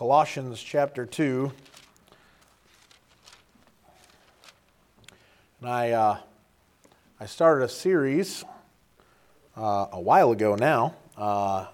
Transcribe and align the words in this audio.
Colossians 0.00 0.62
chapter 0.62 1.04
2. 1.04 1.52
And 5.60 5.68
I, 5.68 5.90
uh, 5.90 6.18
I 7.20 7.26
started 7.26 7.66
a 7.66 7.68
series 7.68 8.42
uh, 9.58 9.88
a 9.92 10.00
while 10.00 10.32
ago 10.32 10.54
now. 10.54 10.94
Uh, 11.18 11.66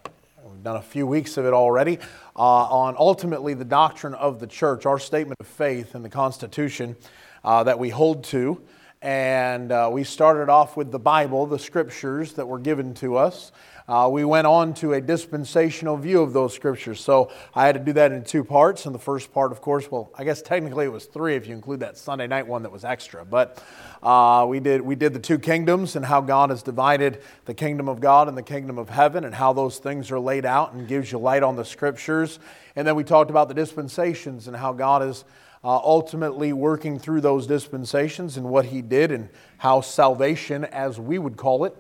we've 0.43 0.65
done 0.65 0.75
a 0.75 0.83
few 0.83 1.07
weeks 1.07 1.37
of 1.37 1.47
it 1.47 1.53
already 1.53 2.01
uh, 2.35 2.41
on 2.41 2.97
ultimately 2.99 3.55
the 3.55 3.65
doctrine 3.65 4.15
of 4.15 4.41
the 4.41 4.49
church, 4.49 4.87
our 4.87 4.99
statement 4.99 5.39
of 5.39 5.47
faith 5.47 5.95
and 5.95 6.05
the 6.05 6.09
Constitution 6.09 6.97
uh, 7.45 7.63
that 7.63 7.79
we 7.79 7.91
hold 7.91 8.25
to. 8.25 8.61
And 9.03 9.73
uh, 9.73 9.91
we 9.93 10.05
started 10.05 10.49
off 10.49 10.77
with 10.77 10.91
the 10.91 10.99
Bible, 10.99 11.47
the 11.47 11.59
scriptures 11.59 12.33
that 12.35 12.47
were 12.47 12.59
given 12.59 12.95
to 12.95 13.17
us. 13.17 13.53
Uh, 13.89 14.09
we 14.11 14.25
went 14.25 14.49
on 14.49 14.75
to 14.75 14.95
a 14.95 15.01
dispensational 15.01 15.97
view 15.97 16.21
of 16.21 16.33
those 16.33 16.53
scriptures. 16.53 17.01
So 17.01 17.31
I 17.55 17.67
had 17.67 17.77
to 17.77 17.81
do 17.81 17.93
that 17.93 18.11
in 18.11 18.25
two 18.25 18.43
parts. 18.43 18.85
And 18.85 18.95
the 18.95 18.99
first 18.99 19.33
part, 19.33 19.53
of 19.53 19.61
course, 19.61 19.89
well, 19.91 20.11
I 20.19 20.25
guess 20.25 20.43
technically 20.43 20.87
it 20.87 20.93
was 20.93 21.05
three 21.05 21.37
if 21.37 21.47
you 21.47 21.55
include 21.55 21.81
that 21.81 21.97
Sunday 21.97 22.27
night 22.27 22.49
one 22.49 22.63
that 22.63 22.73
was 22.73 22.85
extra. 22.85 23.25
But 23.25 23.63
uh, 24.03 24.45
we, 24.49 24.59
did, 24.59 24.81
we 24.81 24.97
did 24.97 25.13
the 25.13 25.21
two 25.21 25.39
kingdoms 25.39 25.95
and 25.95 26.05
how 26.05 26.21
God 26.21 26.51
has 26.51 26.65
divided 26.65 27.23
the 27.45 27.55
kingdom 27.55 27.89
of 27.89 28.01
God 28.01 28.27
and 28.27 28.37
the 28.37 28.43
kingdom 28.43 28.77
of 28.77 28.89
heaven 28.89 29.25
and 29.25 29.35
how 29.35 29.53
those 29.53 29.79
things 29.79 30.11
are 30.11 30.19
laid 30.19 30.45
out 30.45 30.73
and 30.73 30.89
gives 30.89 31.13
you 31.13 31.19
light 31.19 31.45
on 31.45 31.55
the 31.55 31.65
scriptures. 31.65 32.41
And 32.75 32.89
then 32.89 32.97
we 32.97 33.05
talked 33.05 33.31
about 33.31 33.47
the 33.47 33.55
dispensations 33.55 34.49
and 34.49 34.57
how 34.57 34.73
God 34.73 35.03
is. 35.03 35.25
Uh, 35.67 35.81
ultimately, 35.83 36.53
working 36.53 36.97
through 36.97 37.21
those 37.21 37.45
dispensations 37.45 38.37
and 38.37 38.49
what 38.49 38.67
he 38.67 38.81
did, 38.81 39.11
and 39.11 39.29
how 39.59 39.81
salvation, 39.81 40.65
as 40.65 41.01
we 41.01 41.19
would 41.19 41.37
call 41.37 41.65
it, 41.65 41.77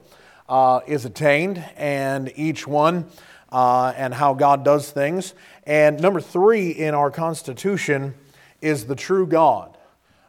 uh, 0.48 0.80
is 0.88 1.04
attained, 1.04 1.64
and 1.76 2.32
each 2.34 2.66
one 2.66 3.06
uh, 3.52 3.92
and 3.96 4.12
how 4.12 4.34
God 4.34 4.64
does 4.64 4.90
things. 4.90 5.34
And 5.68 6.00
number 6.00 6.20
three 6.20 6.70
in 6.70 6.94
our 6.94 7.12
Constitution 7.12 8.16
is 8.60 8.86
the 8.86 8.96
true 8.96 9.24
God. 9.24 9.78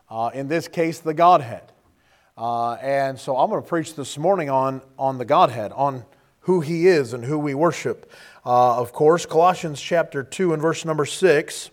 Uh, 0.07 0.29
in 0.35 0.49
this 0.49 0.67
case, 0.67 0.99
the 0.99 1.15
Godhead. 1.15 1.63
Uh, 2.37 2.73
and 2.73 3.19
so 3.19 3.37
I'm 3.37 3.49
going 3.49 3.63
to 3.63 3.67
preach 3.67 3.95
this 3.95 4.19
morning 4.19 4.51
on, 4.51 4.83
on 4.99 5.17
the 5.17 5.25
Godhead, 5.25 5.71
on 5.71 6.05
who 6.41 6.61
He 6.61 6.85
is 6.85 7.11
and 7.11 7.25
who 7.25 7.39
we 7.39 7.55
worship. 7.55 8.11
Uh, 8.45 8.79
of 8.79 8.93
course, 8.93 9.25
Colossians 9.25 9.81
chapter 9.81 10.21
2 10.21 10.53
and 10.53 10.61
verse 10.61 10.85
number 10.85 11.07
6. 11.07 11.71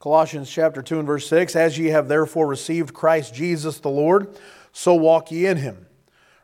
Colossians 0.00 0.50
chapter 0.50 0.82
2 0.82 0.98
and 0.98 1.06
verse 1.06 1.28
6 1.28 1.54
As 1.54 1.78
ye 1.78 1.88
have 1.88 2.08
therefore 2.08 2.46
received 2.46 2.94
Christ 2.94 3.34
Jesus 3.34 3.78
the 3.78 3.90
Lord, 3.90 4.36
so 4.72 4.94
walk 4.94 5.30
ye 5.30 5.46
in 5.46 5.58
him 5.58 5.86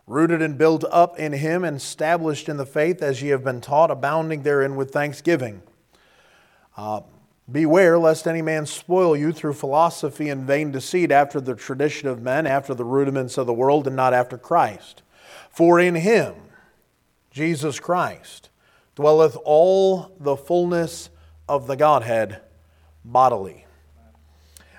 rooted 0.06 0.40
and 0.40 0.56
built 0.56 0.84
up 0.90 1.18
in 1.18 1.32
him 1.32 1.64
and 1.64 1.76
established 1.76 2.48
in 2.48 2.56
the 2.56 2.66
faith 2.66 3.02
as 3.02 3.22
ye 3.22 3.30
have 3.30 3.42
been 3.42 3.60
taught, 3.60 3.90
abounding 3.90 4.42
therein 4.42 4.76
with 4.76 4.92
thanksgiving. 4.92 5.62
Uh, 6.76 7.00
beware 7.50 7.98
lest 7.98 8.28
any 8.28 8.42
man 8.42 8.66
spoil 8.66 9.16
you 9.16 9.32
through 9.32 9.52
philosophy 9.52 10.28
and 10.28 10.46
vain 10.46 10.70
deceit 10.70 11.10
after 11.10 11.40
the 11.40 11.54
tradition 11.54 12.08
of 12.08 12.22
men, 12.22 12.46
after 12.46 12.74
the 12.74 12.84
rudiments 12.84 13.36
of 13.36 13.46
the 13.46 13.52
world, 13.52 13.86
and 13.86 13.96
not 13.96 14.14
after 14.14 14.38
Christ. 14.38 15.02
For 15.50 15.80
in 15.80 15.96
him, 15.96 16.34
Jesus 17.30 17.80
Christ, 17.80 18.50
dwelleth 18.94 19.36
all 19.44 20.14
the 20.20 20.36
fullness 20.36 21.10
of 21.48 21.66
the 21.66 21.76
Godhead 21.76 22.42
bodily. 23.06 23.64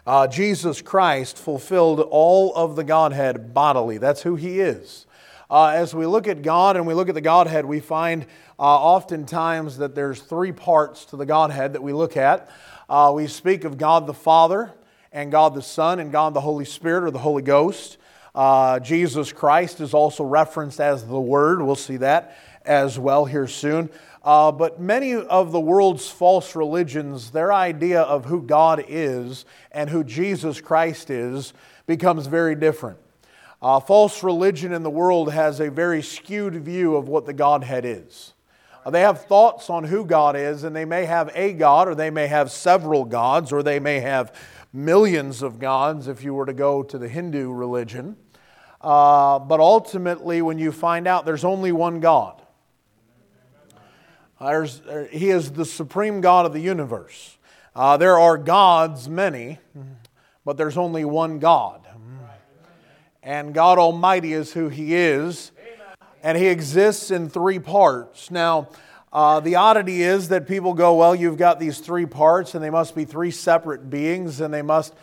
Uh, 0.05 0.27
Jesus 0.27 0.81
Christ 0.81 1.37
fulfilled 1.37 1.99
all 1.99 2.53
of 2.55 2.75
the 2.75 2.83
Godhead 2.83 3.53
bodily. 3.53 3.97
That's 3.97 4.21
who 4.21 4.35
he 4.35 4.59
is. 4.59 5.05
Uh, 5.49 5.67
as 5.67 5.95
we 5.95 6.05
look 6.05 6.27
at 6.27 6.41
God 6.41 6.75
and 6.75 6.85
we 6.85 6.93
look 6.93 7.07
at 7.07 7.15
the 7.15 7.21
Godhead, 7.21 7.65
we 7.65 7.79
find 7.79 8.25
uh, 8.59 8.63
oftentimes 8.63 9.77
that 9.77 9.95
there's 9.95 10.21
three 10.21 10.51
parts 10.51 11.05
to 11.05 11.15
the 11.15 11.25
Godhead 11.25 11.73
that 11.73 11.81
we 11.81 11.93
look 11.93 12.17
at. 12.17 12.49
Uh, 12.89 13.11
we 13.15 13.27
speak 13.27 13.63
of 13.63 13.77
God 13.77 14.07
the 14.07 14.13
Father 14.13 14.73
and 15.11 15.31
God 15.31 15.55
the 15.55 15.61
Son 15.61 15.99
and 15.99 16.11
God 16.11 16.33
the 16.33 16.41
Holy 16.41 16.65
Spirit 16.65 17.05
or 17.05 17.11
the 17.11 17.19
Holy 17.19 17.43
Ghost. 17.43 17.97
Uh, 18.35 18.79
Jesus 18.79 19.31
Christ 19.31 19.79
is 19.79 19.93
also 19.93 20.23
referenced 20.23 20.81
as 20.81 21.05
the 21.05 21.19
Word. 21.19 21.61
We'll 21.61 21.75
see 21.75 21.97
that 21.97 22.37
as 22.65 22.99
well 22.99 23.25
here 23.25 23.47
soon. 23.47 23.89
Uh, 24.27 24.51
but 24.51 24.77
many 24.77 25.13
of 25.13 25.53
the 25.53 25.59
world's 25.59 26.09
false 26.09 26.53
religions, 26.53 27.31
their 27.31 27.53
idea 27.53 28.01
of 28.01 28.25
who 28.25 28.41
God 28.41 28.83
is 28.89 29.45
and 29.71 29.89
who 29.89 30.03
Jesus 30.03 30.59
Christ 30.59 31.09
is 31.09 31.53
becomes 31.85 32.27
very 32.27 32.53
different. 32.53 32.97
Uh, 33.61 33.79
false 33.79 34.23
religion 34.23 34.73
in 34.73 34.83
the 34.83 34.89
world 34.89 35.31
has 35.31 35.61
a 35.61 35.71
very 35.71 36.01
skewed 36.01 36.55
view 36.55 36.97
of 36.97 37.07
what 37.07 37.25
the 37.25 37.31
Godhead 37.31 37.85
is. 37.85 38.33
Uh, 38.85 38.89
they 38.89 38.99
have 38.99 39.23
thoughts 39.23 39.69
on 39.69 39.85
who 39.85 40.03
God 40.03 40.35
is, 40.35 40.65
and 40.65 40.75
they 40.75 40.83
may 40.83 41.05
have 41.05 41.31
a 41.33 41.53
God, 41.53 41.87
or 41.87 41.95
they 41.95 42.09
may 42.09 42.27
have 42.27 42.51
several 42.51 43.05
gods, 43.05 43.53
or 43.53 43.63
they 43.63 43.79
may 43.79 44.01
have 44.01 44.35
millions 44.73 45.41
of 45.41 45.57
gods 45.57 46.09
if 46.09 46.21
you 46.21 46.33
were 46.33 46.45
to 46.45 46.53
go 46.53 46.83
to 46.83 46.97
the 46.97 47.07
Hindu 47.07 47.53
religion. 47.53 48.17
Uh, 48.81 49.39
but 49.39 49.61
ultimately, 49.61 50.41
when 50.41 50.59
you 50.59 50.73
find 50.73 51.07
out 51.07 51.25
there's 51.25 51.45
only 51.45 51.71
one 51.71 52.01
God, 52.01 52.41
there's, 54.41 54.81
uh, 54.81 55.07
He 55.11 55.29
is 55.29 55.51
the 55.51 55.65
supreme 55.65 56.21
God 56.21 56.45
of 56.45 56.53
the 56.53 56.61
universe. 56.61 57.37
Uh, 57.75 57.97
there 57.97 58.17
are 58.17 58.37
gods, 58.37 59.07
many, 59.07 59.59
but 60.45 60.57
there's 60.57 60.77
only 60.77 61.05
one 61.05 61.39
God 61.39 61.87
and 63.27 63.53
God 63.53 63.77
Almighty 63.77 64.31
is 64.31 64.53
who 64.53 64.69
He 64.69 64.95
is, 64.95 65.51
and 66.23 66.37
He 66.37 66.47
exists 66.47 67.11
in 67.11 67.29
three 67.29 67.59
parts. 67.59 68.31
Now, 68.31 68.69
uh, 69.11 69.41
the 69.41 69.55
oddity 69.55 70.01
is 70.01 70.29
that 70.29 70.47
people 70.47 70.73
go, 70.73 70.95
well, 70.95 71.13
you've 71.13 71.37
got 71.37 71.59
these 71.59 71.79
three 71.79 72.05
parts, 72.05 72.55
and 72.55 72.63
they 72.63 72.69
must 72.69 72.95
be 72.95 73.03
three 73.03 73.31
separate 73.31 73.89
beings, 73.89 74.39
and 74.39 74.53
they 74.53 74.61
must. 74.61 74.95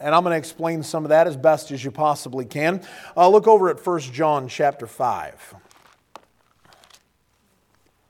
And 0.00 0.14
I'm 0.14 0.22
going 0.22 0.32
to 0.32 0.38
explain 0.38 0.82
some 0.82 1.04
of 1.04 1.10
that 1.10 1.26
as 1.26 1.36
best 1.36 1.70
as 1.70 1.84
you 1.84 1.90
possibly 1.90 2.46
can. 2.46 2.82
Uh, 3.14 3.28
look 3.28 3.46
over 3.46 3.68
at 3.68 3.84
1 3.84 4.00
John 4.00 4.48
chapter 4.48 4.86
5. 4.86 5.54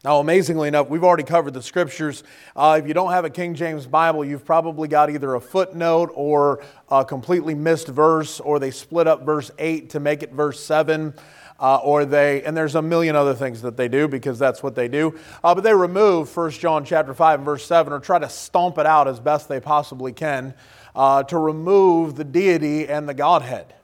Now, 0.04 0.20
amazingly 0.20 0.68
enough, 0.68 0.88
we've 0.88 1.02
already 1.02 1.24
covered 1.24 1.54
the 1.54 1.62
scriptures. 1.62 2.22
Uh, 2.54 2.78
if 2.80 2.86
you 2.86 2.94
don't 2.94 3.10
have 3.10 3.24
a 3.24 3.30
King 3.30 3.56
James 3.56 3.84
Bible, 3.84 4.24
you've 4.24 4.44
probably 4.44 4.86
got 4.86 5.10
either 5.10 5.34
a 5.34 5.40
footnote 5.40 6.12
or 6.14 6.62
a 6.88 7.04
completely 7.04 7.56
missed 7.56 7.88
verse, 7.88 8.38
or 8.38 8.60
they 8.60 8.70
split 8.70 9.08
up 9.08 9.26
verse 9.26 9.50
8 9.58 9.90
to 9.90 9.98
make 9.98 10.22
it 10.22 10.32
verse 10.32 10.62
7. 10.62 11.14
Uh, 11.58 11.80
or 11.82 12.04
they, 12.04 12.44
and 12.44 12.56
there's 12.56 12.76
a 12.76 12.82
million 12.82 13.16
other 13.16 13.34
things 13.34 13.60
that 13.62 13.76
they 13.76 13.88
do 13.88 14.06
because 14.06 14.38
that's 14.38 14.62
what 14.62 14.76
they 14.76 14.86
do. 14.86 15.18
Uh, 15.42 15.52
but 15.52 15.64
they 15.64 15.74
remove 15.74 16.34
1 16.36 16.50
John 16.52 16.84
chapter 16.84 17.12
5 17.12 17.40
and 17.40 17.44
verse 17.44 17.66
7 17.66 17.92
or 17.92 17.98
try 17.98 18.20
to 18.20 18.28
stomp 18.28 18.78
it 18.78 18.86
out 18.86 19.08
as 19.08 19.18
best 19.18 19.48
they 19.48 19.58
possibly 19.58 20.12
can 20.12 20.54
uh, 20.94 21.24
to 21.24 21.36
remove 21.36 22.14
the 22.14 22.22
deity 22.22 22.86
and 22.86 23.08
the 23.08 23.14
Godhead. 23.14 23.74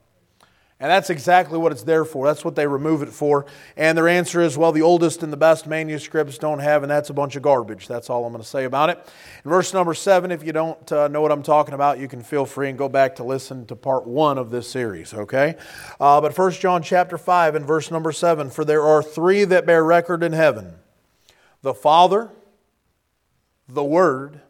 And 0.81 0.91
that's 0.91 1.09
exactly 1.09 1.57
what 1.57 1.71
it's 1.71 1.85
there 1.85 2.05
for. 2.05 2.27
That's 2.27 2.45
what 2.45 2.57
they 2.57 2.67
remove 2.67 3.03
it 3.03 3.11
for. 3.11 3.47
And 3.77 3.97
their 3.97 4.09
answer 4.09 4.41
is, 4.41 4.59
well, 4.59 4.73
the 4.73 4.83
oldest 4.83 5.23
and 5.23 5.33
the 5.33 5.37
best 5.37 5.69
manuscripts 5.69 6.37
don't 6.37 6.59
have, 6.59 6.83
and 6.83 6.91
that's 6.91 7.11
a 7.11 7.15
bunch 7.15 7.37
of 7.37 7.43
garbage. 7.43 7.87
That's 7.87 8.11
all 8.11 8.25
I'm 8.27 8.33
going 8.33 8.43
to 8.43 8.49
say 8.49 8.65
about 8.65 8.91
it. 8.91 8.99
In 9.45 9.51
verse 9.51 9.73
number 9.73 9.95
seven, 9.95 10.33
if 10.33 10.43
you 10.43 10.53
don't 10.53 10.93
uh, 10.93 11.07
know 11.07 11.21
what 11.23 11.31
I'm 11.31 11.45
talking 11.45 11.75
about, 11.75 12.01
you 12.01 12.09
can 12.09 12.23
feel 12.23 12.45
free 12.45 12.69
and 12.69 12.77
go 12.77 12.89
back 12.89 13.17
to 13.17 13.25
listen 13.25 13.67
to 13.67 13.77
part 13.77 14.05
one 14.05 14.37
of 14.37 14.51
this 14.51 14.69
series, 14.69 15.15
okay? 15.15 15.55
Uh, 16.01 16.21
but 16.21 16.35
First 16.35 16.61
John 16.61 16.83
chapter 16.83 17.17
5 17.17 17.55
and 17.55 17.65
verse 17.65 17.93
number 17.93 18.11
7 18.11 18.51
For 18.51 18.65
there 18.65 18.83
are 18.83 19.03
three 19.03 19.45
that 19.45 19.67
bear 19.67 19.85
record 19.85 20.23
in 20.23 20.33
heaven 20.33 20.75
the 21.63 21.73
Father, 21.73 22.31
the 23.69 23.85
Word, 23.85 24.41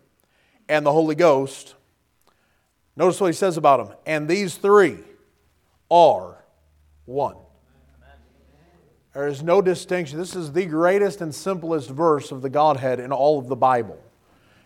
and 0.69 0.85
the 0.85 0.93
Holy 0.93 1.15
Ghost. 1.15 1.75
Notice 2.97 3.21
what 3.21 3.29
he 3.29 3.35
says 3.35 3.56
about 3.56 3.87
them. 3.87 3.97
And 4.06 4.29
these 4.29 4.56
three, 4.56 4.99
are 5.91 6.45
one. 7.05 7.37
There 9.12 9.28
is 9.28 9.45
no 9.45 9.62
distinction. 9.62 10.19
This 10.19 10.34
is 10.34 10.53
the 10.53 10.67
greatest 10.67 11.21
and 11.21 11.33
simplest 11.33 11.89
verse 11.89 12.33
of 12.33 12.43
the 12.43 12.50
Godhead 12.50 12.99
in 12.99 13.12
all 13.12 13.39
of 13.39 13.47
the 13.47 13.56
Bible. 13.56 13.99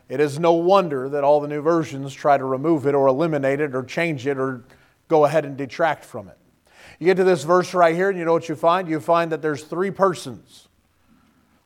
It 0.09 0.21
is 0.21 0.39
no 0.39 0.53
wonder 0.53 1.09
that 1.11 1.23
all 1.23 1.41
the 1.41 1.49
new 1.49 1.61
versions 1.61 2.15
try 2.15 2.39
to 2.39 2.45
remove 2.45 2.87
it 2.87 2.95
or 2.95 3.07
eliminate 3.09 3.61
it 3.61 3.75
or 3.75 3.83
change 3.83 4.27
it 4.27 4.39
or 4.39 4.65
go 5.09 5.27
ahead 5.27 5.45
and 5.45 5.57
detract 5.57 6.03
from 6.03 6.29
it. 6.29 6.39
You 6.99 7.05
get 7.05 7.19
to 7.19 7.25
this 7.25 7.45
verse 7.45 7.75
right 7.75 7.95
here, 7.95 8.09
and 8.09 8.19
you 8.19 8.25
know 8.25 8.33
what 8.33 8.49
you 8.49 8.57
find? 8.57 8.89
You 8.89 9.01
find 9.01 9.31
that 9.33 9.43
there's 9.43 9.65
three 9.65 9.91
persons, 9.91 10.69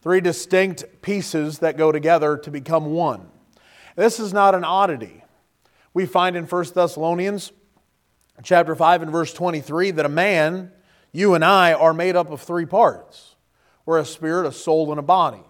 three 0.03 0.21
distinct 0.21 1.03
pieces 1.03 1.61
that 1.61 1.77
go 1.77 1.93
together 1.93 2.37
to 2.37 2.51
become 2.51 2.87
one. 2.87 3.29
This 3.95 4.19
is 4.19 4.33
not 4.33 4.57
an 4.57 4.65
oddity. 4.65 5.23
We 5.95 6.07
find 6.07 6.37
in 6.37 6.47
1 6.47 6.65
Thessalonians 6.75 7.53
chapter 8.43 8.75
5 8.75 9.03
and 9.03 9.11
verse 9.13 9.33
23 9.33 9.93
that 9.93 10.07
a 10.07 10.09
man, 10.09 10.73
you 11.13 11.35
and 11.35 11.45
I, 11.45 11.73
are 11.73 11.93
made 11.93 12.17
up 12.17 12.31
of 12.31 12.41
three 12.41 12.67
parts. 12.67 13.37
We're 13.85 13.99
a 13.99 14.05
spirit, 14.05 14.47
a 14.47 14.53
soul, 14.53 14.91
and 14.91 14.99
a 14.99 15.03
body. 15.03 15.43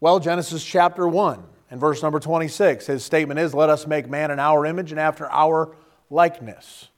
Well, 0.00 0.20
Genesis 0.20 0.64
chapter 0.64 1.08
1 1.08 1.42
and 1.70 1.80
verse 1.80 2.02
number 2.02 2.20
26, 2.20 2.86
his 2.86 3.04
statement 3.04 3.40
is, 3.40 3.54
Let 3.54 3.70
us 3.70 3.86
make 3.86 4.08
man 4.08 4.30
in 4.30 4.38
our 4.38 4.64
image 4.66 4.90
and 4.90 5.00
after 5.00 5.30
our 5.30 5.74
likeness. 6.10 6.88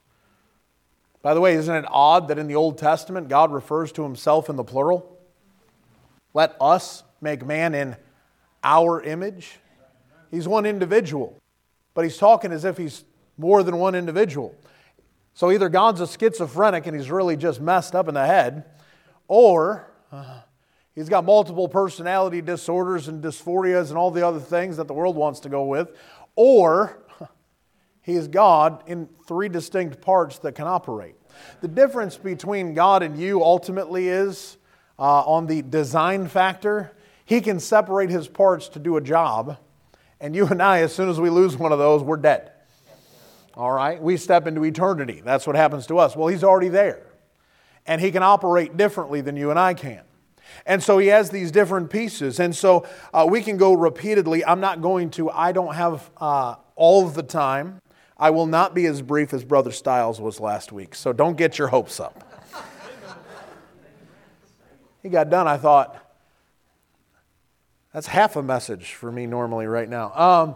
By 1.22 1.34
the 1.34 1.40
way, 1.40 1.54
isn't 1.54 1.74
it 1.74 1.84
odd 1.88 2.28
that 2.28 2.38
in 2.38 2.46
the 2.46 2.54
Old 2.54 2.78
Testament 2.78 3.28
God 3.28 3.52
refers 3.52 3.92
to 3.92 4.02
himself 4.02 4.48
in 4.48 4.56
the 4.56 4.64
plural? 4.64 5.18
Let 6.34 6.56
us 6.60 7.02
make 7.20 7.44
man 7.44 7.74
in 7.74 7.96
our 8.62 9.02
image. 9.02 9.58
He's 10.30 10.46
one 10.46 10.66
individual, 10.66 11.36
but 11.94 12.04
he's 12.04 12.18
talking 12.18 12.52
as 12.52 12.64
if 12.64 12.76
he's 12.76 13.04
more 13.38 13.62
than 13.62 13.78
one 13.78 13.94
individual. 13.94 14.54
So 15.32 15.52
either 15.52 15.68
God's 15.68 16.00
a 16.00 16.06
schizophrenic 16.06 16.86
and 16.88 16.96
he's 16.96 17.10
really 17.10 17.36
just 17.36 17.60
messed 17.60 17.94
up 17.94 18.08
in 18.08 18.14
the 18.14 18.26
head, 18.26 18.64
or 19.28 19.88
uh, 20.10 20.40
he's 20.96 21.08
got 21.08 21.24
multiple 21.24 21.68
personality 21.68 22.42
disorders 22.42 23.06
and 23.06 23.22
dysphorias 23.22 23.90
and 23.90 23.96
all 23.96 24.10
the 24.10 24.26
other 24.26 24.40
things 24.40 24.76
that 24.78 24.88
the 24.88 24.94
world 24.94 25.14
wants 25.14 25.38
to 25.40 25.48
go 25.48 25.64
with, 25.64 25.96
or 26.34 26.98
he 28.02 28.14
is 28.14 28.26
God 28.26 28.82
in 28.88 29.08
three 29.28 29.48
distinct 29.48 30.00
parts 30.00 30.40
that 30.40 30.56
can 30.56 30.66
operate. 30.66 31.14
The 31.60 31.68
difference 31.68 32.16
between 32.16 32.74
God 32.74 33.04
and 33.04 33.16
you 33.16 33.40
ultimately 33.44 34.08
is 34.08 34.56
uh, 34.98 35.22
on 35.22 35.46
the 35.46 35.62
design 35.62 36.26
factor. 36.26 36.96
He 37.24 37.40
can 37.40 37.60
separate 37.60 38.10
his 38.10 38.26
parts 38.26 38.68
to 38.70 38.80
do 38.80 38.96
a 38.96 39.00
job, 39.00 39.58
and 40.20 40.34
you 40.34 40.46
and 40.46 40.60
I, 40.60 40.80
as 40.80 40.92
soon 40.92 41.08
as 41.08 41.20
we 41.20 41.30
lose 41.30 41.56
one 41.56 41.70
of 41.70 41.78
those, 41.78 42.02
we're 42.02 42.16
dead. 42.16 42.50
All 43.58 43.72
right? 43.72 44.00
We 44.00 44.16
step 44.16 44.46
into 44.46 44.64
eternity. 44.64 45.20
That's 45.24 45.44
what 45.44 45.56
happens 45.56 45.88
to 45.88 45.98
us. 45.98 46.14
Well, 46.14 46.28
he's 46.28 46.44
already 46.44 46.68
there, 46.68 47.02
and 47.86 48.00
he 48.00 48.12
can 48.12 48.22
operate 48.22 48.76
differently 48.76 49.20
than 49.20 49.36
you 49.36 49.50
and 49.50 49.58
I 49.58 49.74
can. 49.74 50.02
And 50.64 50.82
so 50.82 50.98
he 50.98 51.08
has 51.08 51.30
these 51.30 51.50
different 51.50 51.90
pieces. 51.90 52.40
And 52.40 52.54
so 52.54 52.86
uh, 53.12 53.26
we 53.28 53.42
can 53.42 53.56
go 53.56 53.74
repeatedly. 53.74 54.44
I'm 54.44 54.60
not 54.60 54.80
going 54.80 55.10
to, 55.10 55.28
I 55.30 55.52
don't 55.52 55.74
have 55.74 56.08
uh, 56.18 56.54
all 56.76 57.06
of 57.06 57.14
the 57.14 57.22
time. 57.22 57.80
I 58.16 58.30
will 58.30 58.46
not 58.46 58.74
be 58.74 58.86
as 58.86 59.02
brief 59.02 59.34
as 59.34 59.44
Brother 59.44 59.72
Stiles 59.72 60.20
was 60.20 60.40
last 60.40 60.72
week. 60.72 60.94
So 60.94 61.12
don't 61.12 61.36
get 61.36 61.58
your 61.58 61.68
hopes 61.68 62.00
up. 62.00 62.24
he 65.02 65.08
got 65.08 65.30
done. 65.30 65.46
I 65.46 65.56
thought, 65.56 65.96
that's 67.92 68.06
half 68.06 68.36
a 68.36 68.42
message 68.42 68.92
for 68.92 69.10
me 69.10 69.26
normally 69.26 69.66
right 69.66 69.88
now. 69.88 70.12
Um, 70.14 70.54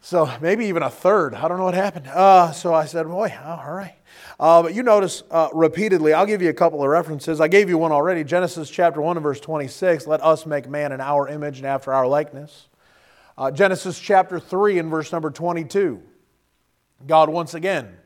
so 0.00 0.30
maybe 0.40 0.66
even 0.66 0.82
a 0.82 0.90
third. 0.90 1.34
I 1.34 1.48
don't 1.48 1.58
know 1.58 1.64
what 1.64 1.74
happened. 1.74 2.06
Uh, 2.06 2.52
so 2.52 2.74
I 2.74 2.86
said, 2.86 3.06
boy, 3.06 3.34
oh, 3.44 3.62
all 3.66 3.74
right. 3.74 3.94
Uh, 4.40 4.62
but 4.62 4.74
you 4.74 4.82
notice 4.82 5.22
uh, 5.30 5.48
repeatedly, 5.52 6.12
I'll 6.12 6.26
give 6.26 6.42
you 6.42 6.48
a 6.48 6.54
couple 6.54 6.82
of 6.82 6.88
references. 6.88 7.40
I 7.40 7.48
gave 7.48 7.68
you 7.68 7.76
one 7.76 7.90
already 7.90 8.22
Genesis 8.22 8.70
chapter 8.70 9.00
1 9.00 9.16
and 9.16 9.22
verse 9.22 9.40
26. 9.40 10.06
Let 10.06 10.22
us 10.22 10.46
make 10.46 10.68
man 10.68 10.92
in 10.92 11.00
our 11.00 11.28
image 11.28 11.58
and 11.58 11.66
after 11.66 11.92
our 11.92 12.06
likeness. 12.06 12.68
Uh, 13.36 13.50
Genesis 13.50 13.98
chapter 13.98 14.38
3 14.38 14.78
and 14.78 14.90
verse 14.90 15.12
number 15.12 15.30
22. 15.30 16.02
God 17.06 17.28
once 17.28 17.54
again 17.54 17.96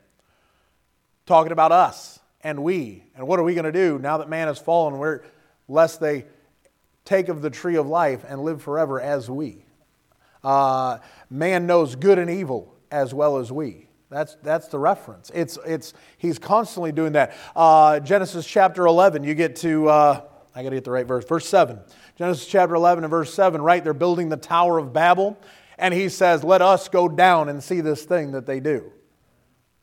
talking 1.26 1.52
about 1.52 1.72
us 1.72 2.18
and 2.42 2.62
we. 2.62 3.04
And 3.14 3.26
what 3.26 3.38
are 3.38 3.42
we 3.42 3.54
going 3.54 3.64
to 3.64 3.72
do 3.72 3.98
now 3.98 4.18
that 4.18 4.28
man 4.28 4.48
has 4.48 4.58
fallen? 4.58 4.98
Where, 4.98 5.24
lest 5.68 6.00
they 6.00 6.26
take 7.04 7.28
of 7.28 7.42
the 7.42 7.50
tree 7.50 7.76
of 7.76 7.86
life 7.86 8.24
and 8.26 8.42
live 8.42 8.62
forever 8.62 9.00
as 9.00 9.30
we. 9.30 9.62
Uh, 10.44 10.98
man 11.30 11.66
knows 11.66 11.96
good 11.96 12.18
and 12.18 12.30
evil 12.30 12.74
as 12.90 13.14
well 13.14 13.38
as 13.38 13.50
we. 13.50 13.88
That's, 14.10 14.36
that's 14.42 14.68
the 14.68 14.78
reference. 14.78 15.30
It's, 15.34 15.58
it's, 15.64 15.94
he's 16.18 16.38
constantly 16.38 16.92
doing 16.92 17.12
that. 17.12 17.34
Uh, 17.56 17.98
Genesis 18.00 18.46
chapter 18.46 18.86
11, 18.86 19.24
you 19.24 19.34
get 19.34 19.56
to, 19.56 19.88
uh, 19.88 20.20
I 20.54 20.62
got 20.62 20.68
to 20.68 20.76
get 20.76 20.84
the 20.84 20.90
right 20.90 21.06
verse, 21.06 21.24
verse 21.24 21.48
7. 21.48 21.78
Genesis 22.18 22.46
chapter 22.46 22.74
11 22.74 23.04
and 23.04 23.10
verse 23.10 23.32
7, 23.32 23.62
right? 23.62 23.82
They're 23.82 23.94
building 23.94 24.28
the 24.28 24.36
Tower 24.36 24.76
of 24.76 24.92
Babel, 24.92 25.40
and 25.78 25.94
he 25.94 26.10
says, 26.10 26.44
Let 26.44 26.60
us 26.60 26.88
go 26.88 27.08
down 27.08 27.48
and 27.48 27.62
see 27.62 27.80
this 27.80 28.04
thing 28.04 28.32
that 28.32 28.44
they 28.44 28.60
do. 28.60 28.92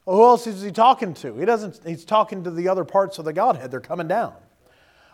Well, 0.05 0.17
who 0.17 0.23
else 0.23 0.45
is 0.45 0.61
he 0.61 0.71
talking 0.71 1.15
to? 1.15 1.35
He 1.35 1.45
doesn't, 1.45 1.79
he's 1.83 2.05
talking 2.05 2.43
to 2.43 2.51
the 2.51 2.67
other 2.67 2.85
parts 2.85 3.17
of 3.17 3.25
the 3.25 3.33
Godhead. 3.33 3.71
They're 3.71 3.79
coming 3.79 4.07
down. 4.07 4.33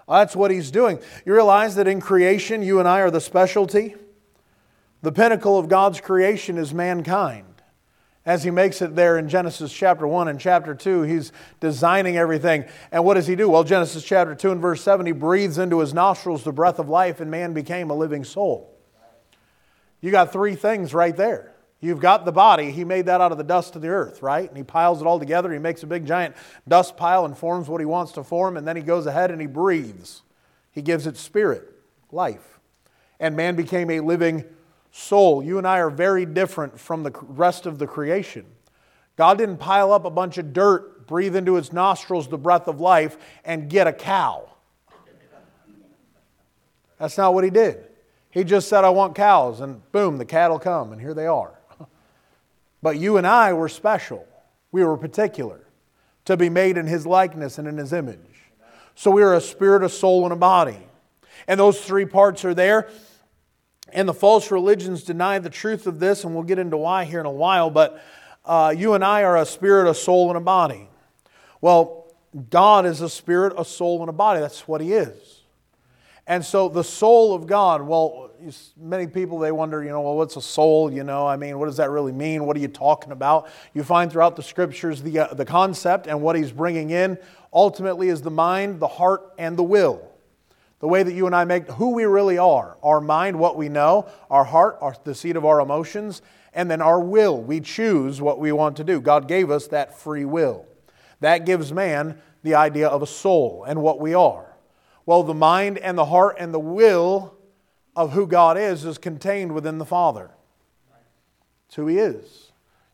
That's 0.09 0.35
what 0.35 0.51
he's 0.51 0.71
doing. 0.71 0.99
You 1.25 1.33
realize 1.33 1.75
that 1.75 1.87
in 1.87 2.01
creation, 2.01 2.61
you 2.61 2.79
and 2.79 2.87
I 2.87 2.99
are 2.99 3.11
the 3.11 3.21
specialty? 3.21 3.95
The 5.01 5.11
pinnacle 5.11 5.57
of 5.57 5.67
God's 5.67 6.01
creation 6.01 6.57
is 6.57 6.73
mankind. 6.73 7.45
As 8.25 8.43
he 8.43 8.49
makes 8.49 8.81
it 8.81 8.95
there 8.95 9.19
in 9.19 9.29
Genesis 9.29 9.71
chapter 9.71 10.07
1 10.07 10.27
and 10.27 10.39
chapter 10.39 10.73
2, 10.73 11.03
he's 11.03 11.31
designing 11.59 12.17
everything. 12.17 12.65
And 12.91 13.05
what 13.05 13.13
does 13.13 13.27
he 13.27 13.35
do? 13.35 13.49
Well, 13.49 13.63
Genesis 13.63 14.03
chapter 14.03 14.33
2 14.33 14.53
and 14.53 14.61
verse 14.61 14.81
7, 14.81 15.05
he 15.05 15.11
breathes 15.11 15.59
into 15.59 15.79
his 15.79 15.93
nostrils 15.93 16.43
the 16.43 16.51
breath 16.51 16.79
of 16.79 16.89
life, 16.89 17.19
and 17.19 17.29
man 17.29 17.53
became 17.53 17.91
a 17.91 17.93
living 17.93 18.23
soul. 18.23 18.75
You 20.01 20.09
got 20.09 20.33
three 20.33 20.55
things 20.55 20.91
right 20.93 21.15
there. 21.15 21.55
You've 21.79 21.99
got 21.99 22.25
the 22.25 22.31
body. 22.31 22.71
He 22.71 22.83
made 22.83 23.05
that 23.05 23.21
out 23.21 23.31
of 23.31 23.37
the 23.37 23.43
dust 23.43 23.75
of 23.75 23.83
the 23.83 23.89
earth, 23.89 24.23
right? 24.23 24.47
And 24.47 24.57
he 24.57 24.63
piles 24.63 25.01
it 25.01 25.05
all 25.05 25.19
together. 25.19 25.53
He 25.53 25.59
makes 25.59 25.83
a 25.83 25.87
big 25.87 26.07
giant 26.07 26.35
dust 26.67 26.97
pile 26.97 27.25
and 27.25 27.37
forms 27.37 27.67
what 27.67 27.79
he 27.79 27.85
wants 27.85 28.13
to 28.13 28.23
form. 28.23 28.57
And 28.57 28.67
then 28.67 28.75
he 28.75 28.81
goes 28.81 29.05
ahead 29.05 29.29
and 29.29 29.39
he 29.39 29.45
breathes. 29.45 30.23
He 30.71 30.81
gives 30.81 31.05
it 31.05 31.15
spirit, 31.15 31.71
life. 32.11 32.59
And 33.19 33.35
man 33.35 33.55
became 33.55 33.91
a 33.91 33.99
living 33.99 34.45
soul. 34.95 35.43
You 35.43 35.57
and 35.57 35.67
I 35.67 35.79
are 35.79 35.89
very 35.89 36.25
different 36.25 36.79
from 36.79 37.03
the 37.03 37.11
rest 37.21 37.65
of 37.65 37.79
the 37.79 37.87
creation. 37.87 38.45
God 39.17 39.37
didn't 39.37 39.57
pile 39.57 39.91
up 39.91 40.05
a 40.05 40.09
bunch 40.09 40.37
of 40.37 40.53
dirt, 40.53 41.05
breathe 41.05 41.35
into 41.35 41.55
his 41.55 41.73
nostrils 41.73 42.27
the 42.27 42.37
breath 42.37 42.67
of 42.67 42.79
life, 42.79 43.17
and 43.43 43.69
get 43.69 43.87
a 43.87 43.93
cow. 43.93 44.49
That's 46.97 47.17
not 47.17 47.33
what 47.33 47.43
he 47.43 47.49
did. 47.49 47.85
He 48.31 48.43
just 48.43 48.69
said, 48.69 48.83
I 48.83 48.89
want 48.89 49.15
cows, 49.15 49.59
and 49.59 49.81
boom, 49.91 50.17
the 50.17 50.25
cattle 50.25 50.59
come, 50.59 50.91
and 50.91 51.01
here 51.01 51.13
they 51.13 51.27
are. 51.27 51.53
But 52.81 52.99
you 52.99 53.17
and 53.17 53.25
I 53.25 53.51
were 53.53 53.67
special. 53.67 54.27
We 54.71 54.85
were 54.85 54.95
particular 54.95 55.59
to 56.25 56.37
be 56.37 56.49
made 56.49 56.77
in 56.77 56.85
his 56.85 57.07
likeness 57.07 57.57
and 57.57 57.67
in 57.67 57.77
his 57.77 57.91
image. 57.93 58.19
So 58.93 59.09
we 59.09 59.23
are 59.23 59.33
a 59.33 59.41
spirit, 59.41 59.83
a 59.83 59.89
soul, 59.89 60.23
and 60.23 60.31
a 60.31 60.35
body. 60.35 60.77
And 61.47 61.59
those 61.59 61.81
three 61.81 62.05
parts 62.05 62.45
are 62.45 62.53
there. 62.53 62.89
And 63.93 64.07
the 64.09 64.13
false 64.13 64.51
religions 64.51 65.03
deny 65.03 65.39
the 65.39 65.49
truth 65.49 65.87
of 65.87 65.99
this, 65.99 66.23
and 66.23 66.33
we'll 66.33 66.43
get 66.43 66.59
into 66.59 66.77
why 66.77 67.05
here 67.05 67.19
in 67.19 67.25
a 67.25 67.31
while. 67.31 67.69
But 67.69 68.01
uh, 68.43 68.73
you 68.75 68.93
and 68.93 69.03
I 69.03 69.23
are 69.23 69.37
a 69.37 69.45
spirit, 69.45 69.89
a 69.89 69.93
soul, 69.93 70.29
and 70.29 70.37
a 70.37 70.41
body. 70.41 70.89
Well, 71.61 72.13
God 72.49 72.85
is 72.85 73.01
a 73.01 73.09
spirit, 73.09 73.53
a 73.57 73.63
soul, 73.63 74.01
and 74.01 74.09
a 74.09 74.13
body. 74.13 74.39
That's 74.39 74.67
what 74.67 74.81
He 74.81 74.93
is. 74.93 75.41
And 76.27 76.43
so 76.43 76.67
the 76.69 76.83
soul 76.83 77.35
of 77.35 77.45
God, 77.45 77.83
well, 77.83 78.31
many 78.75 79.05
people 79.05 79.37
they 79.37 79.51
wonder, 79.51 79.83
you 79.83 79.89
know, 79.89 80.01
well, 80.01 80.15
what's 80.15 80.35
a 80.35 80.41
soul? 80.41 80.91
You 80.91 81.03
know, 81.03 81.27
I 81.27 81.37
mean, 81.37 81.59
what 81.59 81.67
does 81.67 81.77
that 81.77 81.91
really 81.91 82.11
mean? 82.11 82.45
What 82.45 82.57
are 82.57 82.59
you 82.59 82.67
talking 82.67 83.11
about? 83.11 83.47
You 83.75 83.83
find 83.83 84.11
throughout 84.11 84.35
the 84.35 84.43
scriptures 84.43 85.03
the, 85.03 85.19
uh, 85.19 85.33
the 85.35 85.45
concept 85.45 86.07
and 86.07 86.21
what 86.21 86.35
He's 86.35 86.51
bringing 86.51 86.89
in 86.89 87.19
ultimately 87.53 88.09
is 88.09 88.23
the 88.23 88.31
mind, 88.31 88.79
the 88.79 88.87
heart, 88.87 89.33
and 89.37 89.55
the 89.55 89.63
will 89.63 90.14
the 90.79 90.87
way 90.87 91.03
that 91.03 91.13
you 91.13 91.25
and 91.25 91.35
I 91.35 91.45
make 91.45 91.67
who 91.71 91.91
we 91.91 92.05
really 92.05 92.37
are 92.37 92.77
our 92.83 93.01
mind, 93.01 93.39
what 93.39 93.57
we 93.57 93.69
know, 93.69 94.07
our 94.29 94.43
heart, 94.43 94.77
our, 94.81 94.95
the 95.03 95.15
seat 95.15 95.35
of 95.35 95.45
our 95.45 95.59
emotions, 95.59 96.21
and 96.53 96.69
then 96.69 96.81
our 96.81 96.99
will. 96.99 97.41
We 97.41 97.59
choose 97.59 98.21
what 98.21 98.39
we 98.39 98.51
want 98.51 98.77
to 98.77 98.83
do. 98.83 99.01
God 99.01 99.27
gave 99.27 99.49
us 99.49 99.67
that 99.67 99.97
free 99.97 100.25
will. 100.25 100.65
That 101.21 101.45
gives 101.45 101.71
man 101.73 102.21
the 102.43 102.55
idea 102.55 102.87
of 102.87 103.01
a 103.01 103.07
soul 103.07 103.65
and 103.67 103.81
what 103.81 103.99
we 103.99 104.13
are. 104.13 104.55
Well, 105.05 105.23
the 105.23 105.33
mind 105.33 105.77
and 105.77 105.97
the 105.97 106.05
heart 106.05 106.37
and 106.39 106.53
the 106.53 106.59
will 106.59 107.35
of 107.95 108.11
who 108.11 108.27
God 108.27 108.57
is 108.57 108.85
is 108.85 108.97
contained 108.97 109.53
within 109.53 109.77
the 109.77 109.85
Father. 109.85 110.31
It's 111.67 111.75
who 111.75 111.87
He 111.87 111.97
is. 111.97 112.51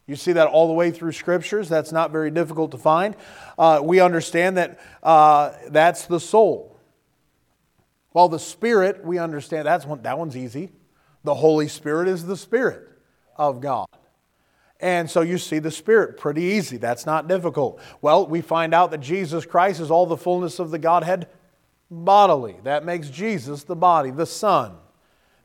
You 0.07 0.15
see 0.15 0.33
that 0.33 0.47
all 0.47 0.67
the 0.67 0.73
way 0.73 0.91
through 0.91 1.13
scriptures. 1.13 1.69
That's 1.69 1.91
not 1.91 2.11
very 2.11 2.31
difficult 2.31 2.71
to 2.71 2.77
find. 2.77 3.15
Uh, 3.57 3.79
we 3.83 3.99
understand 3.99 4.57
that 4.57 4.79
uh, 5.03 5.51
that's 5.69 6.05
the 6.05 6.19
soul. 6.19 6.70
While 8.11 8.29
the 8.29 8.39
Spirit, 8.39 9.05
we 9.05 9.17
understand 9.17 9.67
that's 9.67 9.85
one, 9.85 10.01
that 10.03 10.17
one's 10.17 10.35
easy. 10.35 10.71
The 11.23 11.35
Holy 11.35 11.67
Spirit 11.67 12.07
is 12.07 12.25
the 12.25 12.37
Spirit 12.37 12.89
of 13.37 13.61
God. 13.61 13.87
And 14.79 15.09
so 15.09 15.21
you 15.21 15.37
see 15.37 15.59
the 15.59 15.71
Spirit 15.71 16.17
pretty 16.17 16.41
easy. 16.41 16.77
That's 16.77 17.05
not 17.05 17.27
difficult. 17.27 17.79
Well, 18.01 18.25
we 18.25 18.41
find 18.41 18.73
out 18.73 18.91
that 18.91 18.99
Jesus 18.99 19.45
Christ 19.45 19.79
is 19.79 19.91
all 19.91 20.07
the 20.07 20.17
fullness 20.17 20.57
of 20.59 20.71
the 20.71 20.79
Godhead 20.79 21.27
bodily. 21.89 22.55
That 22.63 22.83
makes 22.83 23.09
Jesus 23.09 23.63
the 23.63 23.75
body. 23.75 24.09
The 24.09 24.25
Son 24.25 24.73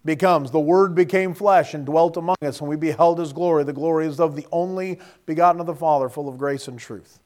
becomes, 0.05 0.51
the 0.51 0.61
Word 0.61 0.95
became 0.95 1.35
flesh 1.35 1.75
and 1.75 1.85
dwelt 1.85 2.17
among 2.17 2.37
us, 2.41 2.61
and 2.61 2.69
we 2.69 2.77
beheld 2.77 3.19
His 3.19 3.33
glory. 3.33 3.65
The 3.65 3.73
glory 3.75 4.07
is 4.07 4.21
of 4.21 4.37
the 4.37 4.47
only 4.51 5.01
begotten 5.27 5.61
of 5.61 5.67
the 5.67 5.75
Father, 5.75 6.09
full 6.09 6.29
of 6.29 6.39
grace 6.39 6.67
and 6.69 6.79
truth. 6.79 7.21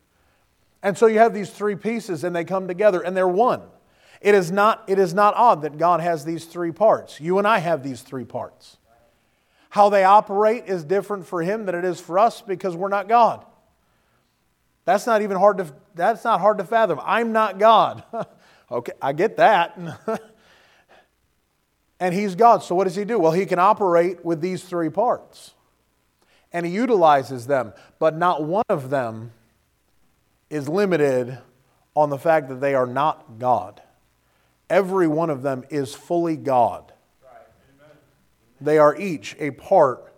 And 0.83 0.99
so 0.99 1.07
you 1.07 1.19
have 1.19 1.33
these 1.33 1.51
three 1.51 1.77
pieces, 1.77 2.25
and 2.25 2.35
they 2.35 2.45
come 2.45 2.67
together, 2.67 3.03
and 3.03 3.17
they're 3.17 3.29
one. 3.29 3.63
It 4.21 4.35
is, 4.35 4.51
not, 4.53 4.85
it 4.87 4.99
is 4.99 5.15
not 5.15 5.35
odd 5.35 5.63
that 5.63 5.79
God 5.79 6.01
has 6.01 6.25
these 6.25 6.45
three 6.45 6.73
parts. 6.73 7.21
You 7.21 7.39
and 7.39 7.47
I 7.47 7.59
have 7.59 7.83
these 7.83 8.03
three 8.03 8.25
parts. 8.25 8.77
How 9.71 9.89
they 9.89 10.05
operate 10.05 10.65
is 10.67 10.85
different 10.85 11.27
for 11.27 11.43
Him 11.43 11.65
than 11.65 11.75
it 11.75 11.85
is 11.85 12.01
for 12.01 12.19
us 12.19 12.43
because 12.43 12.77
we're 12.77 12.89
not 12.89 13.09
God. 13.09 13.47
That's 14.85 15.07
not 15.07 15.23
even 15.23 15.39
hard 15.39 15.59
to, 15.59 15.73
that's 15.95 16.25
not 16.25 16.41
hard 16.41 16.59
to 16.59 16.65
fathom. 16.65 17.01
I'm 17.03 17.33
not 17.33 17.59
God. 17.59 18.03
okay, 18.71 18.93
I 19.01 19.13
get 19.15 19.39
that. 19.39 19.79
and 22.01 22.15
He's 22.15 22.35
God. 22.35 22.63
So 22.63 22.75
what 22.75 22.85
does 22.85 22.97
He 22.97 23.05
do? 23.05 23.19
Well, 23.19 23.33
He 23.33 23.47
can 23.47 23.59
operate 23.59 24.23
with 24.23 24.43
these 24.43 24.63
three 24.63 24.91
parts. 24.91 25.55
And 26.53 26.67
He 26.67 26.73
utilizes 26.73 27.47
them, 27.47 27.73
but 27.99 28.17
not 28.17 28.45
one 28.45 28.65
of 28.69 28.91
them 28.91 29.31
is 30.51 30.69
limited 30.69 31.39
on 31.95 32.11
the 32.11 32.19
fact 32.19 32.49
that 32.49 32.61
they 32.61 32.75
are 32.75 32.87
not 32.87 33.39
God 33.39 33.81
every 34.71 35.09
one 35.09 35.29
of 35.29 35.43
them 35.43 35.65
is 35.69 35.95
fully 35.95 36.37
God. 36.37 36.93
they 38.61 38.79
are 38.79 38.97
each 38.97 39.37
a 39.39 39.51
part 39.51 40.13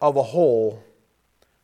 of 0.00 0.16
a 0.16 0.22
whole 0.22 0.82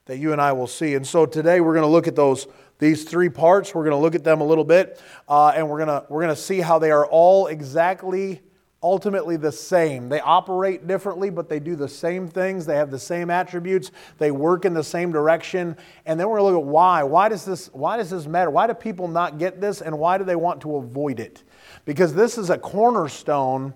that 0.06 0.16
you 0.18 0.32
and 0.32 0.40
I 0.40 0.52
will 0.52 0.66
see. 0.66 0.94
And 0.94 1.06
so 1.06 1.26
today 1.26 1.60
we're 1.60 1.74
going 1.74 1.84
to 1.84 1.90
look 1.90 2.06
at 2.06 2.16
those 2.16 2.46
these 2.78 3.02
three 3.04 3.28
parts. 3.28 3.74
We're 3.74 3.82
going 3.82 3.96
to 3.96 4.00
look 4.00 4.14
at 4.14 4.22
them 4.22 4.40
a 4.40 4.44
little 4.44 4.64
bit, 4.64 5.02
uh, 5.28 5.48
and 5.48 5.68
we're 5.68 5.84
going 5.84 5.88
to 5.88 6.06
we're 6.08 6.22
going 6.22 6.34
to 6.34 6.40
see 6.40 6.60
how 6.60 6.78
they 6.78 6.92
are 6.92 7.06
all 7.06 7.48
exactly 7.48 8.40
ultimately 8.82 9.36
the 9.36 9.50
same. 9.50 10.08
They 10.08 10.20
operate 10.20 10.86
differently, 10.86 11.30
but 11.30 11.48
they 11.48 11.58
do 11.58 11.74
the 11.74 11.88
same 11.88 12.28
things. 12.28 12.64
They 12.64 12.76
have 12.76 12.90
the 12.90 12.98
same 12.98 13.30
attributes. 13.30 13.90
They 14.18 14.30
work 14.30 14.64
in 14.64 14.74
the 14.74 14.84
same 14.84 15.10
direction. 15.10 15.76
And 16.06 16.18
then 16.18 16.28
we're 16.28 16.38
going 16.38 16.52
to 16.52 16.58
look 16.58 16.66
at 16.66 16.72
why. 16.72 17.02
Why 17.02 17.28
does 17.28 17.44
this 17.44 17.68
why 17.72 17.96
does 17.96 18.10
this 18.10 18.26
matter? 18.26 18.50
Why 18.50 18.66
do 18.66 18.74
people 18.74 19.08
not 19.08 19.38
get 19.38 19.60
this 19.60 19.80
and 19.82 19.98
why 19.98 20.18
do 20.18 20.24
they 20.24 20.36
want 20.36 20.60
to 20.62 20.76
avoid 20.76 21.20
it? 21.20 21.42
Because 21.88 22.12
this 22.12 22.36
is 22.36 22.50
a 22.50 22.58
cornerstone 22.58 23.72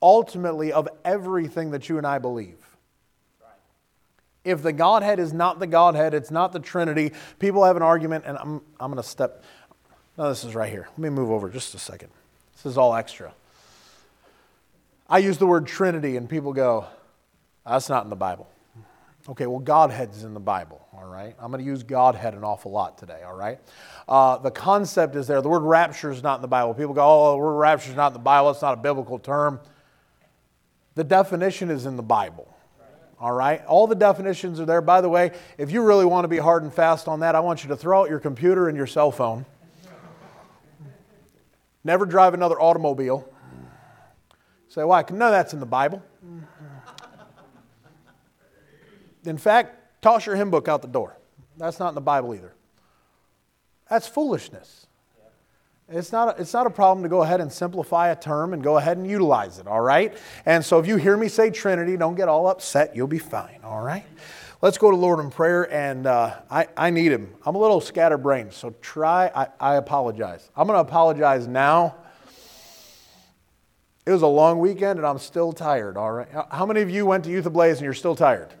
ultimately 0.00 0.72
of 0.72 0.88
everything 1.04 1.72
that 1.72 1.86
you 1.86 1.98
and 1.98 2.06
I 2.06 2.18
believe. 2.18 2.56
If 4.42 4.62
the 4.62 4.72
Godhead 4.72 5.18
is 5.18 5.34
not 5.34 5.58
the 5.58 5.66
Godhead, 5.66 6.14
it's 6.14 6.30
not 6.30 6.52
the 6.52 6.60
Trinity, 6.60 7.12
people 7.38 7.62
have 7.64 7.76
an 7.76 7.82
argument, 7.82 8.24
and 8.26 8.38
I'm, 8.38 8.62
I'm 8.80 8.90
going 8.90 8.96
to 8.96 9.02
step. 9.06 9.44
No, 10.16 10.30
this 10.30 10.44
is 10.44 10.54
right 10.54 10.70
here. 10.70 10.88
Let 10.92 10.98
me 10.98 11.10
move 11.10 11.30
over 11.30 11.50
just 11.50 11.74
a 11.74 11.78
second. 11.78 12.08
This 12.54 12.64
is 12.64 12.78
all 12.78 12.94
extra. 12.94 13.34
I 15.06 15.18
use 15.18 15.36
the 15.36 15.46
word 15.46 15.66
Trinity, 15.66 16.16
and 16.16 16.30
people 16.30 16.54
go, 16.54 16.86
that's 17.66 17.90
not 17.90 18.02
in 18.04 18.08
the 18.08 18.16
Bible. 18.16 18.48
Okay, 19.28 19.46
well, 19.46 19.60
Godhead's 19.60 20.24
in 20.24 20.34
the 20.34 20.40
Bible, 20.40 20.84
all 20.92 21.04
right? 21.04 21.36
I'm 21.38 21.52
going 21.52 21.62
to 21.62 21.66
use 21.66 21.84
Godhead 21.84 22.34
an 22.34 22.42
awful 22.42 22.72
lot 22.72 22.98
today, 22.98 23.22
all 23.24 23.36
right? 23.36 23.60
Uh, 24.08 24.38
the 24.38 24.50
concept 24.50 25.14
is 25.14 25.28
there. 25.28 25.40
The 25.40 25.48
word 25.48 25.60
rapture 25.60 26.10
is 26.10 26.24
not 26.24 26.36
in 26.36 26.42
the 26.42 26.48
Bible. 26.48 26.74
People 26.74 26.92
go, 26.92 27.04
oh, 27.04 27.30
the 27.32 27.36
word 27.36 27.56
rapture 27.56 27.90
is 27.90 27.96
not 27.96 28.08
in 28.08 28.12
the 28.14 28.18
Bible. 28.18 28.50
It's 28.50 28.62
not 28.62 28.74
a 28.74 28.80
biblical 28.82 29.20
term. 29.20 29.60
The 30.96 31.04
definition 31.04 31.70
is 31.70 31.86
in 31.86 31.96
the 31.96 32.02
Bible, 32.02 32.52
all 33.20 33.32
right? 33.32 33.64
All 33.66 33.86
the 33.86 33.94
definitions 33.94 34.58
are 34.58 34.66
there. 34.66 34.80
By 34.80 35.00
the 35.00 35.08
way, 35.08 35.30
if 35.56 35.70
you 35.70 35.82
really 35.82 36.04
want 36.04 36.24
to 36.24 36.28
be 36.28 36.38
hard 36.38 36.64
and 36.64 36.74
fast 36.74 37.06
on 37.06 37.20
that, 37.20 37.36
I 37.36 37.40
want 37.40 37.62
you 37.62 37.68
to 37.68 37.76
throw 37.76 38.02
out 38.02 38.10
your 38.10 38.18
computer 38.18 38.68
and 38.68 38.76
your 38.76 38.88
cell 38.88 39.12
phone. 39.12 39.46
Never 41.84 42.06
drive 42.06 42.34
another 42.34 42.60
automobile. 42.60 43.28
Say, 44.68 44.82
why? 44.82 45.04
No, 45.10 45.30
that's 45.30 45.52
in 45.52 45.60
the 45.60 45.66
Bible. 45.66 46.02
In 49.24 49.38
fact, 49.38 50.02
toss 50.02 50.26
your 50.26 50.36
hymn 50.36 50.50
book 50.50 50.68
out 50.68 50.82
the 50.82 50.88
door. 50.88 51.18
That's 51.56 51.78
not 51.78 51.90
in 51.90 51.94
the 51.94 52.00
Bible 52.00 52.34
either. 52.34 52.54
That's 53.88 54.06
foolishness. 54.08 54.86
It's 55.88 56.12
not, 56.12 56.36
a, 56.36 56.40
it's 56.40 56.54
not 56.54 56.66
a 56.66 56.70
problem 56.70 57.02
to 57.02 57.08
go 57.08 57.22
ahead 57.22 57.40
and 57.40 57.52
simplify 57.52 58.08
a 58.08 58.16
term 58.16 58.54
and 58.54 58.62
go 58.62 58.78
ahead 58.78 58.96
and 58.96 59.06
utilize 59.06 59.58
it, 59.58 59.66
all 59.66 59.80
right? 59.80 60.16
And 60.46 60.64
so 60.64 60.78
if 60.78 60.86
you 60.86 60.96
hear 60.96 61.16
me 61.16 61.28
say 61.28 61.50
Trinity, 61.50 61.96
don't 61.96 62.14
get 62.14 62.28
all 62.28 62.46
upset. 62.46 62.96
You'll 62.96 63.08
be 63.08 63.18
fine, 63.18 63.58
all 63.62 63.82
right? 63.82 64.04
Let's 64.62 64.78
go 64.78 64.90
to 64.90 64.96
Lord 64.96 65.18
in 65.20 65.30
prayer, 65.30 65.70
and 65.70 66.06
uh, 66.06 66.36
I, 66.50 66.68
I 66.76 66.90
need 66.90 67.12
Him. 67.12 67.34
I'm 67.44 67.56
a 67.56 67.58
little 67.58 67.80
scatterbrained, 67.80 68.54
so 68.54 68.74
try, 68.80 69.30
I, 69.34 69.48
I 69.60 69.74
apologize. 69.74 70.48
I'm 70.56 70.66
going 70.66 70.76
to 70.76 70.88
apologize 70.88 71.46
now 71.46 71.96
it 74.04 74.10
was 74.10 74.22
a 74.22 74.26
long 74.26 74.58
weekend 74.58 74.98
and 74.98 75.06
I'm 75.06 75.18
still 75.18 75.52
tired, 75.52 75.96
all 75.96 76.10
right? 76.10 76.28
How 76.50 76.66
many 76.66 76.80
of 76.82 76.90
you 76.90 77.06
went 77.06 77.24
to 77.24 77.30
Youth 77.30 77.46
Ablaze 77.46 77.78
and 77.78 77.84
you're 77.84 77.94
still 77.94 78.16
tired? 78.16 78.52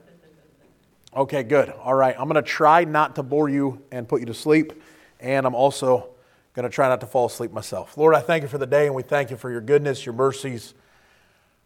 Okay, 1.14 1.42
good. 1.42 1.68
All 1.70 1.94
right, 1.94 2.14
I'm 2.18 2.28
going 2.28 2.42
to 2.42 2.48
try 2.48 2.84
not 2.84 3.16
to 3.16 3.22
bore 3.22 3.48
you 3.48 3.82
and 3.90 4.08
put 4.08 4.20
you 4.20 4.26
to 4.26 4.34
sleep, 4.34 4.82
and 5.20 5.46
I'm 5.46 5.54
also 5.54 6.08
going 6.54 6.64
to 6.64 6.74
try 6.74 6.88
not 6.88 7.00
to 7.00 7.06
fall 7.06 7.26
asleep 7.26 7.52
myself. 7.52 7.96
Lord, 7.96 8.14
I 8.14 8.20
thank 8.20 8.42
you 8.42 8.48
for 8.48 8.58
the 8.58 8.66
day 8.66 8.86
and 8.86 8.94
we 8.94 9.02
thank 9.02 9.30
you 9.30 9.36
for 9.36 9.50
your 9.50 9.60
goodness, 9.60 10.04
your 10.04 10.14
mercies. 10.14 10.74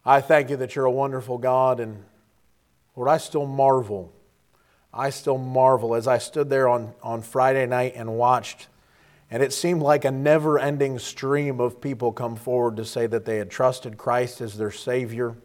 I 0.05 0.21
thank 0.21 0.49
you 0.49 0.57
that 0.57 0.75
you're 0.75 0.85
a 0.85 0.91
wonderful 0.91 1.37
God, 1.37 1.79
and 1.79 2.03
Lord, 2.95 3.09
I 3.09 3.17
still 3.17 3.45
marvel. 3.45 4.13
I 4.93 5.09
still 5.09 5.37
marvel 5.37 5.95
as 5.95 6.07
I 6.07 6.17
stood 6.17 6.49
there 6.49 6.67
on, 6.67 6.93
on 7.03 7.21
Friday 7.21 7.65
night 7.65 7.93
and 7.95 8.17
watched 8.17 8.67
and 9.29 9.43
it 9.43 9.51
seemed 9.51 9.81
like 9.81 10.05
a 10.05 10.11
never 10.11 10.57
ending 10.57 10.99
stream 10.99 11.59
of 11.59 11.81
people 11.81 12.11
come 12.11 12.35
forward 12.35 12.77
to 12.77 12.85
say 12.85 13.07
that 13.07 13.25
they 13.25 13.37
had 13.37 13.49
trusted 13.49 13.97
Christ 13.97 14.39
as 14.39 14.57
their 14.57 14.71
Savior, 14.71 15.35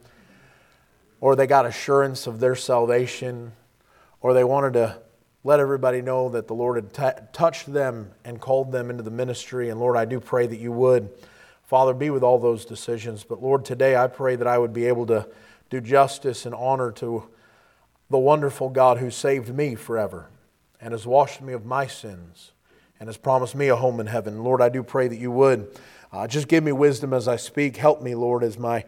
or 1.21 1.35
they 1.35 1.49
got 1.49 1.66
assurance 1.66 2.26
of 2.28 2.38
their 2.38 2.54
salvation, 2.54 3.52
or 4.23 4.33
they 4.33 4.45
wanted 4.45 4.73
to 4.75 4.99
let 5.45 5.61
everybody 5.61 6.00
know 6.00 6.29
that 6.29 6.47
the 6.47 6.55
Lord 6.55 6.76
had 6.76 6.93
t- 6.95 7.23
touched 7.33 7.73
them 7.73 8.12
and 8.25 8.41
called 8.41 8.71
them 8.71 8.88
into 8.88 9.02
the 9.02 9.11
ministry. 9.11 9.69
And 9.69 9.81
Lord, 9.81 9.97
I 9.97 10.05
do 10.05 10.21
pray 10.21 10.47
that 10.47 10.59
you 10.59 10.71
would, 10.73 11.11
Father, 11.64 11.93
be 11.93 12.11
with 12.11 12.23
all 12.23 12.38
those 12.38 12.64
decisions. 12.64 13.25
But 13.25 13.43
Lord, 13.43 13.64
today 13.64 13.97
I 13.97 14.07
pray 14.07 14.37
that 14.37 14.47
I 14.47 14.59
would 14.59 14.73
be 14.73 14.87
able 14.87 15.07
to 15.07 15.29
do 15.69 15.81
justice 15.81 16.47
and 16.47 16.55
honor 16.55 16.93
to 16.93 17.25
the 18.09 18.19
wonderful 18.19 18.69
God 18.69 18.99
who 18.99 19.11
saved 19.11 19.52
me 19.52 19.75
forever 19.75 20.29
and 20.81 20.93
has 20.93 21.07
washed 21.07 21.41
me 21.41 21.52
of 21.52 21.64
my 21.64 21.87
sins 21.87 22.52
and 23.00 23.09
has 23.09 23.17
promised 23.17 23.57
me 23.57 23.69
a 23.69 23.76
home 23.76 23.99
in 23.99 24.07
heaven. 24.07 24.45
Lord, 24.45 24.62
I 24.62 24.69
do 24.69 24.85
pray 24.85 25.09
that 25.09 25.19
you 25.19 25.33
would. 25.33 25.76
Uh, 26.12 26.29
just 26.29 26.47
give 26.47 26.62
me 26.62 26.71
wisdom 26.71 27.12
as 27.12 27.26
I 27.26 27.37
speak. 27.37 27.76
Help 27.76 28.02
me, 28.02 28.14
Lord, 28.14 28.45
as 28.45 28.59
my. 28.59 28.85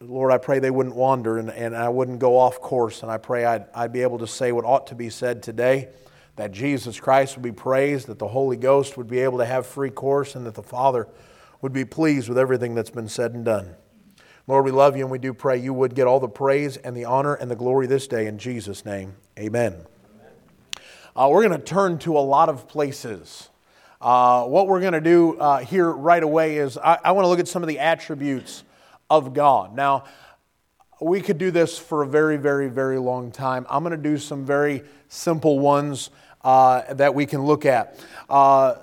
Lord, 0.00 0.30
I 0.30 0.38
pray 0.38 0.60
they 0.60 0.70
wouldn't 0.70 0.94
wander 0.94 1.38
and, 1.38 1.50
and 1.50 1.76
I 1.76 1.88
wouldn't 1.88 2.20
go 2.20 2.38
off 2.38 2.60
course. 2.60 3.02
And 3.02 3.10
I 3.10 3.18
pray 3.18 3.44
I'd, 3.44 3.66
I'd 3.74 3.92
be 3.92 4.02
able 4.02 4.18
to 4.18 4.28
say 4.28 4.52
what 4.52 4.64
ought 4.64 4.86
to 4.88 4.94
be 4.94 5.10
said 5.10 5.42
today 5.42 5.88
that 6.36 6.52
Jesus 6.52 7.00
Christ 7.00 7.36
would 7.36 7.42
be 7.42 7.50
praised, 7.50 8.06
that 8.06 8.20
the 8.20 8.28
Holy 8.28 8.56
Ghost 8.56 8.96
would 8.96 9.08
be 9.08 9.18
able 9.18 9.38
to 9.38 9.44
have 9.44 9.66
free 9.66 9.90
course, 9.90 10.36
and 10.36 10.46
that 10.46 10.54
the 10.54 10.62
Father 10.62 11.08
would 11.60 11.72
be 11.72 11.84
pleased 11.84 12.28
with 12.28 12.38
everything 12.38 12.76
that's 12.76 12.90
been 12.90 13.08
said 13.08 13.34
and 13.34 13.44
done. 13.44 13.74
Lord, 14.46 14.64
we 14.64 14.70
love 14.70 14.96
you 14.96 15.02
and 15.02 15.10
we 15.10 15.18
do 15.18 15.34
pray 15.34 15.58
you 15.58 15.74
would 15.74 15.96
get 15.96 16.06
all 16.06 16.20
the 16.20 16.28
praise 16.28 16.76
and 16.76 16.96
the 16.96 17.04
honor 17.04 17.34
and 17.34 17.50
the 17.50 17.56
glory 17.56 17.88
this 17.88 18.06
day 18.06 18.26
in 18.26 18.38
Jesus' 18.38 18.84
name. 18.84 19.16
Amen. 19.36 19.84
Uh, 21.16 21.28
we're 21.28 21.42
going 21.46 21.58
to 21.58 21.66
turn 21.66 21.98
to 21.98 22.16
a 22.16 22.20
lot 22.20 22.48
of 22.48 22.68
places. 22.68 23.48
Uh, 24.00 24.44
what 24.44 24.68
we're 24.68 24.80
going 24.80 24.92
to 24.92 25.00
do 25.00 25.36
uh, 25.38 25.58
here 25.58 25.90
right 25.90 26.22
away 26.22 26.58
is 26.58 26.78
I, 26.78 26.98
I 27.04 27.12
want 27.12 27.24
to 27.24 27.28
look 27.28 27.40
at 27.40 27.48
some 27.48 27.64
of 27.64 27.68
the 27.68 27.80
attributes 27.80 28.62
of 29.10 29.34
God. 29.34 29.74
Now, 29.74 30.04
we 31.00 31.20
could 31.20 31.38
do 31.38 31.50
this 31.50 31.78
for 31.78 32.02
a 32.02 32.06
very, 32.06 32.36
very, 32.36 32.68
very 32.68 32.98
long 32.98 33.30
time. 33.30 33.66
I'm 33.70 33.82
going 33.82 33.96
to 33.96 34.02
do 34.02 34.18
some 34.18 34.44
very 34.44 34.82
simple 35.08 35.58
ones 35.58 36.10
uh, 36.42 36.94
that 36.94 37.14
we 37.14 37.26
can 37.26 37.44
look 37.44 37.64
at. 37.64 37.98
Uh, 38.28 38.76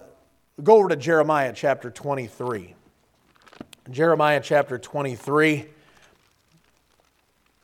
go 0.64 0.78
over 0.78 0.90
to 0.90 0.96
Jeremiah 0.96 1.52
chapter 1.54 1.90
23. 1.90 2.74
Jeremiah 3.92 4.42
chapter 4.42 4.78
23. 4.78 5.66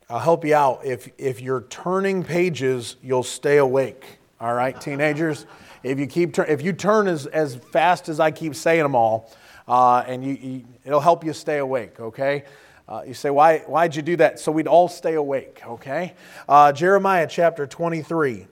I'll 0.10 0.20
help 0.20 0.44
you 0.44 0.54
out. 0.54 0.82
If, 0.86 1.10
if 1.18 1.40
you're 1.40 1.62
turning 1.70 2.24
pages, 2.24 2.98
you'll 3.02 3.24
stay 3.24 3.58
awake. 3.58 4.20
All 4.42 4.54
right, 4.54 4.80
teenagers, 4.80 5.46
if 5.84 6.00
you 6.00 6.08
keep 6.08 6.34
turn, 6.34 6.48
if 6.50 6.62
you 6.62 6.74
turn 6.74 7.08
as, 7.08 7.28
as 7.28 7.56
fast 7.56 8.10
as 8.10 8.20
I 8.20 8.32
keep 8.32 8.56
saying 8.56 8.84
them 8.84 8.96
all, 8.96 9.32
uh, 9.72 10.04
and 10.06 10.22
you, 10.22 10.34
you, 10.34 10.66
it'll 10.84 11.00
help 11.00 11.24
you 11.24 11.32
stay 11.32 11.60
awake. 11.60 11.98
Okay. 11.98 12.44
Uh, 12.90 13.04
you 13.08 13.14
say, 13.14 13.30
why, 13.30 13.60
why'd 13.60 13.96
you 13.96 14.02
do 14.02 14.18
that? 14.18 14.38
So 14.38 14.52
we'd 14.52 14.68
all 14.68 14.90
stay 14.90 15.14
awake, 15.14 15.62
okay? 15.66 16.14
Uh, 16.50 16.74
Jeremiah 16.74 17.26
chapter 17.26 17.66
23 17.66 18.48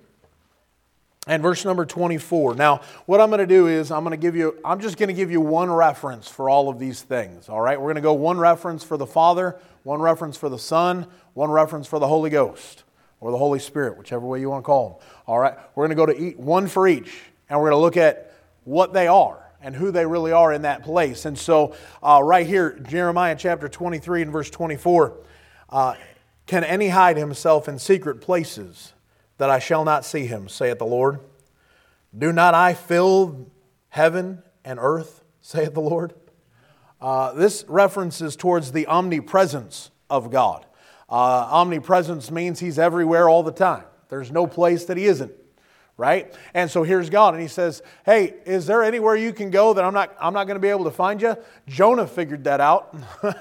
and 1.27 1.43
verse 1.43 1.65
number 1.65 1.85
24. 1.85 2.55
Now, 2.55 2.79
what 3.05 3.19
I'm 3.19 3.27
going 3.27 3.39
to 3.39 3.45
do 3.47 3.67
is 3.67 3.91
I'm 3.91 4.05
going 4.05 4.17
to 4.17 4.21
give 4.21 4.37
you, 4.37 4.57
I'm 4.63 4.79
just 4.79 4.95
going 4.95 5.09
to 5.09 5.13
give 5.13 5.29
you 5.29 5.41
one 5.41 5.69
reference 5.69 6.29
for 6.29 6.49
all 6.49 6.69
of 6.69 6.79
these 6.79 7.01
things, 7.01 7.49
all 7.49 7.59
right? 7.59 7.77
We're 7.77 7.87
going 7.87 7.95
to 7.95 8.01
go 8.01 8.13
one 8.13 8.37
reference 8.37 8.85
for 8.85 8.95
the 8.95 9.05
Father, 9.05 9.59
one 9.83 10.01
reference 10.01 10.37
for 10.37 10.47
the 10.47 10.59
Son, 10.59 11.05
one 11.33 11.51
reference 11.51 11.85
for 11.85 11.99
the 11.99 12.07
Holy 12.07 12.29
Ghost 12.29 12.85
or 13.19 13.31
the 13.31 13.37
Holy 13.37 13.59
Spirit, 13.59 13.97
whichever 13.97 14.25
way 14.25 14.39
you 14.39 14.49
want 14.49 14.63
to 14.63 14.65
call 14.65 14.89
them. 14.89 15.07
All 15.27 15.37
right, 15.37 15.57
we're 15.75 15.85
going 15.85 15.97
to 15.97 16.01
go 16.01 16.05
to 16.05 16.17
eat 16.17 16.39
one 16.39 16.67
for 16.67 16.87
each, 16.87 17.19
and 17.49 17.59
we're 17.59 17.71
going 17.71 17.77
to 17.77 17.83
look 17.83 17.97
at 17.97 18.33
what 18.63 18.93
they 18.93 19.07
are 19.07 19.38
and 19.61 19.75
who 19.75 19.91
they 19.91 20.05
really 20.05 20.31
are 20.31 20.53
in 20.53 20.61
that 20.63 20.83
place. 20.83 21.25
And 21.25 21.37
so, 21.37 21.75
uh, 22.01 22.21
right 22.23 22.47
here, 22.47 22.79
Jeremiah 22.79 23.35
chapter 23.37 23.67
23 23.67 24.23
and 24.23 24.31
verse 24.31 24.49
24 24.49 25.17
uh, 25.69 25.95
Can 26.45 26.63
any 26.63 26.89
hide 26.89 27.17
himself 27.17 27.67
in 27.67 27.79
secret 27.79 28.21
places 28.21 28.93
that 29.37 29.49
I 29.49 29.59
shall 29.59 29.85
not 29.85 30.05
see 30.05 30.25
him, 30.25 30.49
saith 30.49 30.79
the 30.79 30.85
Lord? 30.85 31.19
Do 32.17 32.31
not 32.31 32.53
I 32.53 32.73
fill 32.73 33.47
heaven 33.89 34.41
and 34.63 34.79
earth, 34.81 35.23
saith 35.41 35.73
the 35.73 35.81
Lord? 35.81 36.13
Uh, 37.01 37.33
this 37.33 37.63
references 37.67 38.35
towards 38.35 38.71
the 38.71 38.87
omnipresence 38.87 39.91
of 40.09 40.31
God. 40.31 40.65
Uh, 41.09 41.47
omnipresence 41.51 42.29
means 42.29 42.59
he's 42.59 42.77
everywhere 42.77 43.29
all 43.29 43.43
the 43.43 43.51
time. 43.51 43.83
There's 44.09 44.31
no 44.31 44.47
place 44.47 44.85
that 44.85 44.97
he 44.97 45.05
isn't, 45.05 45.31
right? 45.99 46.33
And 46.53 46.71
so 46.71 46.83
here's 46.83 47.09
God, 47.09 47.33
and 47.33 47.43
he 47.43 47.49
says, 47.49 47.83
Hey, 48.05 48.33
is 48.45 48.65
there 48.65 48.83
anywhere 48.83 49.17
you 49.17 49.33
can 49.33 49.51
go 49.51 49.73
that 49.73 49.83
I'm 49.83 49.93
not, 49.93 50.15
I'm 50.19 50.33
not 50.33 50.45
going 50.45 50.55
to 50.55 50.61
be 50.61 50.69
able 50.69 50.85
to 50.85 50.91
find 50.91 51.21
you? 51.21 51.35
Jonah 51.67 52.07
figured 52.07 52.45
that 52.45 52.61
out. 52.61 52.95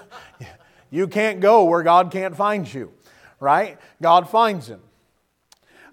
you 0.91 1.07
can't 1.07 1.39
go 1.39 1.65
where 1.65 1.85
God 1.85 2.11
can't 2.11 2.37
find 2.37 2.71
you, 2.71 2.93
right? 3.39 3.79
God 4.03 4.29
finds 4.29 4.67
him. 4.67 4.81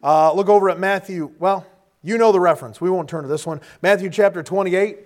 Uh, 0.01 0.33
look 0.33 0.49
over 0.49 0.71
at 0.71 0.79
Matthew. 0.79 1.31
Well, 1.37 1.67
you 2.01 2.17
know 2.17 2.31
the 2.31 2.39
reference. 2.39 2.81
We 2.81 2.89
won't 2.89 3.07
turn 3.07 3.21
to 3.21 3.29
this 3.29 3.45
one. 3.45 3.61
Matthew 3.83 4.09
chapter 4.09 4.41
28. 4.41 4.97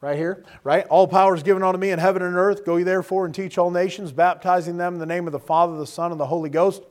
Right 0.00 0.18
here, 0.18 0.44
right? 0.64 0.84
All 0.88 1.08
power 1.08 1.34
is 1.34 1.42
given 1.42 1.62
unto 1.62 1.78
me 1.78 1.90
in 1.90 1.98
heaven 1.98 2.20
and 2.20 2.36
earth. 2.36 2.66
Go 2.66 2.76
ye 2.76 2.84
therefore 2.84 3.24
and 3.24 3.34
teach 3.34 3.56
all 3.56 3.70
nations, 3.70 4.12
baptizing 4.12 4.76
them 4.76 4.94
in 4.94 5.00
the 5.00 5.06
name 5.06 5.26
of 5.26 5.32
the 5.32 5.38
Father, 5.38 5.78
the 5.78 5.86
Son, 5.86 6.10
and 6.10 6.20
the 6.20 6.26
Holy 6.26 6.50
Ghost, 6.50 6.82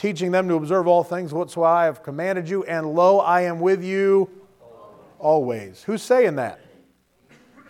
teaching 0.00 0.30
them 0.30 0.48
to 0.48 0.54
observe 0.54 0.86
all 0.86 1.04
things 1.04 1.34
whatsoever 1.34 1.66
I 1.66 1.84
have 1.84 2.02
commanded 2.02 2.48
you. 2.48 2.64
And 2.64 2.94
lo, 2.94 3.18
I 3.18 3.42
am 3.42 3.60
with 3.60 3.84
you 3.84 4.30
always. 5.18 5.82
Who's 5.82 6.00
saying 6.00 6.36
that? 6.36 6.58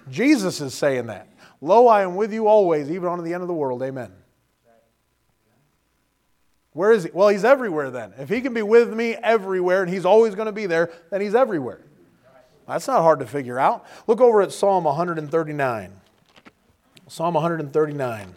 Jesus 0.08 0.60
is 0.60 0.72
saying 0.72 1.06
that. 1.06 1.26
Lo, 1.60 1.88
I 1.88 2.02
am 2.02 2.14
with 2.14 2.32
you 2.32 2.46
always, 2.46 2.88
even 2.88 3.08
unto 3.08 3.24
the 3.24 3.34
end 3.34 3.42
of 3.42 3.48
the 3.48 3.54
world. 3.54 3.82
Amen. 3.82 4.12
Where 6.72 6.92
is 6.92 7.02
he? 7.02 7.10
Well, 7.12 7.28
he's 7.30 7.44
everywhere 7.44 7.90
then. 7.90 8.14
If 8.16 8.28
he 8.28 8.40
can 8.40 8.54
be 8.54 8.62
with 8.62 8.94
me 8.94 9.16
everywhere 9.16 9.82
and 9.82 9.92
he's 9.92 10.04
always 10.04 10.36
going 10.36 10.46
to 10.46 10.52
be 10.52 10.66
there, 10.66 10.92
then 11.10 11.20
he's 11.20 11.34
everywhere. 11.34 11.80
That's 12.68 12.86
not 12.86 13.02
hard 13.02 13.18
to 13.18 13.26
figure 13.26 13.58
out. 13.58 13.84
Look 14.06 14.20
over 14.20 14.40
at 14.40 14.52
Psalm 14.52 14.84
139. 14.84 15.92
Psalm 17.08 17.34
139. 17.34 18.34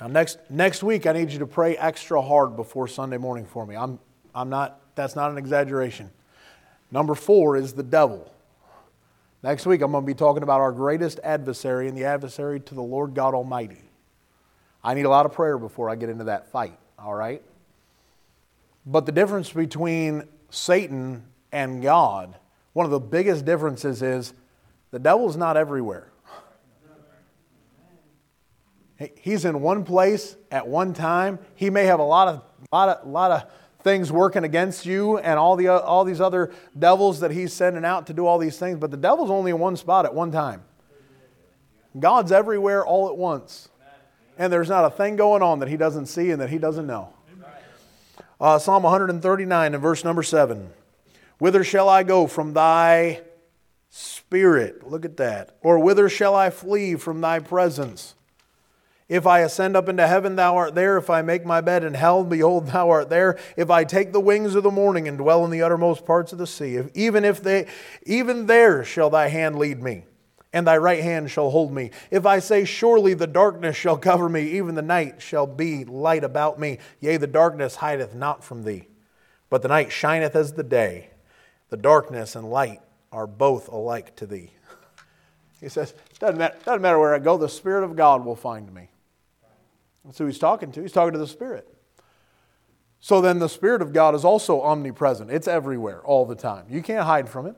Now, 0.00 0.06
next, 0.06 0.38
next 0.48 0.82
week, 0.82 1.06
I 1.06 1.12
need 1.12 1.30
you 1.30 1.40
to 1.40 1.46
pray 1.46 1.76
extra 1.76 2.22
hard 2.22 2.54
before 2.54 2.86
Sunday 2.86 3.16
morning 3.18 3.44
for 3.46 3.66
me. 3.66 3.74
I'm, 3.76 3.98
I'm 4.34 4.48
not, 4.48 4.80
that's 4.94 5.16
not 5.16 5.30
an 5.30 5.38
exaggeration. 5.38 6.10
Number 6.90 7.14
four 7.14 7.56
is 7.56 7.72
the 7.72 7.82
devil. 7.82 8.32
Next 9.42 9.66
week, 9.66 9.82
I'm 9.82 9.90
going 9.92 10.04
to 10.04 10.06
be 10.06 10.14
talking 10.14 10.42
about 10.42 10.60
our 10.60 10.72
greatest 10.72 11.20
adversary 11.22 11.88
and 11.88 11.96
the 11.96 12.04
adversary 12.04 12.60
to 12.60 12.74
the 12.74 12.82
Lord 12.82 13.14
God 13.14 13.34
Almighty. 13.34 13.82
I 14.82 14.94
need 14.94 15.04
a 15.04 15.10
lot 15.10 15.26
of 15.26 15.32
prayer 15.32 15.58
before 15.58 15.90
I 15.90 15.96
get 15.96 16.08
into 16.08 16.24
that 16.24 16.50
fight, 16.50 16.78
all 16.98 17.14
right? 17.14 17.42
But 18.86 19.04
the 19.04 19.12
difference 19.12 19.52
between 19.52 20.24
Satan 20.50 21.24
and 21.52 21.82
God, 21.82 22.36
one 22.72 22.86
of 22.86 22.90
the 22.92 23.00
biggest 23.00 23.44
differences 23.44 24.02
is 24.02 24.32
the 24.92 24.98
devil's 24.98 25.36
not 25.36 25.56
everywhere. 25.56 26.10
He's 29.16 29.44
in 29.44 29.60
one 29.60 29.84
place 29.84 30.36
at 30.50 30.66
one 30.66 30.92
time. 30.92 31.38
He 31.54 31.70
may 31.70 31.84
have 31.84 32.00
a 32.00 32.04
lot 32.04 32.28
of, 32.28 32.42
lot 32.72 32.88
of, 32.88 33.06
lot 33.06 33.30
of 33.30 33.50
things 33.82 34.10
working 34.10 34.42
against 34.42 34.86
you 34.86 35.18
and 35.18 35.38
all, 35.38 35.54
the, 35.54 35.68
all 35.68 36.04
these 36.04 36.20
other 36.20 36.52
devils 36.76 37.20
that 37.20 37.30
he's 37.30 37.52
sending 37.52 37.84
out 37.84 38.08
to 38.08 38.12
do 38.12 38.26
all 38.26 38.38
these 38.38 38.58
things, 38.58 38.78
but 38.78 38.90
the 38.90 38.96
devil's 38.96 39.30
only 39.30 39.52
in 39.52 39.58
one 39.58 39.76
spot 39.76 40.04
at 40.04 40.14
one 40.14 40.32
time. 40.32 40.62
God's 41.98 42.32
everywhere 42.32 42.84
all 42.84 43.08
at 43.08 43.16
once. 43.16 43.68
And 44.36 44.52
there's 44.52 44.68
not 44.68 44.84
a 44.84 44.90
thing 44.90 45.16
going 45.16 45.42
on 45.42 45.60
that 45.60 45.68
he 45.68 45.76
doesn't 45.76 46.06
see 46.06 46.30
and 46.30 46.40
that 46.40 46.50
he 46.50 46.58
doesn't 46.58 46.86
know. 46.86 47.12
Uh, 48.40 48.58
Psalm 48.58 48.84
139 48.84 49.74
and 49.74 49.82
verse 49.82 50.04
number 50.04 50.22
7. 50.22 50.70
Whither 51.38 51.64
shall 51.64 51.88
I 51.88 52.02
go 52.02 52.26
from 52.26 52.52
thy 52.52 53.22
spirit? 53.90 54.88
Look 54.88 55.04
at 55.04 55.16
that. 55.16 55.56
Or 55.60 55.78
whither 55.78 56.08
shall 56.08 56.34
I 56.34 56.50
flee 56.50 56.94
from 56.94 57.20
thy 57.20 57.38
presence? 57.40 58.14
If 59.08 59.26
I 59.26 59.40
ascend 59.40 59.74
up 59.74 59.88
into 59.88 60.06
heaven, 60.06 60.36
thou 60.36 60.56
art 60.56 60.74
there. 60.74 60.98
If 60.98 61.08
I 61.08 61.22
make 61.22 61.46
my 61.46 61.62
bed 61.62 61.82
in 61.82 61.94
hell, 61.94 62.24
behold, 62.24 62.66
thou 62.66 62.90
art 62.90 63.08
there. 63.08 63.38
If 63.56 63.70
I 63.70 63.84
take 63.84 64.12
the 64.12 64.20
wings 64.20 64.54
of 64.54 64.62
the 64.62 64.70
morning 64.70 65.08
and 65.08 65.16
dwell 65.16 65.46
in 65.46 65.50
the 65.50 65.62
uttermost 65.62 66.04
parts 66.04 66.32
of 66.32 66.38
the 66.38 66.46
sea, 66.46 66.76
if, 66.76 66.90
even 66.94 67.24
if 67.24 67.42
they, 67.42 67.66
even 68.04 68.46
there 68.46 68.84
shall 68.84 69.08
thy 69.08 69.28
hand 69.28 69.58
lead 69.58 69.82
me, 69.82 70.04
and 70.52 70.66
thy 70.66 70.76
right 70.76 71.02
hand 71.02 71.30
shall 71.30 71.48
hold 71.48 71.72
me. 71.72 71.90
If 72.10 72.26
I 72.26 72.38
say, 72.38 72.66
Surely 72.66 73.14
the 73.14 73.26
darkness 73.26 73.76
shall 73.76 73.96
cover 73.96 74.28
me, 74.28 74.42
even 74.58 74.74
the 74.74 74.82
night 74.82 75.22
shall 75.22 75.46
be 75.46 75.86
light 75.86 76.24
about 76.24 76.58
me. 76.58 76.78
Yea, 77.00 77.16
the 77.16 77.26
darkness 77.26 77.76
hideth 77.76 78.14
not 78.14 78.44
from 78.44 78.64
thee, 78.64 78.88
but 79.48 79.62
the 79.62 79.68
night 79.68 79.90
shineth 79.90 80.36
as 80.36 80.52
the 80.52 80.62
day. 80.62 81.10
The 81.70 81.78
darkness 81.78 82.36
and 82.36 82.50
light 82.50 82.80
are 83.10 83.26
both 83.26 83.68
alike 83.68 84.16
to 84.16 84.26
thee. 84.26 84.52
He 85.60 85.68
says, 85.68 85.92
doesn't 86.20 86.38
matter, 86.38 86.56
doesn't 86.64 86.82
matter 86.82 87.00
where 87.00 87.16
I 87.16 87.18
go, 87.18 87.36
the 87.36 87.48
Spirit 87.48 87.82
of 87.82 87.96
God 87.96 88.24
will 88.24 88.36
find 88.36 88.72
me. 88.72 88.90
That's 90.08 90.16
who 90.16 90.24
he's 90.24 90.38
talking 90.38 90.72
to. 90.72 90.80
He's 90.80 90.92
talking 90.92 91.12
to 91.12 91.18
the 91.18 91.26
Spirit. 91.26 91.68
So 92.98 93.20
then 93.20 93.40
the 93.40 93.48
Spirit 93.48 93.82
of 93.82 93.92
God 93.92 94.14
is 94.14 94.24
also 94.24 94.62
omnipresent. 94.62 95.30
It's 95.30 95.46
everywhere 95.46 96.00
all 96.00 96.24
the 96.24 96.34
time. 96.34 96.64
You 96.70 96.82
can't 96.82 97.04
hide 97.04 97.28
from 97.28 97.44
it. 97.44 97.54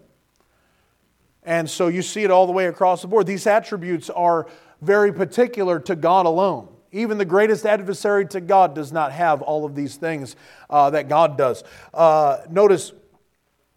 And 1.45 1.71
so 1.71 1.87
you 1.87 2.03
see 2.03 2.25
it 2.25 2.31
all 2.33 2.47
the 2.47 2.53
way 2.53 2.67
across 2.67 3.03
the 3.03 3.09
board. 3.09 3.29
These 3.29 3.47
attributes 3.47 4.11
are 4.11 4.49
very 4.83 5.13
particular 5.13 5.79
to 5.79 5.95
God 5.95 6.27
alone. 6.27 6.67
Even 6.91 7.19
the 7.19 7.25
greatest 7.25 7.65
adversary 7.65 8.27
to 8.27 8.41
God 8.41 8.75
does 8.75 8.91
not 8.91 9.13
have 9.13 9.43
all 9.43 9.65
of 9.65 9.77
these 9.77 9.95
things 9.95 10.35
uh, 10.69 10.91
that 10.91 11.09
God 11.09 11.39
does. 11.39 11.63
Uh, 11.95 12.39
notice, 12.51 12.93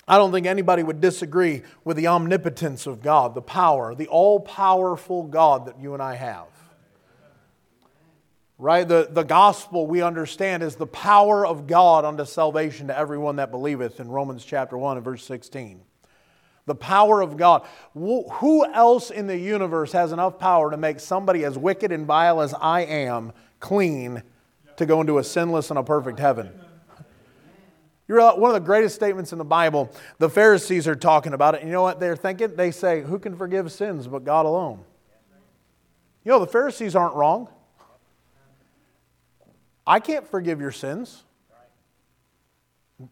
I 0.07 0.17
don't 0.17 0.31
think 0.31 0.47
anybody 0.47 0.81
would 0.81 0.99
disagree 0.99 1.61
with 1.83 1.95
the 1.95 2.07
omnipotence 2.07 2.87
of 2.87 3.03
God, 3.03 3.35
the 3.35 3.41
power, 3.43 3.93
the 3.93 4.07
all 4.07 4.39
powerful 4.39 5.21
God 5.21 5.67
that 5.67 5.79
you 5.79 5.93
and 5.93 6.01
I 6.01 6.15
have 6.15 6.47
right? 8.57 8.87
The, 8.87 9.07
the 9.09 9.23
gospel 9.23 9.87
we 9.87 10.01
understand 10.01 10.63
is 10.63 10.75
the 10.75 10.87
power 10.87 11.45
of 11.45 11.67
God 11.67 12.05
unto 12.05 12.25
salvation 12.25 12.87
to 12.87 12.97
everyone 12.97 13.37
that 13.37 13.51
believeth 13.51 13.99
in 13.99 14.09
Romans 14.09 14.45
chapter 14.45 14.77
1 14.77 14.97
and 14.97 15.03
verse 15.03 15.25
16. 15.25 15.81
The 16.65 16.75
power 16.75 17.21
of 17.21 17.35
God. 17.35 17.65
Who 17.93 18.65
else 18.73 19.11
in 19.11 19.27
the 19.27 19.37
universe 19.37 19.91
has 19.91 20.13
enough 20.13 20.39
power 20.39 20.71
to 20.71 20.77
make 20.77 20.99
somebody 20.99 21.43
as 21.43 21.57
wicked 21.57 21.91
and 21.91 22.05
vile 22.05 22.41
as 22.41 22.53
I 22.53 22.81
am 22.81 23.33
clean 23.59 24.23
to 24.77 24.85
go 24.85 25.01
into 25.01 25.17
a 25.17 25.23
sinless 25.23 25.69
and 25.69 25.79
a 25.79 25.83
perfect 25.83 26.19
heaven? 26.19 26.51
You're 28.07 28.35
one 28.35 28.49
of 28.49 28.53
the 28.53 28.65
greatest 28.65 28.95
statements 28.95 29.31
in 29.31 29.37
the 29.37 29.45
Bible. 29.45 29.91
The 30.19 30.29
Pharisees 30.29 30.87
are 30.87 30.95
talking 30.95 31.33
about 31.33 31.55
it. 31.55 31.61
And 31.61 31.69
You 31.69 31.73
know 31.73 31.81
what 31.81 31.99
they're 31.99 32.15
thinking? 32.15 32.55
They 32.55 32.71
say, 32.71 33.01
Who 33.01 33.17
can 33.17 33.35
forgive 33.35 33.71
sins 33.71 34.07
but 34.07 34.23
God 34.23 34.45
alone? 34.45 34.83
You 36.23 36.31
know, 36.31 36.39
the 36.39 36.47
Pharisees 36.47 36.95
aren't 36.95 37.15
wrong. 37.15 37.49
I 39.85 39.99
can't 39.99 40.27
forgive 40.27 40.61
your 40.61 40.71
sins. 40.71 41.23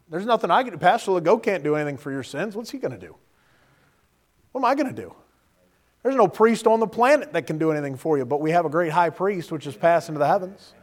There's 0.09 0.25
nothing 0.25 0.51
I 0.51 0.63
can 0.63 0.71
do. 0.73 0.77
Pastor 0.77 1.11
Legault 1.11 1.43
can't 1.43 1.63
do 1.63 1.75
anything 1.75 1.97
for 1.97 2.11
your 2.11 2.23
sins. 2.23 2.55
What's 2.55 2.69
he 2.69 2.77
going 2.77 2.93
to 2.93 2.97
do? 2.97 3.15
What 4.51 4.61
am 4.61 4.65
I 4.65 4.75
going 4.75 4.93
to 4.93 5.01
do? 5.01 5.13
There's 6.03 6.15
no 6.15 6.27
priest 6.27 6.65
on 6.65 6.79
the 6.79 6.87
planet 6.87 7.33
that 7.33 7.45
can 7.45 7.57
do 7.57 7.71
anything 7.71 7.95
for 7.95 8.17
you, 8.17 8.25
but 8.25 8.41
we 8.41 8.51
have 8.51 8.65
a 8.65 8.69
great 8.69 8.91
high 8.91 9.09
priest 9.09 9.51
which 9.51 9.67
is 9.67 9.75
passed 9.75 10.09
into 10.09 10.19
the 10.19 10.27
heavens. 10.27 10.73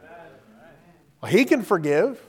Well, 1.21 1.31
he 1.31 1.43
can 1.43 1.61
forgive. 1.61 2.21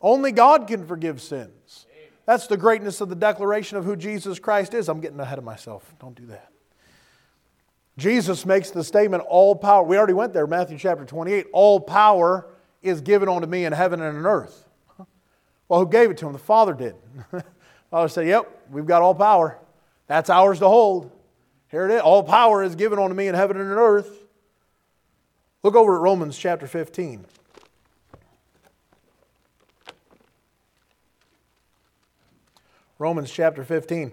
Only 0.00 0.32
God 0.32 0.66
can 0.66 0.86
forgive 0.86 1.20
sins. 1.20 1.86
That's 2.26 2.46
the 2.46 2.56
greatness 2.56 3.00
of 3.02 3.10
the 3.10 3.14
declaration 3.14 3.76
of 3.76 3.84
who 3.84 3.96
Jesus 3.96 4.38
Christ 4.38 4.72
is. 4.72 4.88
I'm 4.88 5.00
getting 5.00 5.20
ahead 5.20 5.38
of 5.38 5.44
myself. 5.44 5.94
Don't 6.00 6.14
do 6.14 6.26
that. 6.26 6.50
Jesus 7.98 8.46
makes 8.46 8.70
the 8.70 8.82
statement, 8.82 9.22
all 9.28 9.54
power. 9.54 9.82
We 9.84 9.98
already 9.98 10.14
went 10.14 10.32
there, 10.32 10.46
Matthew 10.46 10.78
chapter 10.78 11.04
28. 11.04 11.46
All 11.52 11.78
power 11.78 12.46
is 12.84 13.00
given 13.00 13.28
unto 13.28 13.46
me 13.46 13.64
in 13.64 13.72
heaven 13.72 14.00
and 14.00 14.16
in 14.16 14.26
earth. 14.26 14.68
Well, 15.68 15.80
who 15.80 15.88
gave 15.88 16.10
it 16.10 16.18
to 16.18 16.26
him? 16.26 16.32
The 16.32 16.38
Father 16.38 16.74
did. 16.74 16.94
Father 17.90 18.08
said, 18.08 18.26
Yep, 18.26 18.66
we've 18.70 18.86
got 18.86 19.02
all 19.02 19.14
power. 19.14 19.58
That's 20.06 20.28
ours 20.28 20.58
to 20.58 20.68
hold. 20.68 21.10
Here 21.70 21.88
it 21.88 21.94
is. 21.94 22.02
All 22.02 22.22
power 22.22 22.62
is 22.62 22.74
given 22.74 22.98
unto 22.98 23.14
me 23.14 23.26
in 23.26 23.34
heaven 23.34 23.56
and 23.56 23.70
in 23.70 23.78
earth. 23.78 24.24
Look 25.62 25.74
over 25.74 25.96
at 25.96 26.02
Romans 26.02 26.36
chapter 26.36 26.66
15. 26.66 27.24
Romans 32.98 33.30
chapter 33.30 33.64
15. 33.64 34.12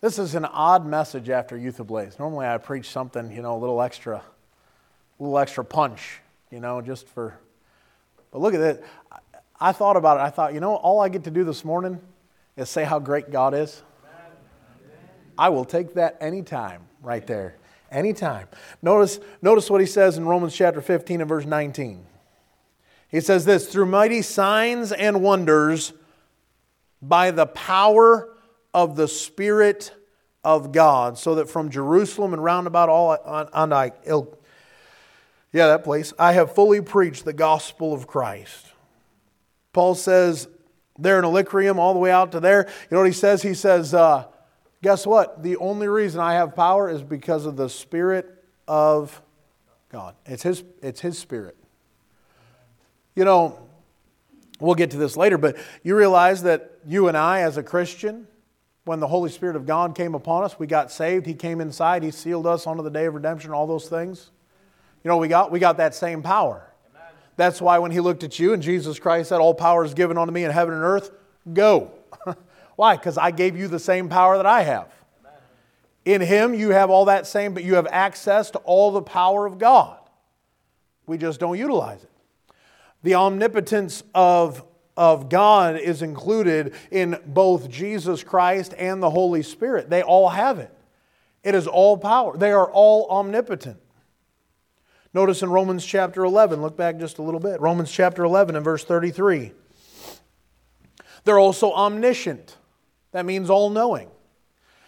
This 0.00 0.20
is 0.20 0.36
an 0.36 0.44
odd 0.44 0.86
message 0.86 1.28
after 1.28 1.56
Youth 1.56 1.80
Ablaze. 1.80 2.20
Normally 2.20 2.46
I 2.46 2.56
preach 2.58 2.88
something, 2.88 3.32
you 3.32 3.42
know, 3.42 3.56
a 3.56 3.58
little 3.58 3.82
extra, 3.82 4.18
a 4.18 5.22
little 5.22 5.36
extra 5.40 5.64
punch, 5.64 6.20
you 6.52 6.60
know, 6.60 6.80
just 6.80 7.08
for. 7.08 7.36
But 8.30 8.40
look 8.40 8.54
at 8.54 8.60
it. 8.60 8.84
I 9.58 9.72
thought 9.72 9.96
about 9.96 10.18
it. 10.18 10.20
I 10.20 10.30
thought, 10.30 10.54
you 10.54 10.60
know, 10.60 10.76
all 10.76 11.00
I 11.00 11.08
get 11.08 11.24
to 11.24 11.32
do 11.32 11.42
this 11.42 11.64
morning 11.64 12.00
is 12.56 12.70
say 12.70 12.84
how 12.84 13.00
great 13.00 13.32
God 13.32 13.54
is. 13.54 13.82
I 15.36 15.48
will 15.48 15.64
take 15.64 15.94
that 15.94 16.16
anytime, 16.20 16.82
right 17.02 17.26
there. 17.26 17.56
Anytime. 17.90 18.46
Notice, 18.82 19.18
notice 19.42 19.68
what 19.68 19.80
he 19.80 19.86
says 19.86 20.16
in 20.16 20.26
Romans 20.26 20.54
chapter 20.54 20.80
15 20.80 21.22
and 21.22 21.28
verse 21.28 21.44
19. 21.44 22.06
He 23.08 23.20
says 23.20 23.44
this 23.44 23.66
through 23.66 23.86
mighty 23.86 24.22
signs 24.22 24.92
and 24.92 25.22
wonders 25.22 25.92
by 27.02 27.32
the 27.32 27.46
power 27.46 28.28
of 28.78 28.94
the 28.94 29.08
Spirit 29.08 29.92
of 30.44 30.70
God, 30.70 31.18
so 31.18 31.34
that 31.34 31.50
from 31.50 31.68
Jerusalem 31.68 32.32
and 32.32 32.44
round 32.44 32.68
about 32.68 32.88
all 32.88 33.10
on, 33.24 33.48
on, 33.52 33.72
on 33.72 34.28
yeah, 35.52 35.66
that 35.66 35.82
place, 35.82 36.12
I 36.16 36.34
have 36.34 36.54
fully 36.54 36.80
preached 36.80 37.24
the 37.24 37.32
gospel 37.32 37.92
of 37.92 38.06
Christ. 38.06 38.66
Paul 39.72 39.96
says 39.96 40.46
there 40.96 41.18
in 41.18 41.24
Illyricum, 41.24 41.80
all 41.80 41.92
the 41.92 41.98
way 41.98 42.12
out 42.12 42.30
to 42.32 42.40
there, 42.40 42.68
you 42.68 42.88
know 42.92 42.98
what 42.98 43.08
he 43.08 43.12
says? 43.12 43.42
He 43.42 43.54
says, 43.54 43.94
uh, 43.94 44.26
guess 44.80 45.04
what? 45.04 45.42
The 45.42 45.56
only 45.56 45.88
reason 45.88 46.20
I 46.20 46.34
have 46.34 46.54
power 46.54 46.88
is 46.88 47.02
because 47.02 47.46
of 47.46 47.56
the 47.56 47.68
Spirit 47.68 48.44
of 48.68 49.20
God. 49.90 50.14
It's 50.24 50.44
His, 50.44 50.62
it's 50.82 51.00
His 51.00 51.18
Spirit. 51.18 51.56
You 53.16 53.24
know, 53.24 53.58
we'll 54.60 54.76
get 54.76 54.92
to 54.92 54.98
this 54.98 55.16
later, 55.16 55.36
but 55.36 55.56
you 55.82 55.96
realize 55.96 56.44
that 56.44 56.78
you 56.86 57.08
and 57.08 57.16
I, 57.16 57.40
as 57.40 57.56
a 57.56 57.62
Christian, 57.64 58.28
when 58.88 59.00
the 59.00 59.06
Holy 59.06 59.30
Spirit 59.30 59.54
of 59.54 59.66
God 59.66 59.94
came 59.94 60.14
upon 60.14 60.44
us, 60.44 60.58
we 60.58 60.66
got 60.66 60.90
saved. 60.90 61.26
He 61.26 61.34
came 61.34 61.60
inside. 61.60 62.02
He 62.02 62.10
sealed 62.10 62.46
us 62.46 62.66
onto 62.66 62.82
the 62.82 62.90
day 62.90 63.04
of 63.04 63.14
redemption, 63.14 63.52
all 63.52 63.66
those 63.66 63.86
things. 63.86 64.30
You 65.04 65.10
know, 65.10 65.18
we 65.18 65.28
got, 65.28 65.52
we 65.52 65.58
got 65.58 65.76
that 65.76 65.94
same 65.94 66.22
power. 66.22 66.64
That's 67.36 67.60
why 67.60 67.78
when 67.78 67.90
he 67.90 68.00
looked 68.00 68.24
at 68.24 68.38
you 68.38 68.54
and 68.54 68.62
Jesus 68.62 68.98
Christ 68.98 69.28
said, 69.28 69.38
All 69.38 69.54
power 69.54 69.84
is 69.84 69.94
given 69.94 70.16
unto 70.18 70.32
me 70.32 70.42
in 70.42 70.50
heaven 70.50 70.74
and 70.74 70.82
earth, 70.82 71.12
go. 71.52 71.92
why? 72.76 72.96
Because 72.96 73.18
I 73.18 73.30
gave 73.30 73.56
you 73.56 73.68
the 73.68 73.78
same 73.78 74.08
power 74.08 74.38
that 74.38 74.46
I 74.46 74.62
have. 74.62 74.88
In 76.04 76.22
him, 76.22 76.54
you 76.54 76.70
have 76.70 76.88
all 76.88 77.04
that 77.04 77.26
same, 77.26 77.52
but 77.52 77.64
you 77.64 77.74
have 77.74 77.86
access 77.90 78.50
to 78.52 78.58
all 78.60 78.90
the 78.90 79.02
power 79.02 79.44
of 79.44 79.58
God. 79.58 79.98
We 81.06 81.18
just 81.18 81.38
don't 81.38 81.58
utilize 81.58 82.02
it. 82.02 82.10
The 83.02 83.16
omnipotence 83.16 84.02
of, 84.14 84.64
of 84.98 85.28
God 85.28 85.78
is 85.78 86.02
included 86.02 86.74
in 86.90 87.20
both 87.24 87.70
Jesus 87.70 88.24
Christ 88.24 88.74
and 88.76 89.00
the 89.00 89.08
Holy 89.08 89.44
Spirit. 89.44 89.88
They 89.88 90.02
all 90.02 90.28
have 90.28 90.58
it. 90.58 90.74
It 91.44 91.54
is 91.54 91.68
all 91.68 91.96
power. 91.96 92.36
They 92.36 92.50
are 92.50 92.68
all 92.68 93.08
omnipotent. 93.08 93.78
Notice 95.14 95.40
in 95.42 95.50
Romans 95.50 95.86
chapter 95.86 96.24
11, 96.24 96.60
look 96.60 96.76
back 96.76 96.98
just 96.98 97.18
a 97.18 97.22
little 97.22 97.38
bit. 97.38 97.60
Romans 97.60 97.92
chapter 97.92 98.24
11 98.24 98.56
and 98.56 98.64
verse 98.64 98.84
33. 98.84 99.52
They're 101.22 101.38
also 101.38 101.72
omniscient. 101.72 102.56
That 103.12 103.24
means 103.24 103.50
all 103.50 103.70
knowing. 103.70 104.10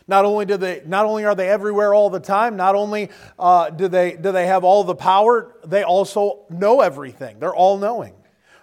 Not 0.09 0.25
only, 0.25 0.45
do 0.45 0.57
they, 0.57 0.83
not 0.85 1.07
only 1.07 1.25
are 1.25 1.37
they 1.37 1.49
everywhere 1.49 1.95
all 1.95 2.11
the 2.11 2.19
time, 2.19 2.57
not 2.57 2.75
only 2.75 3.11
uh, 3.39 3.71
do, 3.71 3.87
they, 3.87 4.17
do 4.17 4.33
they 4.33 4.49
have 4.49 4.65
all 4.65 4.83
the 4.83 4.97
power, 4.97 5.55
they 5.65 5.85
also 5.85 6.47
know 6.51 6.81
everything. 6.81 7.39
They're 7.39 7.55
all 7.55 7.79
knowing. 7.79 8.15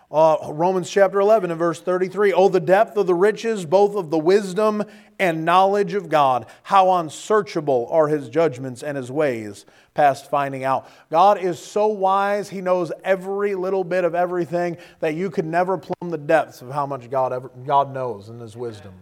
Uh, 0.10 0.38
Romans 0.54 0.90
chapter 0.90 1.20
11 1.20 1.52
and 1.52 1.60
verse 1.60 1.82
33 1.82 2.32
Oh, 2.32 2.48
the 2.48 2.62
depth 2.62 2.96
of 2.96 3.08
the 3.08 3.14
riches, 3.14 3.66
both 3.66 3.94
of 3.96 4.10
the 4.10 4.18
wisdom 4.18 4.84
and 5.20 5.44
knowledge 5.44 5.94
of 5.96 6.08
God. 6.08 6.46
How 6.64 6.94
unsearchable 6.94 7.90
are 7.92 8.08
his 8.08 8.30
judgments 8.30 8.84
and 8.84 8.96
his 8.96 9.12
ways, 9.12 9.66
past 9.94 10.30
finding 10.30 10.64
out. 10.64 10.90
God 11.12 11.44
is 11.44 11.60
so 11.60 11.88
wise, 11.88 12.50
he 12.50 12.62
knows 12.62 12.90
every 13.04 13.54
little 13.54 13.84
bit 13.84 14.06
of 14.06 14.16
everything 14.16 14.78
that 15.02 15.14
you 15.14 15.30
could 15.30 15.46
never 15.46 15.78
plumb 15.78 16.10
the 16.10 16.18
depths 16.18 16.62
of 16.62 16.72
how 16.72 16.86
much 16.86 17.10
God, 17.10 17.34
ever, 17.34 17.52
God 17.66 17.94
knows 17.94 18.30
in 18.30 18.40
his 18.40 18.56
wisdom. 18.56 18.94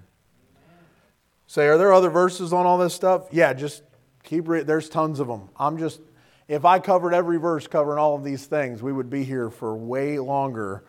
Say, 1.45 1.67
are 1.67 1.77
there 1.77 1.93
other 1.93 2.09
verses 2.09 2.51
on 2.51 2.65
all 2.65 2.79
this 2.79 2.95
stuff? 2.95 3.27
Yeah, 3.31 3.53
just 3.53 3.83
keep 4.23 4.47
reading. 4.47 4.65
There's 4.65 4.89
tons 4.89 5.19
of 5.19 5.27
them. 5.27 5.49
I'm 5.55 5.77
just, 5.77 6.01
if 6.47 6.65
I 6.65 6.79
covered 6.79 7.13
every 7.13 7.37
verse 7.37 7.67
covering 7.67 7.99
all 7.99 8.15
of 8.15 8.23
these 8.23 8.47
things, 8.47 8.81
we 8.81 8.91
would 8.91 9.11
be 9.11 9.23
here 9.23 9.51
for 9.51 9.75
way 9.75 10.17
longer 10.17 10.83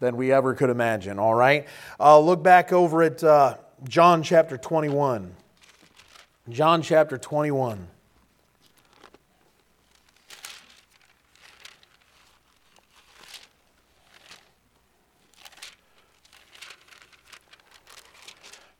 than 0.00 0.16
we 0.16 0.32
ever 0.32 0.54
could 0.54 0.70
imagine, 0.70 1.18
all 1.18 1.34
right? 1.34 1.66
Uh, 1.98 2.18
look 2.18 2.42
back 2.42 2.72
over 2.72 3.02
at 3.02 3.22
uh, 3.22 3.56
John 3.88 4.22
chapter 4.22 4.56
21. 4.56 5.34
John 6.48 6.82
chapter 6.82 7.18
21. 7.18 7.88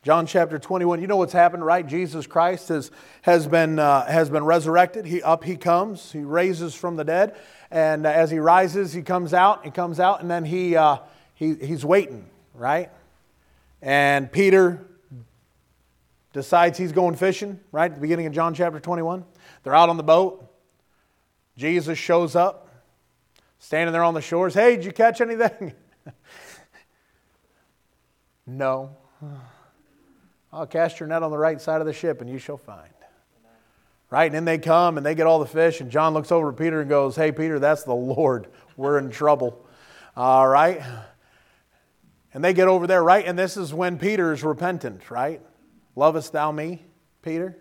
John 0.05 0.27
chapter 0.27 0.61
21, 0.61 1.01
you 1.01 1.09
know 1.09 1.17
what's 1.17 1.33
happened, 1.33 1.67
right? 1.67 1.85
Jesus 1.85 2.27
Christ 2.27 2.69
has, 2.69 2.93
has, 3.23 3.49
been, 3.49 3.81
uh, 3.81 4.07
has 4.07 4.31
been 4.31 4.45
resurrected. 4.45 5.05
He, 5.05 5.21
up 5.23 5.43
he 5.43 5.57
comes. 5.57 6.13
He 6.13 6.21
raises 6.21 6.75
from 6.75 6.95
the 6.97 7.05
dead. 7.05 7.37
And 7.71 8.07
uh, 8.07 8.11
as 8.11 8.31
he 8.31 8.39
rises, 8.39 8.93
he 8.93 9.03
comes 9.03 9.35
out. 9.35 9.65
He 9.65 9.73
comes 9.73 9.99
out, 9.99 10.21
and 10.21 10.31
then 10.31 10.45
he, 10.45 10.77
uh, 10.77 10.99
he, 11.35 11.55
he's 11.55 11.85
waiting, 11.85 12.27
right? 12.55 12.91
And 13.83 14.31
Peter 14.31 14.87
decides 16.33 16.79
he's 16.79 16.93
going 16.93 17.17
fishing, 17.17 17.59
right? 17.73 17.91
At 17.91 17.97
the 17.97 18.01
beginning 18.01 18.27
of 18.27 18.33
John 18.33 18.55
chapter 18.55 18.79
21. 18.79 19.25
They're 19.65 19.75
out 19.75 19.89
on 19.89 19.97
the 19.97 20.05
boat. 20.05 20.49
Jesus 21.57 21.99
shows 21.99 22.37
up, 22.37 22.69
standing 23.59 23.93
there 23.93 24.05
on 24.05 24.15
the 24.15 24.23
shores. 24.23 24.55
Hey, 24.55 24.77
did 24.77 24.85
you 24.85 24.93
catch 24.93 25.21
anything? 25.21 25.73
no. 28.47 28.97
I'll 30.53 30.67
cast 30.67 31.01
your 31.01 31.09
net 31.09 31.23
on 31.23 31.31
the 31.31 31.39
right 31.39 31.61
side 31.61 31.81
of 31.81 31.87
the 31.87 31.93
ship 31.93 32.21
and 32.21 32.31
you 32.31 32.39
shall 32.39 32.57
find. 32.57 32.89
Right? 34.11 34.27
And 34.27 34.35
then 34.35 34.45
they 34.47 34.59
come 34.59 34.97
and 34.97 35.05
they 35.05 35.15
get 35.15 35.27
all 35.27 35.39
the 35.39 35.47
fish, 35.47 35.83
and 35.83 35.91
John 35.91 36.15
looks 36.15 36.33
over 36.33 36.49
at 36.49 36.57
Peter 36.57 36.81
and 36.81 36.89
goes, 36.89 37.15
Hey, 37.15 37.31
Peter, 37.31 37.59
that's 37.59 37.83
the 37.83 37.95
Lord. 37.95 38.49
We're 38.77 38.99
in 38.99 39.11
trouble. 39.11 39.67
All 40.17 40.49
right? 40.49 40.83
And 42.33 42.43
they 42.43 42.55
get 42.55 42.69
over 42.69 42.87
there, 42.87 43.03
right? 43.03 43.25
And 43.27 43.39
this 43.39 43.57
is 43.57 43.75
when 43.75 43.99
Peter 43.99 44.33
is 44.33 44.43
repentant, 44.43 45.11
right? 45.11 45.43
Lovest 45.95 46.33
thou 46.33 46.53
me, 46.53 46.85
Peter? 47.23 47.59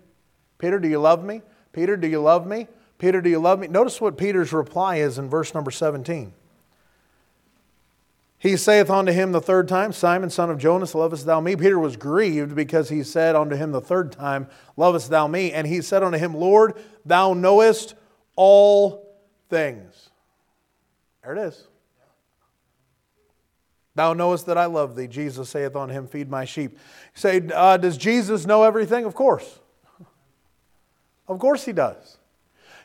Peter, 0.58 0.80
do 0.80 0.88
you 0.88 1.00
love 1.00 1.24
me? 1.24 1.42
Peter, 1.74 1.98
do 1.98 2.08
you 2.08 2.22
love 2.22 2.48
me? 2.48 2.68
Peter, 2.98 3.22
do 3.22 3.30
you 3.30 3.40
love 3.40 3.60
me? 3.60 3.68
Notice 3.68 4.00
what 4.00 4.18
Peter's 4.18 4.54
reply 4.54 4.98
is 4.98 5.18
in 5.18 5.30
verse 5.30 5.54
number 5.54 5.72
17. 5.72 6.34
He 8.40 8.56
saith 8.56 8.90
unto 8.90 9.12
him 9.12 9.32
the 9.32 9.42
third 9.42 9.68
time, 9.68 9.92
Simon, 9.92 10.30
son 10.30 10.52
of 10.52 10.60
Jonas, 10.60 10.94
lovest 10.94 11.26
thou 11.26 11.42
me? 11.42 11.56
Peter 11.56 11.80
was 11.80 11.98
grieved 11.98 12.56
because 12.56 12.90
he 12.90 13.02
said 13.02 13.36
unto 13.36 13.56
him 13.56 13.72
the 13.72 13.82
third 13.82 14.12
time, 14.12 14.48
Lovest 14.76 15.10
thou 15.10 15.28
me? 15.28 15.52
And 15.52 15.66
he 15.66 15.82
said 15.82 16.04
unto 16.04 16.20
him, 16.20 16.36
Lord, 16.36 16.76
thou 17.04 17.34
knowest 17.34 17.96
all 18.36 19.18
things. 19.50 20.10
There 21.24 21.36
it 21.36 21.48
is. 21.48 21.68
Thou 23.96 24.14
knowest 24.14 24.46
that 24.46 24.60
I 24.60 24.66
love 24.66 24.96
thee. 24.96 25.08
Jesus 25.08 25.50
saith 25.50 25.76
unto 25.76 25.92
him, 25.92 26.06
Feed 26.06 26.30
my 26.30 26.46
sheep. 26.46 26.74
You 26.74 26.78
say, 27.16 27.42
uh, 27.52 27.78
Does 27.78 27.98
Jesus 27.98 28.46
know 28.46 28.62
everything? 28.62 29.06
Of 29.06 29.16
course. 29.16 29.60
Of 31.28 31.40
course 31.40 31.66
he 31.66 31.74
does. 31.74 32.20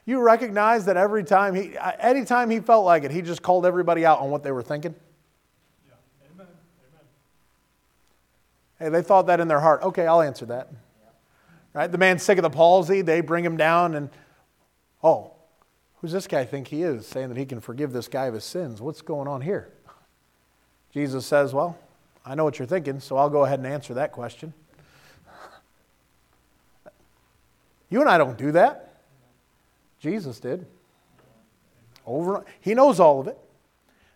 You 0.06 0.20
recognize 0.20 0.86
that 0.86 0.96
every 0.96 1.22
time 1.22 1.54
he, 1.54 1.76
anytime 2.00 2.48
he 2.48 2.60
felt 2.60 2.86
like 2.86 3.04
it, 3.04 3.10
he 3.10 3.20
just 3.20 3.42
called 3.42 3.66
everybody 3.66 4.06
out 4.06 4.20
on 4.20 4.30
what 4.30 4.42
they 4.42 4.50
were 4.50 4.62
thinking? 4.62 4.94
Hey, 8.82 8.88
they 8.88 9.02
thought 9.02 9.28
that 9.28 9.38
in 9.38 9.46
their 9.46 9.60
heart. 9.60 9.82
Okay, 9.82 10.08
I'll 10.08 10.22
answer 10.22 10.44
that. 10.46 10.68
Right? 11.72 11.90
The 11.90 11.98
man's 11.98 12.24
sick 12.24 12.36
of 12.36 12.42
the 12.42 12.50
palsy. 12.50 13.00
They 13.00 13.20
bring 13.20 13.44
him 13.44 13.56
down 13.56 13.94
and, 13.94 14.10
oh, 15.04 15.30
who's 16.00 16.10
this 16.10 16.26
guy 16.26 16.44
think 16.44 16.66
he 16.66 16.82
is, 16.82 17.06
saying 17.06 17.28
that 17.28 17.38
he 17.38 17.46
can 17.46 17.60
forgive 17.60 17.92
this 17.92 18.08
guy 18.08 18.26
of 18.26 18.34
his 18.34 18.42
sins? 18.42 18.80
What's 18.80 19.00
going 19.00 19.28
on 19.28 19.40
here? 19.40 19.70
Jesus 20.92 21.24
says, 21.24 21.54
well, 21.54 21.78
I 22.26 22.34
know 22.34 22.42
what 22.42 22.58
you're 22.58 22.66
thinking, 22.66 22.98
so 22.98 23.16
I'll 23.16 23.30
go 23.30 23.44
ahead 23.44 23.60
and 23.60 23.68
answer 23.68 23.94
that 23.94 24.10
question. 24.10 24.52
You 27.88 28.00
and 28.00 28.10
I 28.10 28.18
don't 28.18 28.36
do 28.36 28.50
that. 28.50 29.04
Jesus 30.00 30.40
did. 30.40 30.66
Over, 32.04 32.44
he 32.60 32.74
knows 32.74 32.98
all 32.98 33.20
of 33.20 33.28
it. 33.28 33.38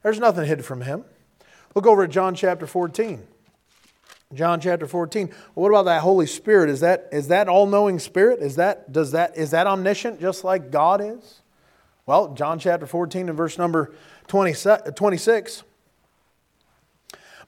There's 0.03 0.19
nothing 0.19 0.45
hid 0.45 0.65
from 0.65 0.81
him. 0.81 1.05
Look 1.77 1.87
over 1.87 2.03
at 2.03 2.11
John 2.11 2.35
chapter 2.35 2.67
14. 2.67 3.29
John 4.35 4.61
chapter 4.61 4.87
14. 4.87 5.29
Well, 5.29 5.37
what 5.55 5.69
about 5.69 5.85
that 5.85 6.03
Holy 6.03 6.27
Spirit? 6.27 6.69
Is 6.69 6.81
that, 6.81 7.09
is 7.13 7.29
that 7.29 7.49
all-knowing 7.49 8.01
spirit? 8.01 8.41
Is 8.41 8.57
that, 8.57 8.93
does 8.93 9.13
that, 9.13 9.37
is 9.37 9.53
that 9.53 9.67
omniscient 9.67 10.21
just 10.21 10.43
like 10.43 10.71
God 10.71 11.01
is? 11.01 11.43
Well, 12.07 12.35
John 12.35 12.59
chapter 12.59 12.87
14 12.87 13.29
and 13.29 13.37
verse 13.37 13.57
number 13.57 13.95
20, 14.27 14.55
26. 14.95 15.63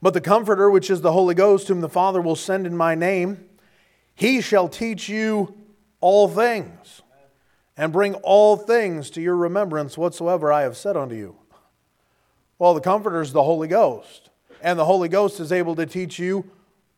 But 0.00 0.14
the 0.14 0.20
Comforter, 0.20 0.70
which 0.70 0.90
is 0.90 1.00
the 1.00 1.12
Holy 1.12 1.34
Ghost, 1.34 1.66
whom 1.66 1.80
the 1.80 1.88
Father 1.88 2.20
will 2.20 2.36
send 2.36 2.66
in 2.66 2.76
my 2.76 2.94
name, 2.94 3.44
he 4.14 4.40
shall 4.40 4.68
teach 4.68 5.08
you 5.08 5.54
all 6.00 6.28
things 6.28 7.02
and 7.76 7.92
bring 7.92 8.14
all 8.14 8.56
things 8.56 9.10
to 9.10 9.20
your 9.20 9.36
remembrance 9.36 9.98
whatsoever 9.98 10.52
I 10.52 10.62
have 10.62 10.76
said 10.76 10.96
unto 10.96 11.16
you. 11.16 11.36
Well, 12.58 12.74
the 12.74 12.80
Comforter 12.80 13.20
is 13.20 13.32
the 13.32 13.42
Holy 13.42 13.68
Ghost, 13.68 14.30
and 14.60 14.78
the 14.78 14.84
Holy 14.84 15.08
Ghost 15.08 15.40
is 15.40 15.50
able 15.50 15.74
to 15.74 15.86
teach 15.86 16.20
you 16.20 16.48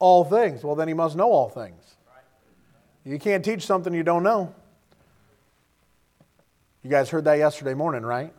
all 0.01 0.25
things. 0.25 0.65
Well, 0.65 0.75
then 0.75 0.89
he 0.89 0.95
must 0.95 1.15
know 1.15 1.31
all 1.31 1.49
things. 1.49 1.95
You 3.05 3.19
can't 3.19 3.45
teach 3.45 3.65
something 3.65 3.95
you 3.95 4.03
don't 4.03 4.25
know. 4.25 4.53
You 6.83 6.91
guys 6.91 7.11
heard 7.11 7.25
that 7.25 7.39
yesterday 7.39 7.75
morning, 7.75 8.03
right? 8.03 8.33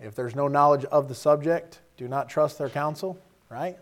If 0.00 0.14
there's 0.14 0.34
no 0.34 0.48
knowledge 0.48 0.84
of 0.86 1.08
the 1.08 1.14
subject, 1.14 1.78
do 1.96 2.08
not 2.08 2.28
trust 2.28 2.58
their 2.58 2.68
counsel, 2.68 3.18
right? 3.48 3.78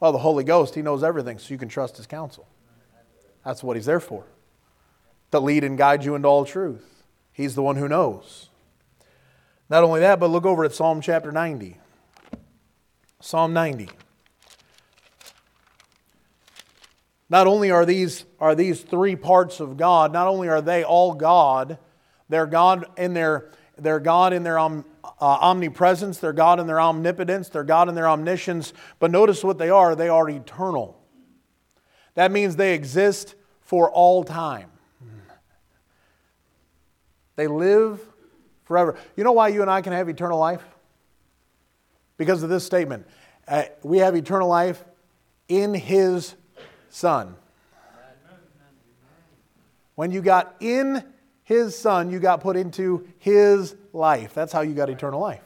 Well, 0.00 0.12
the 0.12 0.18
Holy 0.18 0.44
Ghost, 0.44 0.74
he 0.74 0.82
knows 0.82 1.02
everything, 1.02 1.38
so 1.38 1.52
you 1.52 1.58
can 1.58 1.68
trust 1.68 1.96
his 1.96 2.06
counsel. 2.06 2.46
That's 3.44 3.62
what 3.62 3.76
he's 3.76 3.86
there 3.86 4.00
for 4.00 4.24
to 5.30 5.40
lead 5.40 5.64
and 5.64 5.76
guide 5.76 6.04
you 6.04 6.14
into 6.14 6.28
all 6.28 6.44
truth. 6.44 7.04
He's 7.32 7.54
the 7.54 7.62
one 7.62 7.76
who 7.76 7.88
knows. 7.88 8.48
Not 9.68 9.84
only 9.84 10.00
that, 10.00 10.18
but 10.18 10.30
look 10.30 10.46
over 10.46 10.64
at 10.64 10.72
Psalm 10.72 11.00
chapter 11.00 11.30
90. 11.30 11.76
Psalm 13.20 13.52
90. 13.52 13.90
Not 17.30 17.46
only 17.46 17.70
are 17.70 17.84
these, 17.84 18.24
are 18.40 18.54
these 18.54 18.80
three 18.80 19.16
parts 19.16 19.60
of 19.60 19.76
God, 19.76 20.12
not 20.12 20.28
only 20.28 20.48
are 20.48 20.62
they 20.62 20.82
all 20.82 21.12
God, 21.14 21.78
they're 22.28 22.46
God 22.46 22.86
in 22.96 23.14
their, 23.14 23.50
they're 23.76 24.00
God 24.00 24.32
in 24.32 24.42
their 24.42 24.58
om, 24.58 24.84
uh, 25.04 25.10
omnipresence, 25.20 26.18
they're 26.18 26.32
God 26.32 26.58
in 26.58 26.66
their 26.66 26.80
omnipotence, 26.80 27.48
they're 27.48 27.64
God 27.64 27.88
in 27.88 27.94
their 27.94 28.08
omniscience. 28.08 28.72
But 28.98 29.10
notice 29.10 29.44
what 29.44 29.58
they 29.58 29.70
are 29.70 29.94
they 29.94 30.08
are 30.08 30.28
eternal. 30.28 30.98
That 32.14 32.32
means 32.32 32.56
they 32.56 32.74
exist 32.74 33.34
for 33.60 33.90
all 33.90 34.24
time. 34.24 34.70
They 37.36 37.46
live 37.46 38.00
forever. 38.64 38.96
You 39.16 39.22
know 39.22 39.32
why 39.32 39.48
you 39.48 39.62
and 39.62 39.70
I 39.70 39.80
can 39.82 39.92
have 39.92 40.08
eternal 40.08 40.38
life? 40.38 40.64
Because 42.16 42.42
of 42.42 42.48
this 42.48 42.64
statement. 42.64 43.06
Uh, 43.46 43.64
we 43.84 43.98
have 43.98 44.16
eternal 44.16 44.48
life 44.48 44.82
in 45.48 45.72
His 45.72 46.34
Son. 46.88 47.34
When 49.94 50.10
you 50.10 50.20
got 50.20 50.54
in 50.60 51.02
His 51.42 51.76
Son, 51.76 52.10
you 52.10 52.18
got 52.18 52.40
put 52.40 52.56
into 52.56 53.08
His 53.18 53.74
life. 53.92 54.34
That's 54.34 54.52
how 54.52 54.60
you 54.60 54.74
got 54.74 54.90
eternal 54.90 55.20
life. 55.20 55.42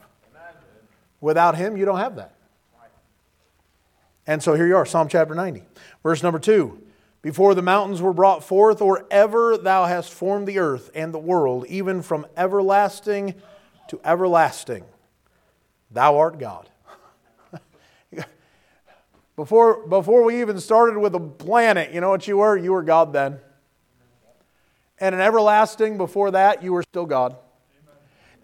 Without 1.21 1.55
Him, 1.55 1.77
you 1.77 1.85
don't 1.85 1.99
have 1.99 2.17
that. 2.17 2.35
And 4.25 4.41
so 4.41 4.53
here 4.53 4.67
you 4.67 4.77
are, 4.77 4.85
Psalm 4.85 5.09
chapter 5.09 5.35
90, 5.35 5.63
verse 6.01 6.23
number 6.23 6.39
2 6.39 6.83
before 7.23 7.55
the 7.55 7.61
mountains 7.61 8.01
were 8.01 8.13
brought 8.13 8.43
forth, 8.43 8.81
or 8.81 9.07
ever 9.09 9.57
thou 9.57 9.85
hast 9.85 10.11
formed 10.11 10.45
the 10.45 10.59
earth 10.59 10.91
and 10.93 11.13
the 11.13 11.19
world, 11.19 11.65
even 11.67 12.01
from 12.03 12.27
everlasting 12.37 13.33
to 13.87 13.99
everlasting. 14.03 14.83
Thou 15.89 16.17
art 16.17 16.37
God. 16.37 16.69
Before, 19.35 19.87
before 19.87 20.23
we 20.23 20.41
even 20.41 20.59
started 20.59 20.97
with 20.97 21.13
the 21.13 21.19
planet, 21.19 21.91
you 21.91 22.01
know 22.01 22.09
what 22.09 22.27
you 22.27 22.37
were? 22.37 22.55
You 22.55 22.71
were 22.71 22.83
God 22.83 23.13
then. 23.13 23.39
And 24.99 25.15
an 25.15 25.21
everlasting 25.21 25.97
before 25.97 26.31
that, 26.31 26.63
you 26.63 26.71
were 26.71 26.83
still 26.83 27.05
God. 27.05 27.35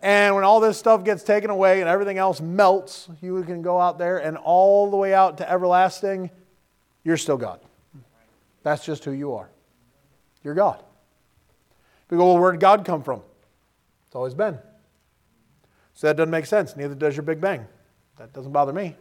And 0.01 0.33
when 0.33 0.43
all 0.43 0.59
this 0.59 0.77
stuff 0.77 1.03
gets 1.03 1.23
taken 1.23 1.49
away 1.49 1.81
and 1.81 1.89
everything 1.89 2.17
else 2.17 2.41
melts, 2.41 3.09
you 3.21 3.43
can 3.43 3.61
go 3.61 3.79
out 3.79 3.97
there 3.97 4.17
and 4.17 4.37
all 4.37 4.89
the 4.89 4.97
way 4.97 5.13
out 5.13 5.37
to 5.39 5.49
everlasting, 5.49 6.31
you're 7.03 7.17
still 7.17 7.37
God. 7.37 7.59
That's 8.63 8.83
just 8.85 9.03
who 9.05 9.11
you 9.11 9.33
are. 9.35 9.49
You're 10.43 10.53
God. 10.53 10.83
We 12.09 12.17
go, 12.17 12.33
well, 12.33 12.41
where 12.41 12.51
did 12.51 12.61
God 12.61 12.85
come 12.85 13.03
from? 13.03 13.21
It's 14.07 14.15
always 14.15 14.33
been. 14.33 14.57
So 15.93 16.07
that 16.07 16.17
doesn't 16.17 16.31
make 16.31 16.45
sense. 16.45 16.75
Neither 16.75 16.95
does 16.95 17.15
your 17.15 17.23
Big 17.23 17.41
Bang. 17.41 17.65
That 18.17 18.33
doesn't 18.33 18.51
bother 18.51 18.73
me. 18.73 18.95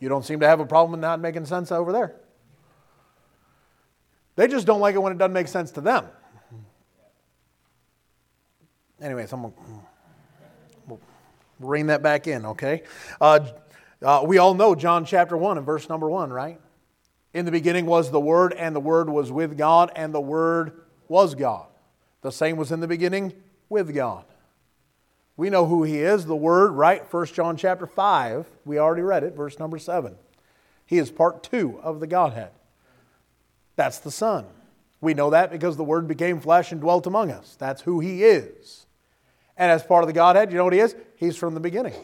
You 0.00 0.08
don't 0.08 0.24
seem 0.24 0.40
to 0.40 0.46
have 0.46 0.60
a 0.60 0.66
problem 0.66 0.92
with 0.92 1.00
not 1.00 1.20
making 1.20 1.46
sense 1.46 1.72
over 1.72 1.92
there. 1.92 2.16
They 4.36 4.46
just 4.46 4.66
don't 4.66 4.80
like 4.80 4.94
it 4.94 4.98
when 4.98 5.12
it 5.12 5.18
doesn't 5.18 5.32
make 5.32 5.48
sense 5.48 5.72
to 5.72 5.80
them. 5.80 6.06
Anyway, 9.00 9.26
someone 9.26 9.52
we'll 10.86 11.00
rein 11.60 11.88
that 11.88 12.02
back 12.02 12.26
in, 12.26 12.46
okay? 12.46 12.82
Uh, 13.20 13.40
uh, 14.02 14.22
we 14.24 14.38
all 14.38 14.54
know 14.54 14.74
John 14.74 15.04
chapter 15.04 15.36
1 15.36 15.56
and 15.56 15.66
verse 15.66 15.88
number 15.88 16.08
1, 16.08 16.32
right? 16.32 16.60
In 17.34 17.44
the 17.44 17.50
beginning 17.50 17.86
was 17.86 18.10
the 18.10 18.20
Word, 18.20 18.52
and 18.52 18.74
the 18.74 18.80
Word 18.80 19.10
was 19.10 19.30
with 19.30 19.58
God, 19.58 19.90
and 19.94 20.14
the 20.14 20.20
Word 20.20 20.82
was 21.08 21.34
God. 21.34 21.66
The 22.22 22.32
same 22.32 22.56
was 22.56 22.72
in 22.72 22.80
the 22.80 22.88
beginning 22.88 23.32
with 23.68 23.94
God. 23.94 24.24
We 25.38 25.48
know 25.50 25.66
who 25.66 25.84
He 25.84 25.98
is, 25.98 26.26
the 26.26 26.36
Word, 26.36 26.72
right? 26.72 27.10
1 27.14 27.26
John 27.26 27.56
chapter 27.56 27.86
5. 27.86 28.44
We 28.64 28.78
already 28.78 29.02
read 29.02 29.22
it, 29.22 29.36
verse 29.36 29.60
number 29.60 29.78
7. 29.78 30.16
He 30.84 30.98
is 30.98 31.12
part 31.12 31.44
two 31.44 31.78
of 31.80 32.00
the 32.00 32.08
Godhead. 32.08 32.50
That's 33.76 34.00
the 34.00 34.10
Son. 34.10 34.46
We 35.00 35.14
know 35.14 35.30
that 35.30 35.52
because 35.52 35.76
the 35.76 35.84
Word 35.84 36.08
became 36.08 36.40
flesh 36.40 36.72
and 36.72 36.80
dwelt 36.80 37.06
among 37.06 37.30
us. 37.30 37.54
That's 37.56 37.82
who 37.82 38.00
He 38.00 38.24
is. 38.24 38.86
And 39.56 39.70
as 39.70 39.84
part 39.84 40.02
of 40.02 40.08
the 40.08 40.12
Godhead, 40.12 40.50
you 40.50 40.58
know 40.58 40.64
what 40.64 40.72
He 40.72 40.80
is? 40.80 40.96
He's 41.14 41.36
from 41.36 41.54
the 41.54 41.60
beginning. 41.60 41.94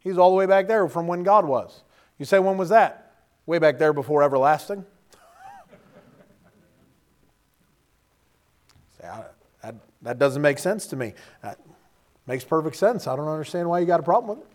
He's 0.00 0.18
all 0.18 0.30
the 0.30 0.36
way 0.36 0.46
back 0.46 0.66
there 0.66 0.88
from 0.88 1.06
when 1.06 1.22
God 1.22 1.44
was. 1.44 1.84
You 2.18 2.24
say, 2.24 2.40
when 2.40 2.56
was 2.58 2.70
that? 2.70 3.14
Way 3.46 3.60
back 3.60 3.78
there 3.78 3.92
before 3.92 4.24
everlasting. 4.24 4.84
that, 9.00 9.76
that 10.02 10.18
doesn't 10.18 10.42
make 10.42 10.58
sense 10.58 10.88
to 10.88 10.96
me. 10.96 11.14
Uh, 11.44 11.54
Makes 12.26 12.44
perfect 12.44 12.76
sense. 12.76 13.06
I 13.06 13.16
don't 13.16 13.28
understand 13.28 13.68
why 13.68 13.80
you 13.80 13.86
got 13.86 14.00
a 14.00 14.04
problem 14.04 14.38
with 14.38 14.46
it. 14.46 14.52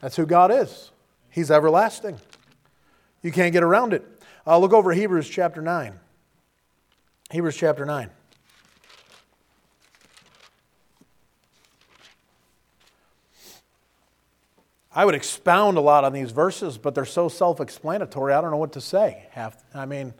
That's 0.00 0.16
who 0.16 0.26
God 0.26 0.50
is. 0.50 0.90
He's 1.30 1.50
everlasting. 1.50 2.18
You 3.22 3.32
can't 3.32 3.52
get 3.52 3.62
around 3.62 3.92
it. 3.92 4.04
Uh, 4.46 4.58
look 4.58 4.72
over 4.72 4.92
Hebrews 4.92 5.28
chapter 5.28 5.60
9. 5.60 5.98
Hebrews 7.30 7.56
chapter 7.56 7.84
9. 7.84 8.10
I 14.92 15.04
would 15.04 15.14
expound 15.14 15.76
a 15.76 15.80
lot 15.80 16.04
on 16.04 16.12
these 16.12 16.32
verses, 16.32 16.76
but 16.76 16.94
they're 16.94 17.04
so 17.04 17.28
self 17.28 17.60
explanatory, 17.60 18.32
I 18.32 18.40
don't 18.40 18.50
know 18.50 18.56
what 18.56 18.72
to 18.72 18.80
say. 18.80 19.28
Half, 19.30 19.62
I 19.74 19.86
mean, 19.86 20.12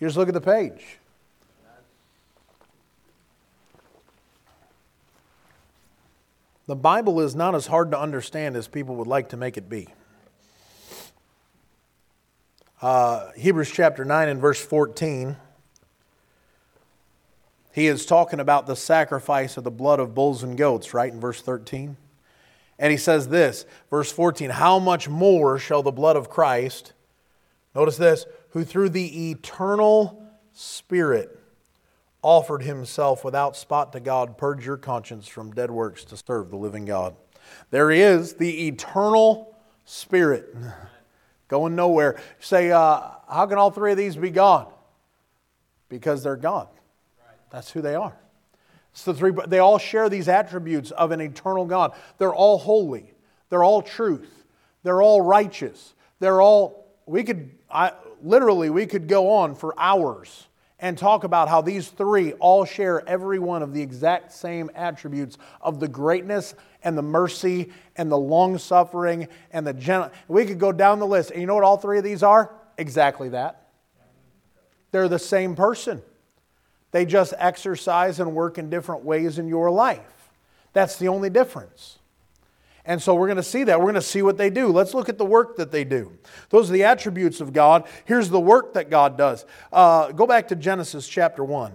you 0.00 0.08
just 0.08 0.16
look 0.16 0.28
at 0.28 0.34
the 0.34 0.40
page. 0.40 0.98
The 6.68 6.76
Bible 6.76 7.20
is 7.20 7.34
not 7.34 7.54
as 7.54 7.66
hard 7.66 7.92
to 7.92 7.98
understand 7.98 8.54
as 8.54 8.68
people 8.68 8.96
would 8.96 9.06
like 9.06 9.30
to 9.30 9.38
make 9.38 9.56
it 9.56 9.70
be. 9.70 9.88
Uh, 12.82 13.30
Hebrews 13.32 13.70
chapter 13.70 14.04
9 14.04 14.28
and 14.28 14.38
verse 14.38 14.62
14, 14.62 15.38
he 17.72 17.86
is 17.86 18.04
talking 18.04 18.38
about 18.38 18.66
the 18.66 18.76
sacrifice 18.76 19.56
of 19.56 19.64
the 19.64 19.70
blood 19.70 19.98
of 19.98 20.14
bulls 20.14 20.42
and 20.42 20.58
goats, 20.58 20.92
right, 20.92 21.10
in 21.10 21.18
verse 21.18 21.40
13. 21.40 21.96
And 22.78 22.90
he 22.90 22.98
says 22.98 23.28
this, 23.28 23.64
verse 23.88 24.12
14 24.12 24.50
How 24.50 24.78
much 24.78 25.08
more 25.08 25.58
shall 25.58 25.82
the 25.82 25.90
blood 25.90 26.16
of 26.16 26.28
Christ, 26.28 26.92
notice 27.74 27.96
this, 27.96 28.26
who 28.50 28.62
through 28.62 28.90
the 28.90 29.30
eternal 29.30 30.22
Spirit 30.52 31.37
offered 32.22 32.62
himself 32.62 33.24
without 33.24 33.56
spot 33.56 33.92
to 33.92 34.00
God, 34.00 34.36
purge 34.36 34.66
your 34.66 34.76
conscience 34.76 35.28
from 35.28 35.52
dead 35.52 35.70
works 35.70 36.04
to 36.04 36.16
serve 36.16 36.50
the 36.50 36.56
living 36.56 36.84
God. 36.84 37.14
There 37.70 37.90
is 37.90 38.34
the 38.34 38.68
eternal 38.68 39.54
Spirit. 39.84 40.54
Going 41.48 41.74
nowhere. 41.74 42.20
say, 42.40 42.70
uh, 42.70 43.00
how 43.26 43.46
can 43.46 43.56
all 43.56 43.70
three 43.70 43.92
of 43.92 43.96
these 43.96 44.16
be 44.16 44.28
God? 44.28 44.70
Because 45.88 46.22
they're 46.22 46.36
God. 46.36 46.68
That's 47.50 47.70
who 47.70 47.80
they 47.80 47.94
are. 47.94 48.14
It's 48.92 49.04
the 49.04 49.14
three, 49.14 49.32
they 49.46 49.58
all 49.58 49.78
share 49.78 50.10
these 50.10 50.28
attributes 50.28 50.90
of 50.90 51.10
an 51.10 51.22
eternal 51.22 51.64
God. 51.64 51.94
They're 52.18 52.34
all 52.34 52.58
holy. 52.58 53.14
They're 53.48 53.64
all 53.64 53.80
truth. 53.80 54.44
They're 54.82 55.00
all 55.00 55.22
righteous. 55.22 55.94
They're 56.18 56.42
all, 56.42 56.86
we 57.06 57.24
could, 57.24 57.50
I, 57.70 57.92
literally, 58.22 58.68
we 58.68 58.84
could 58.84 59.08
go 59.08 59.30
on 59.30 59.54
for 59.54 59.74
hours 59.78 60.48
and 60.80 60.96
talk 60.96 61.24
about 61.24 61.48
how 61.48 61.60
these 61.60 61.88
three 61.88 62.32
all 62.34 62.64
share 62.64 63.06
every 63.08 63.38
one 63.38 63.62
of 63.62 63.74
the 63.74 63.82
exact 63.82 64.32
same 64.32 64.70
attributes 64.74 65.36
of 65.60 65.80
the 65.80 65.88
greatness 65.88 66.54
and 66.84 66.96
the 66.96 67.02
mercy 67.02 67.72
and 67.96 68.10
the 68.10 68.18
long 68.18 68.58
suffering 68.58 69.28
and 69.52 69.66
the 69.66 69.72
gentle. 69.72 70.10
We 70.28 70.46
could 70.46 70.60
go 70.60 70.70
down 70.70 71.00
the 71.00 71.06
list. 71.06 71.30
And 71.30 71.40
you 71.40 71.46
know 71.46 71.56
what 71.56 71.64
all 71.64 71.78
three 71.78 71.98
of 71.98 72.04
these 72.04 72.22
are? 72.22 72.52
Exactly 72.76 73.30
that. 73.30 73.68
They're 74.92 75.08
the 75.08 75.18
same 75.18 75.56
person. 75.56 76.00
They 76.92 77.04
just 77.04 77.34
exercise 77.36 78.20
and 78.20 78.34
work 78.34 78.56
in 78.56 78.70
different 78.70 79.04
ways 79.04 79.38
in 79.38 79.48
your 79.48 79.70
life. 79.70 80.30
That's 80.72 80.96
the 80.96 81.08
only 81.08 81.28
difference. 81.28 81.97
And 82.88 83.02
so 83.02 83.14
we're 83.14 83.26
going 83.26 83.36
to 83.36 83.42
see 83.42 83.64
that. 83.64 83.78
We're 83.78 83.84
going 83.84 83.94
to 83.96 84.00
see 84.00 84.22
what 84.22 84.38
they 84.38 84.48
do. 84.48 84.68
Let's 84.68 84.94
look 84.94 85.10
at 85.10 85.18
the 85.18 85.24
work 85.24 85.56
that 85.58 85.70
they 85.70 85.84
do. 85.84 86.10
Those 86.48 86.70
are 86.70 86.72
the 86.72 86.84
attributes 86.84 87.42
of 87.42 87.52
God. 87.52 87.86
Here's 88.06 88.30
the 88.30 88.40
work 88.40 88.72
that 88.72 88.88
God 88.88 89.18
does. 89.18 89.44
Uh, 89.70 90.10
go 90.12 90.26
back 90.26 90.48
to 90.48 90.56
Genesis 90.56 91.06
chapter 91.06 91.44
1. 91.44 91.74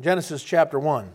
Genesis 0.00 0.42
chapter 0.42 0.78
1. 0.78 1.12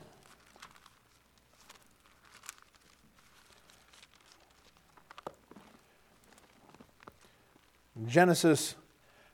Genesis 8.05 8.75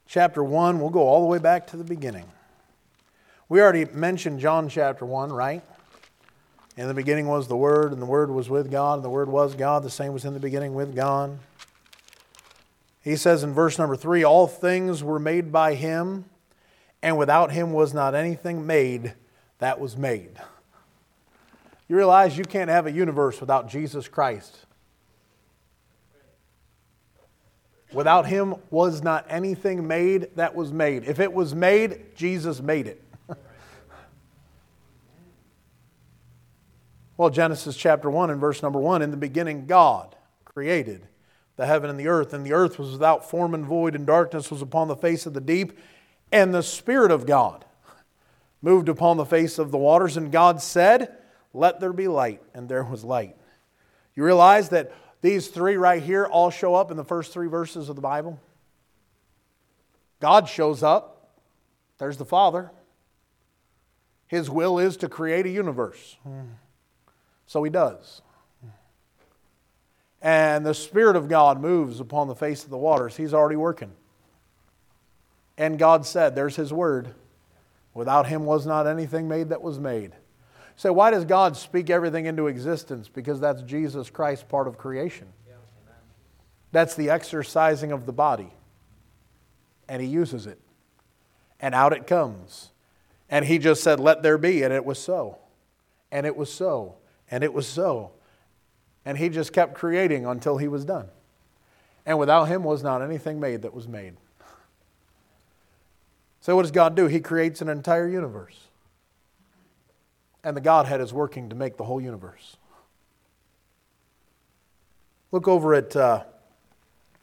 chapter 0.07 0.41
1, 0.41 0.79
we'll 0.79 0.89
go 0.89 1.01
all 1.01 1.19
the 1.19 1.27
way 1.27 1.37
back 1.37 1.67
to 1.67 1.75
the 1.75 1.83
beginning. 1.83 2.25
We 3.49 3.61
already 3.61 3.83
mentioned 3.85 4.39
John 4.39 4.69
chapter 4.69 5.05
1, 5.05 5.33
right? 5.33 5.63
In 6.79 6.87
the 6.87 6.93
beginning 6.93 7.27
was 7.27 7.49
the 7.49 7.57
Word, 7.57 7.91
and 7.91 8.01
the 8.01 8.05
Word 8.05 8.31
was 8.31 8.49
with 8.49 8.71
God, 8.71 8.93
and 8.93 9.03
the 9.03 9.09
Word 9.09 9.27
was 9.27 9.53
God. 9.53 9.83
The 9.83 9.89
same 9.89 10.13
was 10.13 10.23
in 10.23 10.33
the 10.33 10.39
beginning 10.39 10.73
with 10.73 10.95
God. 10.95 11.37
He 13.01 13.17
says 13.17 13.43
in 13.43 13.53
verse 13.53 13.77
number 13.77 13.97
3 13.97 14.23
All 14.23 14.47
things 14.47 15.03
were 15.03 15.19
made 15.19 15.51
by 15.51 15.73
Him, 15.73 16.23
and 17.03 17.17
without 17.17 17.51
Him 17.51 17.73
was 17.73 17.93
not 17.93 18.15
anything 18.15 18.65
made 18.65 19.13
that 19.57 19.77
was 19.77 19.97
made. 19.97 20.39
You 21.89 21.97
realize 21.97 22.37
you 22.37 22.45
can't 22.45 22.69
have 22.69 22.87
a 22.87 22.91
universe 22.93 23.41
without 23.41 23.67
Jesus 23.67 24.07
Christ. 24.07 24.65
Without 27.91 28.25
him 28.25 28.55
was 28.69 29.01
not 29.01 29.25
anything 29.27 29.85
made 29.85 30.29
that 30.35 30.55
was 30.55 30.71
made. 30.71 31.03
If 31.03 31.19
it 31.19 31.33
was 31.33 31.53
made, 31.53 32.15
Jesus 32.15 32.61
made 32.61 32.87
it. 32.87 33.03
Well, 37.19 37.29
Genesis 37.29 37.75
chapter 37.75 38.09
1 38.09 38.29
and 38.29 38.39
verse 38.39 38.63
number 38.63 38.79
1 38.79 39.01
In 39.01 39.11
the 39.11 39.17
beginning, 39.17 39.65
God 39.65 40.15
created 40.45 41.05
the 41.57 41.65
heaven 41.65 41.89
and 41.89 41.99
the 41.99 42.07
earth, 42.07 42.31
and 42.31 42.45
the 42.45 42.53
earth 42.53 42.79
was 42.79 42.93
without 42.93 43.29
form 43.29 43.53
and 43.53 43.65
void, 43.65 43.93
and 43.93 44.07
darkness 44.07 44.49
was 44.49 44.61
upon 44.61 44.87
the 44.87 44.95
face 44.95 45.25
of 45.25 45.33
the 45.33 45.41
deep, 45.41 45.77
and 46.31 46.53
the 46.53 46.63
Spirit 46.63 47.11
of 47.11 47.25
God 47.25 47.65
moved 48.61 48.87
upon 48.87 49.17
the 49.17 49.25
face 49.25 49.59
of 49.59 49.69
the 49.69 49.77
waters, 49.77 50.15
and 50.15 50.31
God 50.31 50.61
said, 50.61 51.13
Let 51.53 51.81
there 51.81 51.91
be 51.91 52.07
light, 52.07 52.41
and 52.53 52.69
there 52.69 52.85
was 52.85 53.03
light. 53.03 53.35
You 54.15 54.23
realize 54.23 54.69
that 54.69 54.93
these 55.19 55.49
three 55.49 55.75
right 55.75 56.01
here 56.01 56.25
all 56.25 56.49
show 56.49 56.73
up 56.73 56.89
in 56.89 56.95
the 56.95 57.03
first 57.03 57.33
three 57.33 57.49
verses 57.49 57.89
of 57.89 57.97
the 57.97 58.01
Bible? 58.01 58.39
God 60.21 60.47
shows 60.47 60.83
up, 60.83 61.33
there's 61.97 62.15
the 62.15 62.23
Father. 62.23 62.71
His 64.25 64.49
will 64.49 64.79
is 64.79 64.95
to 64.95 65.09
create 65.09 65.45
a 65.45 65.49
universe. 65.49 66.15
Hmm. 66.23 66.43
So 67.49 67.63
he 67.63 67.71
does. 67.71 68.21
And 70.21 70.63
the 70.63 70.75
Spirit 70.75 71.15
of 71.15 71.27
God 71.27 71.59
moves 71.59 71.99
upon 71.99 72.27
the 72.27 72.35
face 72.35 72.63
of 72.63 72.69
the 72.69 72.77
waters. 72.77 73.17
He's 73.17 73.33
already 73.33 73.55
working. 73.55 73.91
And 75.57 75.79
God 75.79 76.05
said, 76.05 76.35
There's 76.35 76.55
His 76.55 76.71
word. 76.71 77.15
Without 77.95 78.27
Him 78.27 78.45
was 78.45 78.67
not 78.67 78.85
anything 78.85 79.27
made 79.27 79.49
that 79.49 79.63
was 79.63 79.79
made. 79.79 80.11
So, 80.75 80.93
why 80.93 81.09
does 81.09 81.25
God 81.25 81.57
speak 81.57 81.89
everything 81.89 82.27
into 82.27 82.45
existence? 82.45 83.09
Because 83.09 83.39
that's 83.39 83.63
Jesus 83.63 84.11
Christ, 84.11 84.47
part 84.47 84.67
of 84.67 84.77
creation. 84.77 85.27
That's 86.71 86.93
the 86.93 87.09
exercising 87.09 87.91
of 87.91 88.05
the 88.05 88.13
body. 88.13 88.53
And 89.87 90.03
He 90.03 90.07
uses 90.07 90.45
it. 90.45 90.59
And 91.59 91.73
out 91.73 91.93
it 91.93 92.05
comes. 92.05 92.69
And 93.27 93.43
He 93.43 93.57
just 93.57 93.81
said, 93.81 93.99
Let 93.99 94.21
there 94.21 94.37
be. 94.37 94.61
And 94.61 94.71
it 94.71 94.85
was 94.85 94.99
so. 94.99 95.39
And 96.11 96.27
it 96.27 96.37
was 96.37 96.53
so. 96.53 96.97
And 97.31 97.43
it 97.43 97.53
was 97.53 97.67
so. 97.67 98.11
And 99.05 99.17
he 99.17 99.29
just 99.29 99.53
kept 99.53 99.73
creating 99.73 100.25
until 100.25 100.57
he 100.57 100.67
was 100.67 100.85
done. 100.85 101.07
And 102.05 102.17
without 102.17 102.45
him 102.45 102.63
was 102.63 102.83
not 102.83 103.01
anything 103.01 103.39
made 103.39 103.61
that 103.61 103.73
was 103.73 103.87
made. 103.87 104.15
So, 106.41 106.55
what 106.55 106.63
does 106.63 106.71
God 106.71 106.95
do? 106.95 107.07
He 107.07 107.19
creates 107.19 107.61
an 107.61 107.69
entire 107.69 108.07
universe. 108.07 108.57
And 110.43 110.55
the 110.55 110.61
Godhead 110.61 111.01
is 111.01 111.13
working 111.13 111.49
to 111.49 111.55
make 111.55 111.77
the 111.77 111.83
whole 111.83 111.99
universe. 111.99 112.55
Look 115.31 115.47
over 115.47 115.75
at 115.75 115.95
uh, 115.95 116.23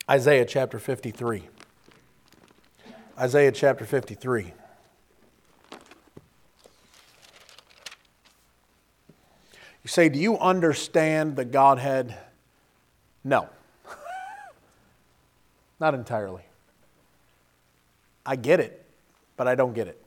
Isaiah 0.08 0.44
chapter 0.44 0.78
53. 0.78 1.42
Isaiah 3.18 3.52
chapter 3.52 3.84
53. 3.84 4.52
You 9.86 9.88
say, 9.88 10.08
Do 10.08 10.18
you 10.18 10.36
understand 10.36 11.36
the 11.36 11.44
Godhead? 11.44 12.18
No. 13.22 13.48
Not 15.78 15.94
entirely. 15.94 16.42
I 18.26 18.34
get 18.34 18.58
it, 18.58 18.84
but 19.36 19.46
I 19.46 19.54
don't 19.54 19.74
get 19.74 19.86
it. 19.86 20.02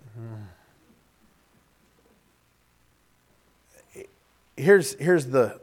Here's, 4.58 4.96
here's, 4.96 5.28
the, 5.28 5.62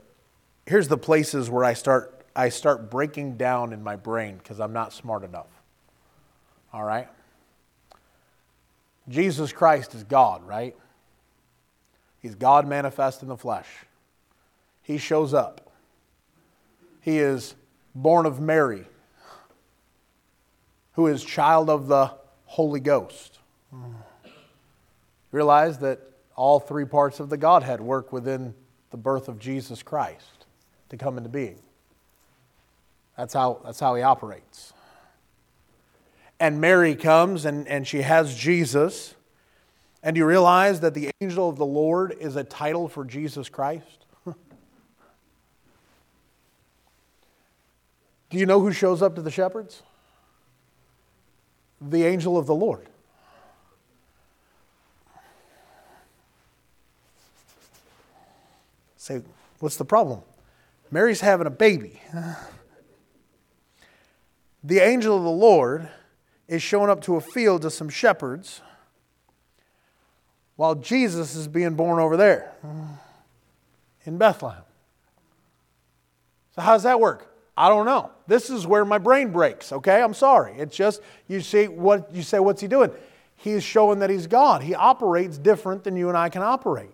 here's 0.65 0.89
the 0.89 0.97
places 0.97 1.51
where 1.51 1.65
I 1.65 1.75
start, 1.75 2.25
I 2.35 2.49
start 2.49 2.91
breaking 2.91 3.37
down 3.37 3.75
in 3.75 3.83
my 3.83 3.97
brain 3.97 4.39
because 4.39 4.61
I'm 4.61 4.73
not 4.73 4.95
smart 4.95 5.25
enough. 5.25 5.51
All 6.73 6.85
right? 6.85 7.09
Jesus 9.11 9.53
Christ 9.53 9.95
is 9.95 10.05
God, 10.05 10.43
right? 10.49 10.75
He's 12.23 12.35
God 12.35 12.67
manifest 12.67 13.21
in 13.21 13.29
the 13.29 13.37
flesh 13.37 13.67
he 14.87 14.99
shows 14.99 15.35
up. 15.35 15.73
He 17.01 17.19
is 17.19 17.57
born 17.93 18.25
of 18.25 18.39
Mary, 18.41 18.85
who 20.93 21.09
is 21.09 21.25
child 21.25 21.69
of 21.69 21.89
the 21.89 22.13
Holy 22.45 22.79
Ghost. 22.79 23.41
Realize 25.33 25.79
that 25.79 25.99
all 26.37 26.61
three 26.61 26.85
parts 26.85 27.19
of 27.19 27.31
the 27.31 27.37
Godhead 27.37 27.81
work 27.81 28.13
within 28.13 28.55
the 28.93 28.97
birth 28.97 29.27
of 29.27 29.41
Jesus 29.41 29.83
Christ 29.83 30.47
to 30.91 30.97
come 30.97 31.17
into 31.17 31.31
being. 31.31 31.59
That's 33.17 33.35
how, 33.35 33.61
that's 33.65 33.81
how 33.81 33.97
he 33.97 34.03
operates. 34.03 34.73
And 36.39 36.61
Mary 36.61 36.95
comes 36.95 37.45
and, 37.45 37.67
and 37.67 37.89
she 37.89 38.03
has 38.03 38.37
Jesus. 38.37 39.17
And 40.05 40.17
you 40.17 40.27
realize 40.27 40.79
that 40.81 40.95
the 40.95 41.11
angel 41.21 41.49
of 41.49 41.57
the 41.57 41.67
Lord 41.67 42.17
is 42.21 42.37
a 42.37 42.45
title 42.45 42.87
for 42.87 43.05
Jesus 43.05 43.49
Christ? 43.49 44.06
Do 48.31 48.39
you 48.39 48.47
know 48.47 48.61
who 48.61 48.73
shows 48.73 49.03
up 49.03 49.15
to 49.17 49.23
the 49.23 49.31
shepherds? 49.31 49.83
The 51.81 52.05
angel 52.05 52.37
of 52.37 52.47
the 52.47 52.55
Lord. 52.55 52.89
Say, 58.97 59.23
what's 59.61 59.77
the 59.77 59.85
problem? 59.85 60.23
Mary's 60.91 61.21
having 61.21 61.47
a 61.47 61.51
baby. 61.51 62.01
The 64.67 64.81
angel 64.81 65.17
of 65.17 65.23
the 65.23 65.31
Lord 65.31 65.89
is 66.49 66.61
showing 66.61 66.91
up 66.91 67.01
to 67.03 67.15
a 67.15 67.21
field 67.21 67.63
to 67.63 67.71
some 67.71 67.89
shepherds 67.89 68.63
while 70.57 70.75
Jesus 70.75 71.37
is 71.37 71.47
being 71.47 71.75
born 71.75 72.01
over 72.01 72.17
there 72.17 72.53
in 74.05 74.19
Bethlehem. 74.19 74.65
So, 76.57 76.63
how 76.63 76.73
does 76.73 76.83
that 76.83 76.99
work? 76.99 77.33
I 77.57 77.69
don't 77.69 77.87
know. 77.87 78.11
This 78.27 78.51
is 78.51 78.67
where 78.67 78.85
my 78.85 78.99
brain 78.99 79.33
breaks, 79.33 79.73
okay? 79.73 80.03
I'm 80.03 80.15
sorry. 80.15 80.55
It's 80.59 80.77
just 80.77 81.01
you 81.27 81.41
see 81.41 81.69
what 81.69 82.15
you 82.15 82.23
say 82.23 82.39
what's 82.39 82.61
he 82.61 82.69
doing? 82.69 82.91
He's 83.37 83.65
showing 83.65 84.01
that 84.01 84.11
he's 84.11 84.27
God. 84.27 84.63
He 84.63 84.75
operates 84.75 85.39
different 85.39 85.85
than 85.85 85.97
you 85.97 86.09
and 86.09 86.19
I 86.19 86.29
can 86.29 86.43
operate. 86.43 86.91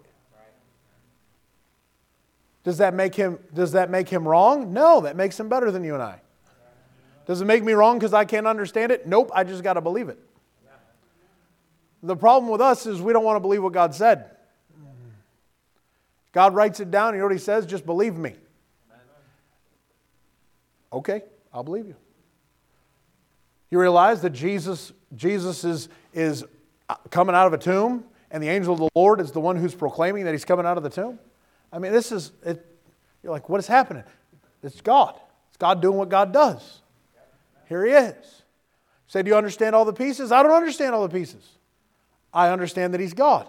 Does 2.65 2.79
that 2.79 2.95
make 2.95 3.15
him 3.15 3.39
does 3.53 3.73
that 3.73 3.91
make 3.91 4.09
him 4.09 4.27
wrong? 4.27 4.73
No, 4.73 5.01
that 5.01 5.17
makes 5.17 5.39
him 5.39 5.49
better 5.49 5.71
than 5.71 5.83
you 5.83 5.95
and 5.95 6.03
I. 6.03 6.21
Does 7.27 7.41
it 7.41 7.45
make 7.45 7.65
me 7.65 7.73
wrong 7.73 7.99
because 7.99 8.13
I 8.13 8.25
can't 8.25 8.47
understand 8.47 8.93
it? 8.93 9.07
Nope, 9.07 9.31
I 9.35 9.45
just 9.45 9.63
got 9.63 9.75
to 9.75 9.81
believe 9.81 10.09
it. 10.09 10.19
The 12.05 12.17
problem 12.17 12.51
with 12.51 12.61
us 12.61 12.85
is 12.87 13.01
we 13.01 13.13
don't 13.13 13.25
want 13.25 13.37
to 13.37 13.41
believe 13.41 13.63
what 13.63 13.73
God 13.73 13.95
said. 13.95 14.31
God 16.33 16.55
writes 16.55 16.81
it 16.81 16.91
down, 16.91 17.31
he 17.31 17.39
says? 17.39 17.67
Just 17.67 17.87
believe 17.87 18.17
me. 18.17 18.35
Okay, 20.93 21.23
I'll 21.53 21.63
believe 21.63 21.87
you. 21.87 21.97
You 23.71 23.81
realize 23.81 24.21
that 24.23 24.31
Jesus, 24.31 24.93
Jesus 25.17 25.65
is, 25.65 25.89
is 26.13 26.45
uh, 26.89 26.97
coming 27.11 27.35
out 27.35 27.47
of 27.47 27.55
a 27.55 27.59
tomb, 27.59 28.05
and 28.31 28.43
the 28.43 28.49
angel 28.49 28.75
of 28.75 28.81
the 28.81 28.89
Lord 28.95 29.21
is 29.21 29.33
the 29.33 29.41
one 29.41 29.57
who's 29.57 29.75
proclaiming 29.75 30.25
that 30.25 30.33
he's 30.33 30.45
coming 30.45 30.67
out 30.67 30.77
of 30.77 30.83
the 30.83 30.91
tomb? 30.91 31.19
I 31.73 31.79
mean, 31.79 31.93
this 31.93 32.13
is, 32.13 32.33
it, 32.45 32.65
you're 33.23 33.33
like, 33.33 33.49
what 33.49 33.59
is 33.59 33.67
happening? 33.67 34.05
It's 34.63 34.81
God. 34.81 35.19
It's 35.49 35.57
God 35.57 35.81
doing 35.81 35.97
what 35.97 36.09
God 36.09 36.33
does. 36.33 36.83
Here 37.69 37.85
he 37.87 37.93
is. 37.93 38.43
Say, 39.07 39.23
do 39.23 39.31
you 39.31 39.37
understand 39.37 39.75
all 39.75 39.85
the 39.85 39.93
pieces? 39.93 40.33
I 40.33 40.43
don't 40.43 40.53
understand 40.53 40.95
all 40.95 41.07
the 41.07 41.13
pieces. 41.13 41.47
I 42.33 42.51
understand 42.51 42.95
that 42.95 43.01
he's 43.01 43.15
God. 43.15 43.47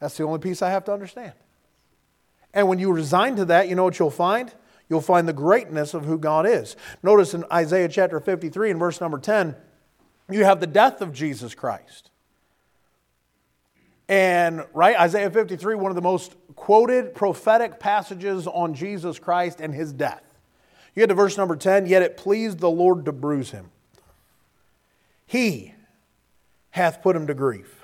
That's 0.00 0.16
the 0.16 0.24
only 0.24 0.40
piece 0.40 0.62
I 0.62 0.70
have 0.70 0.84
to 0.84 0.92
understand. 0.92 1.32
And 2.54 2.68
when 2.68 2.78
you 2.78 2.92
resign 2.92 3.36
to 3.36 3.44
that, 3.46 3.68
you 3.68 3.76
know 3.76 3.84
what 3.84 3.98
you'll 3.98 4.10
find? 4.10 4.52
You'll 4.92 5.00
find 5.00 5.26
the 5.26 5.32
greatness 5.32 5.94
of 5.94 6.04
who 6.04 6.18
God 6.18 6.46
is. 6.46 6.76
Notice 7.02 7.32
in 7.32 7.46
Isaiah 7.50 7.88
chapter 7.88 8.20
53 8.20 8.72
and 8.72 8.78
verse 8.78 9.00
number 9.00 9.18
10, 9.18 9.56
you 10.30 10.44
have 10.44 10.60
the 10.60 10.66
death 10.66 11.00
of 11.00 11.14
Jesus 11.14 11.54
Christ. 11.54 12.10
And, 14.06 14.66
right, 14.74 14.94
Isaiah 15.00 15.30
53, 15.30 15.76
one 15.76 15.90
of 15.90 15.96
the 15.96 16.02
most 16.02 16.34
quoted 16.56 17.14
prophetic 17.14 17.80
passages 17.80 18.46
on 18.46 18.74
Jesus 18.74 19.18
Christ 19.18 19.60
and 19.62 19.72
his 19.72 19.94
death. 19.94 20.22
You 20.94 21.00
get 21.00 21.06
to 21.06 21.14
verse 21.14 21.38
number 21.38 21.56
10, 21.56 21.86
yet 21.86 22.02
it 22.02 22.18
pleased 22.18 22.58
the 22.58 22.70
Lord 22.70 23.06
to 23.06 23.12
bruise 23.12 23.50
him. 23.50 23.70
He 25.24 25.72
hath 26.72 27.00
put 27.00 27.16
him 27.16 27.26
to 27.28 27.34
grief. 27.34 27.81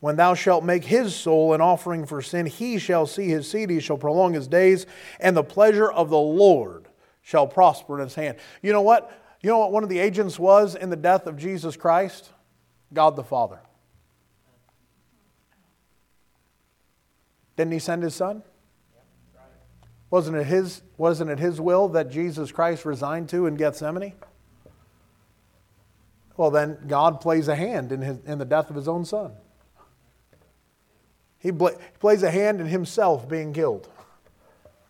When 0.00 0.16
thou 0.16 0.34
shalt 0.34 0.64
make 0.64 0.84
his 0.84 1.14
soul 1.14 1.54
an 1.54 1.60
offering 1.60 2.06
for 2.06 2.22
sin, 2.22 2.46
he 2.46 2.78
shall 2.78 3.06
see 3.06 3.28
his 3.28 3.50
seed, 3.50 3.68
he 3.68 3.80
shall 3.80 3.98
prolong 3.98 4.32
his 4.32 4.46
days, 4.46 4.86
and 5.18 5.36
the 5.36 5.42
pleasure 5.42 5.90
of 5.90 6.08
the 6.08 6.18
Lord 6.18 6.88
shall 7.20 7.46
prosper 7.46 7.98
in 7.98 8.04
his 8.04 8.14
hand. 8.14 8.36
You 8.62 8.72
know 8.72 8.82
what? 8.82 9.10
You 9.42 9.50
know 9.50 9.58
what 9.58 9.72
one 9.72 9.82
of 9.82 9.88
the 9.88 9.98
agents 9.98 10.38
was 10.38 10.74
in 10.74 10.90
the 10.90 10.96
death 10.96 11.26
of 11.26 11.36
Jesus 11.36 11.76
Christ? 11.76 12.30
God 12.92 13.16
the 13.16 13.24
Father. 13.24 13.60
Didn't 17.56 17.72
he 17.72 17.80
send 17.80 18.04
his 18.04 18.14
son? 18.14 18.42
Wasn't 20.10 20.36
it 20.36 20.46
his, 20.46 20.82
wasn't 20.96 21.30
it 21.30 21.38
his 21.38 21.60
will 21.60 21.88
that 21.88 22.10
Jesus 22.10 22.50
Christ 22.50 22.84
resigned 22.84 23.28
to 23.30 23.46
in 23.46 23.56
Gethsemane? 23.56 24.14
Well, 26.36 26.50
then 26.50 26.78
God 26.86 27.20
plays 27.20 27.48
a 27.48 27.56
hand 27.56 27.90
in, 27.90 28.00
his, 28.00 28.18
in 28.24 28.38
the 28.38 28.44
death 28.44 28.70
of 28.70 28.76
his 28.76 28.86
own 28.86 29.04
son. 29.04 29.32
He, 31.48 31.68
plays 31.98 32.22
a 32.22 32.30
hand 32.30 32.60
in 32.60 32.66
himself 32.66 33.26
being 33.26 33.54
killed. 33.54 33.88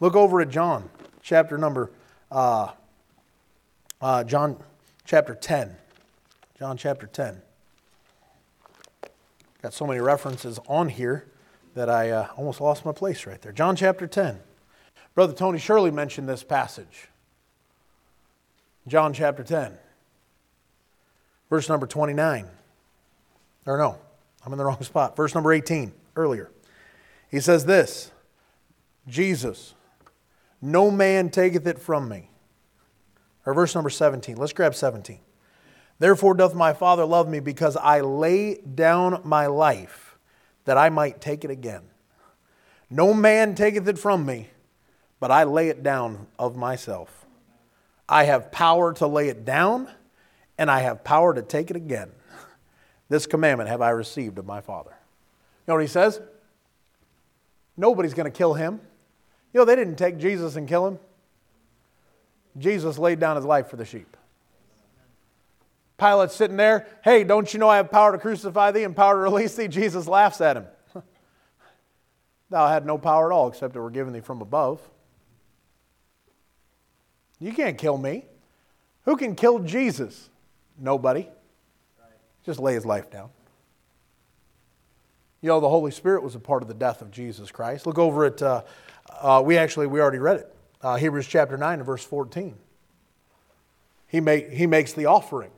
Look 0.00 0.16
over 0.16 0.40
at 0.40 0.48
John, 0.50 0.90
chapter 1.22 1.56
number, 1.56 1.92
uh, 2.32 2.72
uh, 4.00 4.24
John 4.24 4.56
chapter 5.04 5.36
10. 5.36 5.76
John 6.59 6.76
chapter 6.76 7.06
10. 7.06 7.40
Got 9.62 9.72
so 9.72 9.86
many 9.86 10.00
references 10.00 10.59
on 10.66 10.88
here 10.88 11.26
that 11.74 11.88
I 11.88 12.11
uh, 12.11 12.28
almost 12.36 12.61
lost 12.61 12.84
my 12.84 12.90
place 12.90 13.24
right 13.24 13.40
there. 13.40 13.52
John 13.52 13.76
chapter 13.76 14.09
10. 14.09 14.40
Brother 15.14 15.34
Tony 15.34 15.61
Shirley 15.61 15.92
mentioned 15.92 16.28
this 16.28 16.42
passage. 16.42 17.09
John 18.88 19.12
chapter 19.12 19.44
10, 19.44 19.78
verse 21.50 21.68
number 21.68 21.86
29. 21.86 22.48
Or 23.66 23.78
no, 23.78 23.98
I'm 24.44 24.52
in 24.52 24.59
the 24.59 24.64
wrong 24.64 24.80
spot. 24.82 25.14
Verse 25.14 25.34
number 25.34 25.52
18, 25.52 25.92
earlier. 26.19 26.51
He 27.31 27.41
says 27.41 27.64
this 27.64 28.11
Jesus, 29.07 29.75
no 30.61 30.91
man 30.91 31.31
taketh 31.31 31.66
it 31.66 31.79
from 31.79 32.09
me. 32.09 32.31
Or 33.47 33.55
verse 33.55 33.75
number 33.75 33.91
17. 33.91 34.37
Let's 34.37 34.53
grab 34.53 34.75
17. 34.75 35.21
Therefore 35.99 36.35
doth 36.35 36.55
my 36.55 36.75
Father 36.75 37.05
love 37.05 37.29
me 37.29 37.41
because 37.41 37.77
I 37.77 38.01
lay 38.03 38.57
down 38.57 39.23
my 39.25 39.47
life 39.47 40.19
that 40.64 40.77
I 40.77 40.91
might 40.91 41.21
take 41.21 41.45
it 41.45 41.51
again. 41.51 41.83
No 42.91 43.14
man 43.14 43.55
taketh 43.55 43.89
it 43.89 43.99
from 43.99 44.27
me, 44.27 44.51
but 45.19 45.31
I 45.31 45.45
lay 45.45 45.69
it 45.69 45.83
down 45.83 46.27
of 46.39 46.57
myself. 46.57 47.27
I 48.09 48.25
have 48.25 48.53
power 48.53 48.93
to 48.95 49.07
lay 49.07 49.29
it 49.29 49.45
down, 49.45 49.91
and 50.57 50.71
I 50.71 50.81
have 50.81 51.05
power 51.05 51.35
to 51.35 51.43
take 51.43 51.71
it 51.71 51.77
again. 51.77 52.11
This 53.09 53.27
commandment 53.27 53.71
have 53.71 53.81
I 53.81 53.91
received 53.91 54.39
of 54.39 54.47
my 54.47 54.61
Father. 54.61 54.97
You 55.69 55.73
know 55.73 55.75
what 55.75 55.83
he 55.83 55.89
says? 55.89 56.19
Nobody's 57.77 58.14
going 58.14 58.25
to 58.25 58.35
kill 58.35 58.55
him. 58.55 58.81
You 59.53 59.61
know, 59.61 59.66
they 59.66 59.77
didn't 59.77 59.97
take 59.97 60.16
Jesus 60.16 60.57
and 60.57 60.66
kill 60.66 60.87
him. 60.87 60.99
Jesus 62.57 62.97
laid 62.97 63.21
down 63.21 63.37
his 63.37 63.45
life 63.45 63.69
for 63.69 63.77
the 63.77 63.85
sheep. 63.85 64.16
Pilate's 65.99 66.35
sitting 66.35 66.57
there. 66.57 66.87
Hey, 67.05 67.23
don't 67.23 67.53
you 67.53 67.61
know 67.61 67.69
I 67.69 67.77
have 67.77 67.91
power 67.91 68.12
to 68.12 68.19
crucify 68.19 68.71
thee 68.71 68.85
and 68.85 68.97
power 68.97 69.16
to 69.16 69.21
release 69.21 69.57
thee? 69.57 69.69
Jesus 69.69 70.09
laughs 70.09 70.41
at 70.41 70.57
him. 70.57 70.64
Thou 72.49 72.66
had 72.66 72.87
no 72.87 72.97
power 72.97 73.31
at 73.31 73.35
all 73.35 73.49
except 73.49 73.77
it 73.77 73.81
were 73.81 73.91
given 73.91 74.14
thee 74.14 74.21
from 74.21 74.41
above. 74.41 74.81
You 77.41 77.53
can't 77.53 77.77
kill 77.77 77.99
me. 77.99 78.25
Who 79.05 79.19
can 79.19 79.35
kill 79.35 79.59
Jesus? 79.59 80.31
Nobody. 80.79 81.29
Just 82.47 82.59
lay 82.59 82.73
his 82.73 82.87
life 82.87 83.11
down. 83.11 83.29
You 85.41 85.49
know, 85.49 85.61
the 85.61 85.68
Holy 85.68 85.93
Spirit 85.93 86.22
was 86.22 86.34
a 86.34 86.41
part 86.41 86.62
of 86.62 86.68
the 86.68 86.74
death 86.74 87.01
of 87.01 87.11
Jesus 87.11 87.51
Christ. 87.51 87.86
Look 87.86 87.99
over 87.99 88.24
at, 88.24 88.43
uh, 88.43 88.62
uh, 89.20 89.43
we 89.45 89.57
actually, 89.57 89.86
we 89.86 90.01
already 90.01 90.18
read 90.18 90.39
it. 90.39 90.55
Uh, 90.82 90.97
Hebrews 90.97 91.26
chapter 91.26 91.57
9 91.57 91.78
and 91.78 91.86
verse 91.86 92.05
14. 92.05 92.57
He, 94.09 94.20
make, 94.20 94.51
he 94.51 94.66
makes 94.66 94.93
the 94.93 95.07
offering 95.07 95.51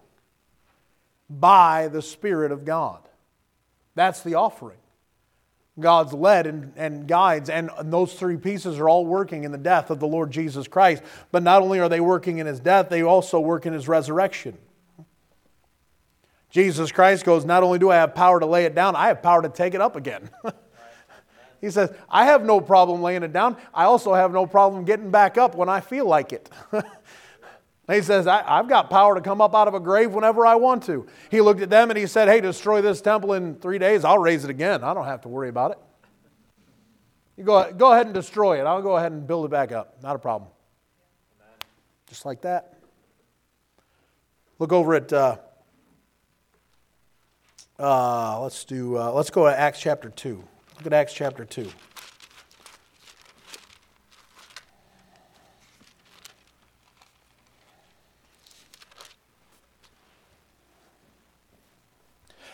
by 1.30 1.88
the 1.88 2.02
Spirit 2.02 2.52
of 2.52 2.64
God. 2.64 3.00
That's 3.94 4.22
the 4.22 4.34
offering. 4.34 4.78
God's 5.78 6.12
led 6.12 6.46
and, 6.46 6.72
and 6.76 7.08
guides, 7.08 7.48
and 7.48 7.70
those 7.84 8.12
three 8.12 8.36
pieces 8.36 8.78
are 8.78 8.88
all 8.88 9.06
working 9.06 9.44
in 9.44 9.52
the 9.52 9.58
death 9.58 9.90
of 9.90 9.98
the 9.98 10.06
Lord 10.06 10.30
Jesus 10.30 10.68
Christ. 10.68 11.02
But 11.32 11.42
not 11.42 11.62
only 11.62 11.80
are 11.80 11.88
they 11.88 12.00
working 12.00 12.38
in 12.38 12.46
his 12.46 12.60
death, 12.60 12.90
they 12.90 13.02
also 13.02 13.40
work 13.40 13.64
in 13.64 13.72
his 13.72 13.88
resurrection. 13.88 14.58
Jesus 16.50 16.90
Christ 16.90 17.24
goes, 17.24 17.44
Not 17.44 17.62
only 17.62 17.78
do 17.78 17.90
I 17.90 17.96
have 17.96 18.14
power 18.14 18.40
to 18.40 18.46
lay 18.46 18.64
it 18.64 18.74
down, 18.74 18.96
I 18.96 19.06
have 19.08 19.22
power 19.22 19.40
to 19.42 19.48
take 19.48 19.74
it 19.74 19.80
up 19.80 19.96
again. 19.96 20.28
he 21.60 21.70
says, 21.70 21.94
I 22.08 22.26
have 22.26 22.44
no 22.44 22.60
problem 22.60 23.02
laying 23.02 23.22
it 23.22 23.32
down. 23.32 23.56
I 23.72 23.84
also 23.84 24.12
have 24.14 24.32
no 24.32 24.46
problem 24.46 24.84
getting 24.84 25.10
back 25.10 25.38
up 25.38 25.54
when 25.54 25.68
I 25.68 25.80
feel 25.80 26.06
like 26.06 26.32
it. 26.32 26.50
he 27.88 28.02
says, 28.02 28.26
I, 28.26 28.42
have 28.42 28.68
got 28.68 28.90
power 28.90 29.14
to 29.14 29.20
come 29.20 29.40
up 29.40 29.54
out 29.54 29.68
of 29.68 29.74
a 29.74 29.80
grave 29.80 30.12
whenever 30.12 30.44
I 30.44 30.56
want 30.56 30.82
to. 30.84 31.06
He 31.30 31.40
looked 31.40 31.60
at 31.60 31.70
them 31.70 31.90
and 31.90 31.98
he 31.98 32.06
said, 32.08 32.26
Hey, 32.26 32.40
destroy 32.40 32.82
this 32.82 33.00
temple 33.00 33.34
in 33.34 33.54
three 33.56 33.78
days. 33.78 34.04
I'll 34.04 34.18
raise 34.18 34.42
it 34.44 34.50
again. 34.50 34.82
I 34.82 34.92
don't 34.92 35.06
have 35.06 35.20
to 35.22 35.28
worry 35.28 35.48
about 35.48 35.70
it. 35.70 35.78
You 37.36 37.44
go, 37.44 37.72
go 37.72 37.92
ahead 37.92 38.06
and 38.06 38.14
destroy 38.14 38.60
it. 38.60 38.64
I'll 38.64 38.82
go 38.82 38.96
ahead 38.96 39.12
and 39.12 39.26
build 39.26 39.46
it 39.46 39.50
back 39.50 39.70
up. 39.72 40.02
Not 40.02 40.16
a 40.16 40.18
problem. 40.18 40.50
Just 42.08 42.26
like 42.26 42.42
that. 42.42 42.74
Look 44.58 44.72
over 44.72 44.94
at, 44.94 45.12
uh, 45.12 45.36
uh, 47.80 48.38
let's 48.42 48.64
do, 48.64 48.98
uh, 48.98 49.10
let's 49.12 49.30
go 49.30 49.48
to 49.48 49.58
Acts 49.58 49.80
chapter 49.80 50.10
2. 50.10 50.44
Look 50.76 50.86
at 50.86 50.92
Acts 50.92 51.14
chapter 51.14 51.46
2. 51.46 51.70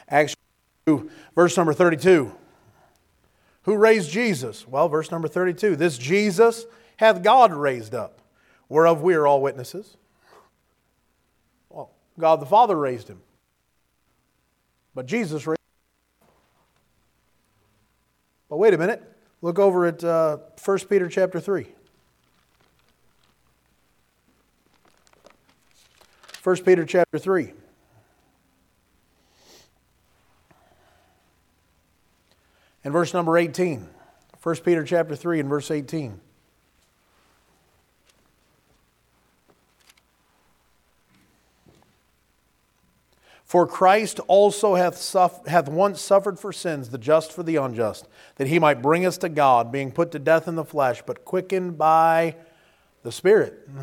Acts 0.08 0.36
2, 0.86 1.10
verse 1.34 1.56
number 1.56 1.72
32. 1.72 2.32
Who 3.62 3.76
raised 3.76 4.12
Jesus? 4.12 4.68
Well, 4.68 4.88
verse 4.88 5.10
number 5.10 5.26
32. 5.26 5.74
This 5.74 5.98
Jesus 5.98 6.66
hath 6.98 7.24
God 7.24 7.52
raised 7.52 7.96
up, 7.96 8.20
whereof 8.68 9.02
we 9.02 9.14
are 9.14 9.26
all 9.26 9.42
witnesses. 9.42 9.96
Well, 11.68 11.90
God 12.16 12.38
the 12.38 12.46
Father 12.46 12.76
raised 12.76 13.08
him. 13.08 13.22
But 14.96 15.06
Jesus. 15.06 15.44
But 18.48 18.56
wait 18.56 18.74
a 18.74 18.78
minute. 18.78 19.02
Look 19.42 19.58
over 19.58 19.86
at 19.86 20.02
uh, 20.02 20.38
1 20.64 20.78
Peter 20.88 21.08
chapter 21.08 21.38
3. 21.38 21.66
1 26.42 26.56
Peter 26.64 26.84
chapter 26.84 27.18
3. 27.18 27.52
and 32.84 32.92
verse 32.92 33.12
number 33.12 33.36
18. 33.36 33.88
1 34.40 34.56
Peter 34.64 34.84
chapter 34.84 35.16
3 35.16 35.40
and 35.40 35.48
verse 35.48 35.72
18. 35.72 36.20
For 43.46 43.64
Christ 43.64 44.18
also 44.26 44.74
hath, 44.74 44.96
suff- 44.96 45.46
hath 45.46 45.68
once 45.68 46.00
suffered 46.00 46.40
for 46.40 46.52
sins, 46.52 46.90
the 46.90 46.98
just 46.98 47.32
for 47.32 47.44
the 47.44 47.54
unjust, 47.56 48.08
that 48.34 48.48
he 48.48 48.58
might 48.58 48.82
bring 48.82 49.06
us 49.06 49.16
to 49.18 49.28
God, 49.28 49.70
being 49.70 49.92
put 49.92 50.10
to 50.10 50.18
death 50.18 50.48
in 50.48 50.56
the 50.56 50.64
flesh, 50.64 51.00
but 51.06 51.24
quickened 51.24 51.78
by 51.78 52.34
the 53.02 53.12
Spirit. 53.12 53.68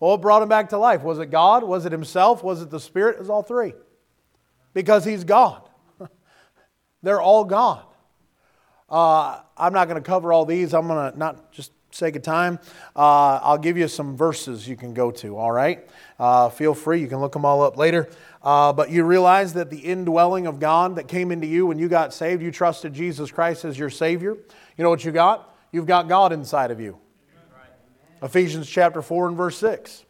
Well, 0.00 0.14
it 0.14 0.20
brought 0.20 0.42
him 0.42 0.48
back 0.48 0.68
to 0.68 0.78
life. 0.78 1.02
Was 1.02 1.18
it 1.18 1.26
God? 1.26 1.64
Was 1.64 1.84
it 1.84 1.90
himself? 1.90 2.44
Was 2.44 2.62
it 2.62 2.70
the 2.70 2.78
Spirit? 2.78 3.16
It 3.16 3.18
was 3.18 3.30
all 3.30 3.42
three. 3.42 3.74
Because 4.72 5.04
he's 5.04 5.24
God. 5.24 5.68
They're 7.02 7.20
all 7.20 7.44
God. 7.44 7.82
Uh, 8.88 9.40
I'm 9.56 9.72
not 9.72 9.88
going 9.88 10.00
to 10.00 10.06
cover 10.06 10.32
all 10.32 10.44
these. 10.44 10.72
I'm 10.72 10.86
going 10.86 11.10
to 11.10 11.18
not 11.18 11.50
just 11.50 11.72
sake 11.98 12.16
of 12.16 12.22
time. 12.22 12.58
Uh, 12.96 13.40
I'll 13.42 13.58
give 13.58 13.76
you 13.76 13.88
some 13.88 14.16
verses 14.16 14.66
you 14.66 14.76
can 14.76 14.94
go 14.94 15.10
to, 15.10 15.36
all 15.36 15.52
right? 15.52 15.86
Uh, 16.18 16.48
feel 16.48 16.74
free. 16.74 17.00
You 17.00 17.08
can 17.08 17.18
look 17.18 17.32
them 17.32 17.44
all 17.44 17.62
up 17.62 17.76
later. 17.76 18.08
Uh, 18.42 18.72
but 18.72 18.90
you 18.90 19.04
realize 19.04 19.54
that 19.54 19.68
the 19.68 19.78
indwelling 19.78 20.46
of 20.46 20.60
God 20.60 20.96
that 20.96 21.08
came 21.08 21.32
into 21.32 21.46
you 21.46 21.66
when 21.66 21.78
you 21.78 21.88
got 21.88 22.14
saved, 22.14 22.42
you 22.42 22.50
trusted 22.50 22.94
Jesus 22.94 23.30
Christ 23.30 23.64
as 23.64 23.78
your 23.78 23.90
Savior. 23.90 24.36
You 24.76 24.84
know 24.84 24.90
what 24.90 25.04
you 25.04 25.12
got? 25.12 25.54
You've 25.72 25.86
got 25.86 26.08
God 26.08 26.32
inside 26.32 26.70
of 26.70 26.80
you. 26.80 26.98
Ephesians 28.22 28.68
chapter 28.68 29.02
4 29.02 29.28
and 29.28 29.36
verse 29.36 29.58
6. 29.58 30.04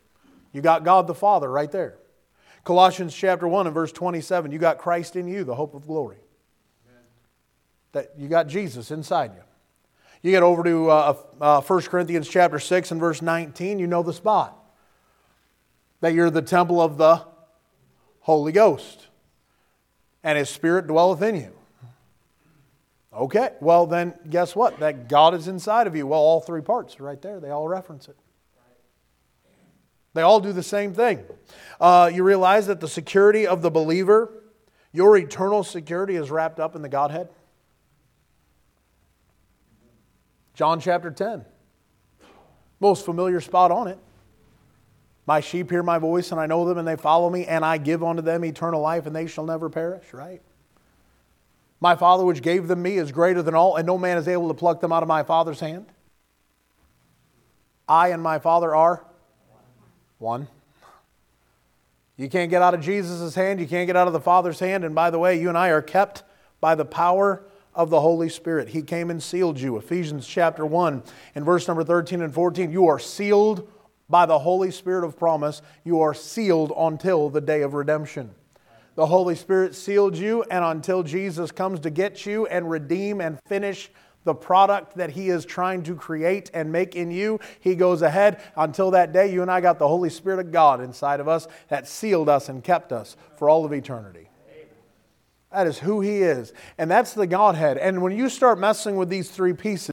You 0.53 0.61
got 0.61 0.84
God 0.84 1.07
the 1.07 1.14
Father 1.14 1.51
right 1.51 1.70
there. 1.70 1.99
Colossians 2.64 3.14
chapter 3.14 3.49
1 3.49 3.66
and 3.66 3.74
verse 3.74 3.93
27. 3.93 4.53
You 4.53 4.59
got 4.59 4.78
Christ 4.78 5.16
in 5.16 5.26
you, 5.26 5.45
the 5.45 5.55
hope 5.55 5.74
of 5.74 5.86
glory 5.86 6.18
that 7.93 8.12
you 8.16 8.28
got 8.28 8.47
Jesus 8.47 8.91
inside 8.91 9.32
you. 9.34 9.43
You 10.22 10.30
get 10.32 10.42
over 10.42 10.64
to 10.64 10.90
uh, 10.90 11.16
uh, 11.40 11.60
1 11.60 11.82
Corinthians 11.82 12.28
chapter 12.28 12.58
6 12.58 12.90
and 12.90 13.00
verse 13.00 13.22
19, 13.22 13.78
you 13.78 13.86
know 13.86 14.02
the 14.02 14.12
spot. 14.12 14.56
That 16.00 16.14
you're 16.14 16.30
the 16.30 16.42
temple 16.42 16.80
of 16.80 16.96
the 16.96 17.24
Holy 18.20 18.52
Ghost, 18.52 19.06
and 20.22 20.36
His 20.36 20.50
Spirit 20.50 20.86
dwelleth 20.86 21.22
in 21.22 21.36
you. 21.36 21.52
Okay, 23.12 23.50
well, 23.60 23.86
then 23.86 24.14
guess 24.28 24.54
what? 24.54 24.78
That 24.80 25.08
God 25.08 25.34
is 25.34 25.48
inside 25.48 25.86
of 25.86 25.96
you. 25.96 26.06
Well, 26.06 26.20
all 26.20 26.40
three 26.40 26.60
parts 26.60 27.00
right 27.00 27.20
there, 27.20 27.40
they 27.40 27.50
all 27.50 27.66
reference 27.66 28.08
it. 28.08 28.16
They 30.14 30.22
all 30.22 30.40
do 30.40 30.52
the 30.52 30.62
same 30.62 30.94
thing. 30.94 31.24
Uh, 31.80 32.10
you 32.12 32.22
realize 32.22 32.66
that 32.66 32.80
the 32.80 32.88
security 32.88 33.46
of 33.46 33.62
the 33.62 33.70
believer, 33.70 34.42
your 34.92 35.16
eternal 35.16 35.62
security, 35.62 36.16
is 36.16 36.30
wrapped 36.30 36.58
up 36.58 36.74
in 36.74 36.82
the 36.82 36.88
Godhead? 36.88 37.28
John 40.59 40.80
chapter 40.80 41.12
10. 41.12 41.44
Most 42.80 43.04
familiar 43.04 43.40
spot 43.40 43.70
on 43.70 43.86
it. 43.86 43.96
My 45.24 45.38
sheep 45.38 45.70
hear 45.70 45.84
my 45.84 45.98
voice, 45.98 46.32
and 46.32 46.40
I 46.40 46.46
know 46.46 46.64
them, 46.64 46.78
and 46.78 46.88
they 46.88 46.96
follow 46.96 47.30
me, 47.30 47.46
and 47.46 47.64
I 47.64 47.78
give 47.78 48.02
unto 48.02 48.22
them 48.22 48.44
eternal 48.44 48.80
life, 48.80 49.06
and 49.06 49.14
they 49.14 49.28
shall 49.28 49.46
never 49.46 49.70
perish, 49.70 50.12
right? 50.12 50.42
My 51.80 51.94
Father, 51.94 52.24
which 52.24 52.42
gave 52.42 52.66
them 52.66 52.82
me, 52.82 52.98
is 52.98 53.12
greater 53.12 53.40
than 53.40 53.54
all, 53.54 53.76
and 53.76 53.86
no 53.86 53.96
man 53.96 54.18
is 54.18 54.26
able 54.26 54.48
to 54.48 54.54
pluck 54.54 54.80
them 54.80 54.92
out 54.92 55.04
of 55.04 55.09
my 55.09 55.22
Father's 55.22 55.61
hand. 55.61 55.86
I 57.88 58.09
and 58.09 58.20
my 58.20 58.40
Father 58.40 58.74
are 58.74 59.04
one. 60.18 60.48
You 62.16 62.28
can't 62.28 62.50
get 62.50 62.62
out 62.62 62.74
of 62.74 62.80
Jesus' 62.80 63.36
hand, 63.36 63.61
you 63.61 63.68
can't 63.68 63.86
get 63.86 63.94
out 63.94 64.09
of 64.09 64.12
the 64.12 64.18
Father's 64.18 64.59
hand. 64.59 64.84
And 64.84 64.92
by 64.92 65.11
the 65.11 65.20
way, 65.20 65.40
you 65.40 65.50
and 65.50 65.56
I 65.56 65.68
are 65.68 65.82
kept 65.82 66.24
by 66.61 66.74
the 66.74 66.84
power 66.84 67.44
of 67.79 67.91
the 67.91 68.01
Holy 68.01 68.29
Spirit. 68.29 68.70
He 68.70 68.83
came 68.83 69.09
and 69.09 69.22
sealed 69.22 69.59
you. 69.61 69.76
Ephesians 69.76 70.26
chapter 70.26 70.66
1 70.66 71.01
and 71.37 71.45
verse 71.45 71.68
number 71.68 71.85
13 71.85 72.20
and 72.20 72.35
14. 72.35 72.72
You 72.72 72.89
are 72.89 72.99
sealed 72.99 73.70
by 74.09 74.26
the 74.26 74.41
Holy 74.41 74.72
Spirit 74.72 75.05
of 75.05 75.16
promise. 75.16 75.62
You 75.85 76.01
are 76.01 76.12
sealed 76.12 76.72
until 76.76 77.31
the 77.31 77.41
day 77.41 77.62
of 77.62 77.74
redemption. 77.74 78.35
The 78.97 79.07
Holy 79.07 79.37
Spirit 79.37 79.76
sealed 79.76 80.16
you, 80.16 80.43
and 80.51 80.64
until 80.64 81.05
Jesus 81.05 81.53
comes 81.53 81.79
to 81.81 81.91
get 81.91 82.26
you 82.26 82.47
and 82.49 82.68
redeem 82.68 83.20
and 83.20 83.39
finish 83.47 83.91
the 84.24 84.35
product 84.35 84.97
that 84.97 85.11
He 85.11 85.31
is 85.31 85.45
trying 85.45 85.85
to 85.85 85.95
create 85.95 86.51
and 86.53 86.72
make 86.72 86.97
in 86.97 87.12
you, 87.12 87.39
He 87.61 87.76
goes 87.76 88.03
ahead. 88.03 88.43
Until 88.57 88.91
that 88.91 89.12
day, 89.12 89.33
you 89.33 89.41
and 89.41 89.51
I 89.53 89.61
got 89.61 89.79
the 89.79 89.87
Holy 89.87 90.11
Spirit 90.11 90.41
of 90.41 90.51
God 90.51 90.81
inside 90.81 91.20
of 91.20 91.29
us 91.29 91.47
that 91.68 91.87
sealed 91.87 92.29
us 92.29 92.49
and 92.49 92.64
kept 92.64 92.93
us 92.93 93.16
for 93.37 93.49
all 93.49 93.64
of 93.64 93.72
eternity. 93.72 94.28
That 95.53 95.66
is 95.66 95.78
who 95.78 96.01
He 96.01 96.22
is. 96.22 96.53
And 96.76 96.90
that's 96.90 97.14
the 97.14 97.26
Godhead. 97.26 97.78
And 97.78 98.03
when 98.03 98.16
you 98.16 98.28
start 98.28 98.59
messing 98.59 98.96
with 98.96 99.09
these 99.09 99.30
three 99.30 99.53
pieces, 99.53 99.92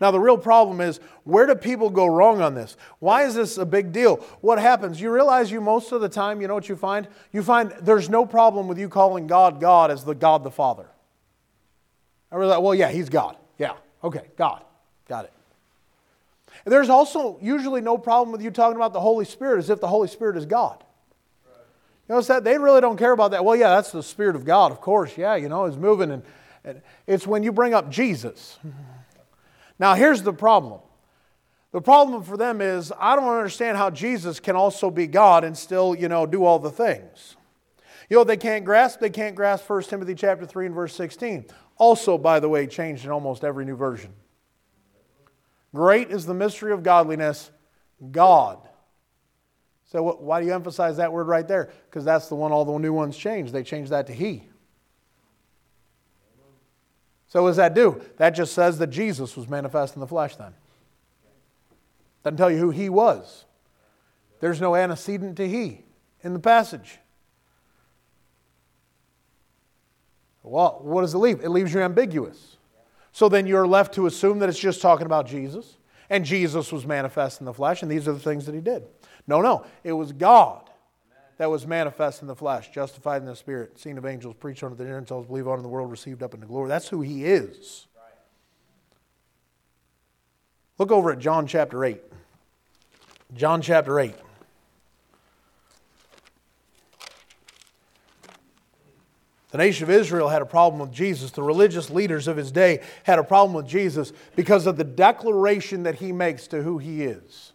now, 0.00 0.10
the 0.10 0.18
real 0.18 0.36
problem 0.36 0.80
is 0.80 0.98
where 1.22 1.46
do 1.46 1.54
people 1.54 1.88
go 1.88 2.06
wrong 2.06 2.42
on 2.42 2.54
this? 2.54 2.76
Why 2.98 3.22
is 3.22 3.34
this 3.34 3.58
a 3.58 3.64
big 3.64 3.92
deal? 3.92 4.16
What 4.40 4.58
happens? 4.58 5.00
You 5.00 5.10
realize 5.12 5.52
you 5.52 5.60
most 5.60 5.92
of 5.92 6.00
the 6.00 6.08
time, 6.08 6.40
you 6.40 6.48
know 6.48 6.54
what 6.54 6.68
you 6.68 6.76
find? 6.76 7.06
You 7.32 7.42
find 7.42 7.72
there's 7.80 8.10
no 8.10 8.26
problem 8.26 8.66
with 8.66 8.78
you 8.78 8.88
calling 8.88 9.28
God 9.28 9.60
God 9.60 9.90
as 9.90 10.04
the 10.04 10.14
God 10.14 10.42
the 10.42 10.50
Father. 10.50 10.86
I 12.32 12.36
realize, 12.36 12.60
well, 12.60 12.74
yeah, 12.74 12.90
He's 12.90 13.08
God. 13.08 13.36
Yeah, 13.56 13.74
okay, 14.02 14.22
God. 14.36 14.64
Got 15.08 15.26
it. 15.26 15.32
And 16.64 16.72
there's 16.72 16.90
also 16.90 17.38
usually 17.40 17.80
no 17.80 17.96
problem 17.96 18.32
with 18.32 18.42
you 18.42 18.50
talking 18.50 18.76
about 18.76 18.92
the 18.92 19.00
Holy 19.00 19.24
Spirit 19.24 19.58
as 19.58 19.70
if 19.70 19.80
the 19.80 19.88
Holy 19.88 20.08
Spirit 20.08 20.36
is 20.36 20.44
God. 20.44 20.82
You 22.08 22.14
know, 22.14 22.20
that 22.20 22.44
they 22.44 22.58
really 22.58 22.80
don't 22.80 22.98
care 22.98 23.12
about 23.12 23.30
that. 23.30 23.44
Well, 23.44 23.56
yeah, 23.56 23.70
that's 23.70 23.90
the 23.90 24.02
Spirit 24.02 24.36
of 24.36 24.44
God, 24.44 24.72
of 24.72 24.80
course. 24.80 25.16
Yeah, 25.16 25.36
you 25.36 25.48
know, 25.48 25.64
it's 25.64 25.76
moving. 25.76 26.10
And, 26.10 26.22
and 26.64 26.82
it's 27.06 27.26
when 27.26 27.42
you 27.42 27.52
bring 27.52 27.72
up 27.72 27.90
Jesus. 27.90 28.58
Now, 29.78 29.94
here's 29.94 30.22
the 30.22 30.32
problem. 30.32 30.80
The 31.72 31.80
problem 31.80 32.22
for 32.22 32.36
them 32.36 32.60
is 32.60 32.92
I 33.00 33.16
don't 33.16 33.28
understand 33.28 33.76
how 33.76 33.90
Jesus 33.90 34.38
can 34.38 34.54
also 34.54 34.90
be 34.90 35.06
God 35.06 35.44
and 35.44 35.56
still, 35.56 35.94
you 35.94 36.08
know, 36.08 36.26
do 36.26 36.44
all 36.44 36.58
the 36.58 36.70
things. 36.70 37.36
You 38.08 38.18
know 38.18 38.24
they 38.24 38.36
can't 38.36 38.64
grasp? 38.64 39.00
They 39.00 39.10
can't 39.10 39.34
grasp 39.34 39.68
1 39.68 39.82
Timothy 39.84 40.14
chapter 40.14 40.46
3 40.46 40.66
and 40.66 40.74
verse 40.74 40.94
16. 40.94 41.46
Also, 41.76 42.18
by 42.18 42.38
the 42.38 42.48
way, 42.48 42.66
changed 42.66 43.04
in 43.04 43.10
almost 43.10 43.42
every 43.42 43.64
new 43.64 43.76
version. 43.76 44.12
Great 45.74 46.10
is 46.10 46.26
the 46.26 46.34
mystery 46.34 46.72
of 46.72 46.82
godliness, 46.82 47.50
God. 48.12 48.58
So, 49.94 50.02
why 50.02 50.40
do 50.40 50.46
you 50.48 50.52
emphasize 50.52 50.96
that 50.96 51.12
word 51.12 51.28
right 51.28 51.46
there? 51.46 51.70
Because 51.88 52.04
that's 52.04 52.26
the 52.26 52.34
one 52.34 52.50
all 52.50 52.64
the 52.64 52.76
new 52.78 52.92
ones 52.92 53.16
changed. 53.16 53.52
They 53.52 53.62
changed 53.62 53.92
that 53.92 54.08
to 54.08 54.12
He. 54.12 54.42
So, 57.28 57.44
what 57.44 57.50
does 57.50 57.58
that 57.58 57.74
do? 57.74 58.02
That 58.16 58.30
just 58.30 58.54
says 58.54 58.78
that 58.78 58.88
Jesus 58.88 59.36
was 59.36 59.48
manifest 59.48 59.94
in 59.94 60.00
the 60.00 60.08
flesh 60.08 60.34
then. 60.34 60.52
Doesn't 62.24 62.38
tell 62.38 62.50
you 62.50 62.58
who 62.58 62.70
he 62.70 62.88
was. 62.88 63.44
There's 64.40 64.60
no 64.60 64.74
antecedent 64.74 65.36
to 65.36 65.48
he 65.48 65.84
in 66.24 66.32
the 66.32 66.40
passage. 66.40 66.98
Well, 70.42 70.80
what 70.82 71.02
does 71.02 71.14
it 71.14 71.18
leave? 71.18 71.38
It 71.38 71.50
leaves 71.50 71.72
you 71.72 71.80
ambiguous. 71.82 72.56
So 73.12 73.28
then 73.28 73.46
you're 73.46 73.64
left 73.64 73.94
to 73.94 74.06
assume 74.06 74.40
that 74.40 74.48
it's 74.48 74.58
just 74.58 74.82
talking 74.82 75.06
about 75.06 75.28
Jesus, 75.28 75.76
and 76.10 76.24
Jesus 76.24 76.72
was 76.72 76.84
manifest 76.84 77.38
in 77.38 77.44
the 77.44 77.54
flesh, 77.54 77.82
and 77.82 77.88
these 77.88 78.08
are 78.08 78.12
the 78.12 78.18
things 78.18 78.44
that 78.46 78.56
he 78.56 78.60
did. 78.60 78.88
No, 79.26 79.40
no, 79.40 79.64
it 79.82 79.92
was 79.92 80.12
God 80.12 80.68
that 81.38 81.50
was 81.50 81.66
manifest 81.66 82.22
in 82.22 82.28
the 82.28 82.36
flesh, 82.36 82.70
justified 82.70 83.22
in 83.22 83.26
the 83.26 83.34
spirit, 83.34 83.78
seen 83.78 83.98
of 83.98 84.06
angels, 84.06 84.34
preached 84.38 84.62
unto 84.62 84.76
the 84.76 84.84
Gentiles, 84.84 85.26
believed 85.26 85.48
on 85.48 85.58
in 85.58 85.62
the 85.62 85.68
world, 85.68 85.90
received 85.90 86.22
up 86.22 86.34
into 86.34 86.46
glory. 86.46 86.68
That's 86.68 86.88
who 86.88 87.00
he 87.00 87.24
is. 87.24 87.86
Look 90.78 90.90
over 90.90 91.10
at 91.12 91.18
John 91.18 91.46
chapter 91.46 91.84
8. 91.84 92.02
John 93.34 93.62
chapter 93.62 93.98
8. 93.98 94.14
The 99.50 99.58
nation 99.58 99.84
of 99.84 99.90
Israel 99.90 100.28
had 100.28 100.42
a 100.42 100.46
problem 100.46 100.80
with 100.80 100.92
Jesus. 100.92 101.30
The 101.30 101.42
religious 101.42 101.88
leaders 101.88 102.26
of 102.26 102.36
his 102.36 102.50
day 102.50 102.80
had 103.04 103.20
a 103.20 103.24
problem 103.24 103.54
with 103.54 103.68
Jesus 103.68 104.12
because 104.34 104.66
of 104.66 104.76
the 104.76 104.82
declaration 104.82 105.84
that 105.84 105.94
he 105.96 106.10
makes 106.10 106.48
to 106.48 106.62
who 106.62 106.78
he 106.78 107.04
is. 107.04 107.53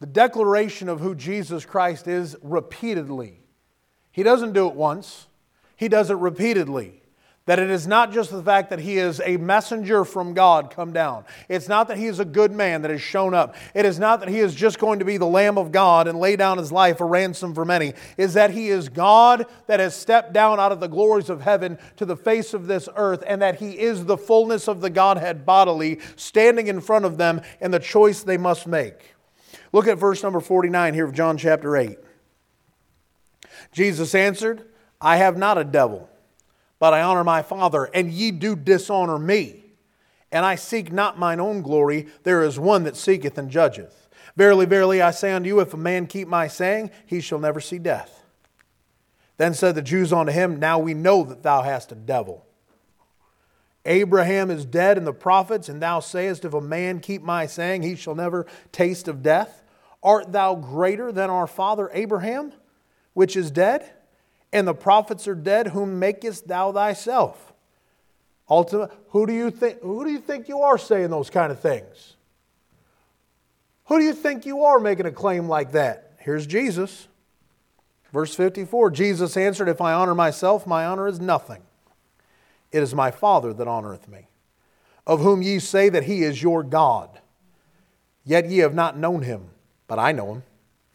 The 0.00 0.06
declaration 0.06 0.88
of 0.88 1.00
who 1.00 1.14
Jesus 1.14 1.64
Christ 1.64 2.06
is 2.06 2.36
repeatedly. 2.42 3.40
He 4.12 4.22
doesn't 4.22 4.52
do 4.52 4.68
it 4.68 4.74
once, 4.74 5.26
he 5.76 5.88
does 5.88 6.10
it 6.10 6.16
repeatedly. 6.16 7.02
That 7.46 7.58
it 7.58 7.70
is 7.70 7.86
not 7.86 8.12
just 8.12 8.30
the 8.30 8.42
fact 8.42 8.68
that 8.68 8.80
he 8.80 8.98
is 8.98 9.22
a 9.24 9.38
messenger 9.38 10.04
from 10.04 10.34
God 10.34 10.70
come 10.70 10.92
down. 10.92 11.24
It's 11.48 11.66
not 11.66 11.88
that 11.88 11.96
he 11.96 12.04
is 12.04 12.20
a 12.20 12.24
good 12.26 12.52
man 12.52 12.82
that 12.82 12.90
has 12.90 13.00
shown 13.00 13.32
up. 13.32 13.54
It 13.74 13.86
is 13.86 13.98
not 13.98 14.20
that 14.20 14.28
he 14.28 14.40
is 14.40 14.54
just 14.54 14.78
going 14.78 14.98
to 14.98 15.06
be 15.06 15.16
the 15.16 15.24
Lamb 15.24 15.56
of 15.56 15.72
God 15.72 16.08
and 16.08 16.18
lay 16.18 16.36
down 16.36 16.58
his 16.58 16.70
life 16.70 17.00
a 17.00 17.06
ransom 17.06 17.54
for 17.54 17.64
many. 17.64 17.94
Is 18.18 18.34
that 18.34 18.50
he 18.50 18.68
is 18.68 18.90
God 18.90 19.46
that 19.66 19.80
has 19.80 19.96
stepped 19.96 20.34
down 20.34 20.60
out 20.60 20.72
of 20.72 20.80
the 20.80 20.88
glories 20.88 21.30
of 21.30 21.40
heaven 21.40 21.78
to 21.96 22.04
the 22.04 22.18
face 22.18 22.52
of 22.52 22.66
this 22.66 22.86
earth 22.96 23.24
and 23.26 23.40
that 23.40 23.60
he 23.60 23.78
is 23.78 24.04
the 24.04 24.18
fullness 24.18 24.68
of 24.68 24.82
the 24.82 24.90
Godhead 24.90 25.46
bodily 25.46 26.00
standing 26.16 26.66
in 26.66 26.82
front 26.82 27.06
of 27.06 27.16
them 27.16 27.40
and 27.62 27.72
the 27.72 27.78
choice 27.78 28.22
they 28.22 28.36
must 28.36 28.66
make. 28.66 29.14
Look 29.72 29.86
at 29.86 29.98
verse 29.98 30.22
number 30.22 30.40
49 30.40 30.94
here 30.94 31.04
of 31.04 31.12
John 31.12 31.36
chapter 31.36 31.76
8. 31.76 31.98
Jesus 33.72 34.14
answered, 34.14 34.64
I 35.00 35.16
have 35.16 35.36
not 35.36 35.58
a 35.58 35.64
devil, 35.64 36.08
but 36.78 36.94
I 36.94 37.02
honor 37.02 37.24
my 37.24 37.42
Father, 37.42 37.84
and 37.94 38.10
ye 38.10 38.30
do 38.30 38.56
dishonor 38.56 39.18
me. 39.18 39.64
And 40.30 40.44
I 40.44 40.56
seek 40.56 40.92
not 40.92 41.18
mine 41.18 41.40
own 41.40 41.62
glory, 41.62 42.06
there 42.22 42.42
is 42.42 42.58
one 42.58 42.84
that 42.84 42.96
seeketh 42.96 43.38
and 43.38 43.50
judgeth. 43.50 44.08
Verily, 44.36 44.66
verily, 44.66 45.02
I 45.02 45.10
say 45.10 45.32
unto 45.32 45.48
you, 45.48 45.60
if 45.60 45.74
a 45.74 45.78
man 45.78 46.06
keep 46.06 46.28
my 46.28 46.48
saying, 46.48 46.90
he 47.06 47.20
shall 47.20 47.38
never 47.38 47.60
see 47.60 47.78
death. 47.78 48.24
Then 49.36 49.54
said 49.54 49.74
the 49.74 49.82
Jews 49.82 50.12
unto 50.12 50.32
him, 50.32 50.58
Now 50.58 50.78
we 50.78 50.94
know 50.94 51.24
that 51.24 51.42
thou 51.42 51.62
hast 51.62 51.92
a 51.92 51.96
devil. 51.96 52.44
Abraham 53.88 54.50
is 54.50 54.66
dead 54.66 54.98
and 54.98 55.06
the 55.06 55.14
prophets, 55.14 55.70
and 55.70 55.80
thou 55.80 55.98
sayest, 56.00 56.44
If 56.44 56.52
a 56.52 56.60
man 56.60 57.00
keep 57.00 57.22
my 57.22 57.46
saying, 57.46 57.82
he 57.82 57.96
shall 57.96 58.14
never 58.14 58.46
taste 58.70 59.08
of 59.08 59.22
death. 59.22 59.64
Art 60.02 60.30
thou 60.30 60.54
greater 60.54 61.10
than 61.10 61.30
our 61.30 61.46
father 61.46 61.90
Abraham, 61.94 62.52
which 63.14 63.34
is 63.34 63.50
dead? 63.50 63.90
And 64.52 64.68
the 64.68 64.74
prophets 64.74 65.26
are 65.26 65.34
dead, 65.34 65.68
whom 65.68 65.98
makest 65.98 66.46
thou 66.46 66.70
thyself? 66.70 67.54
Ultimate, 68.48 68.90
who 69.08 69.26
do 69.26 69.32
you 69.32 69.50
think 69.50 69.80
who 69.80 70.04
do 70.04 70.10
you 70.10 70.20
think 70.20 70.48
you 70.48 70.60
are 70.60 70.78
saying 70.78 71.10
those 71.10 71.30
kind 71.30 71.50
of 71.50 71.58
things? 71.58 72.16
Who 73.86 73.98
do 73.98 74.04
you 74.04 74.14
think 74.14 74.44
you 74.44 74.64
are 74.64 74.78
making 74.78 75.06
a 75.06 75.12
claim 75.12 75.48
like 75.48 75.72
that? 75.72 76.12
Here's 76.18 76.46
Jesus. 76.46 77.08
Verse 78.12 78.34
54 78.34 78.90
Jesus 78.90 79.36
answered, 79.36 79.68
If 79.68 79.80
I 79.80 79.94
honor 79.94 80.14
myself, 80.14 80.66
my 80.66 80.84
honor 80.84 81.08
is 81.08 81.20
nothing. 81.20 81.62
It 82.70 82.82
is 82.82 82.94
my 82.94 83.10
Father 83.10 83.52
that 83.52 83.66
honoreth 83.66 84.08
me, 84.08 84.28
of 85.06 85.20
whom 85.20 85.42
ye 85.42 85.58
say 85.58 85.88
that 85.88 86.04
he 86.04 86.22
is 86.22 86.42
your 86.42 86.62
God. 86.62 87.20
Yet 88.24 88.50
ye 88.50 88.58
have 88.58 88.74
not 88.74 88.98
known 88.98 89.22
him, 89.22 89.50
but 89.86 89.98
I 89.98 90.12
know 90.12 90.34
him. 90.34 90.42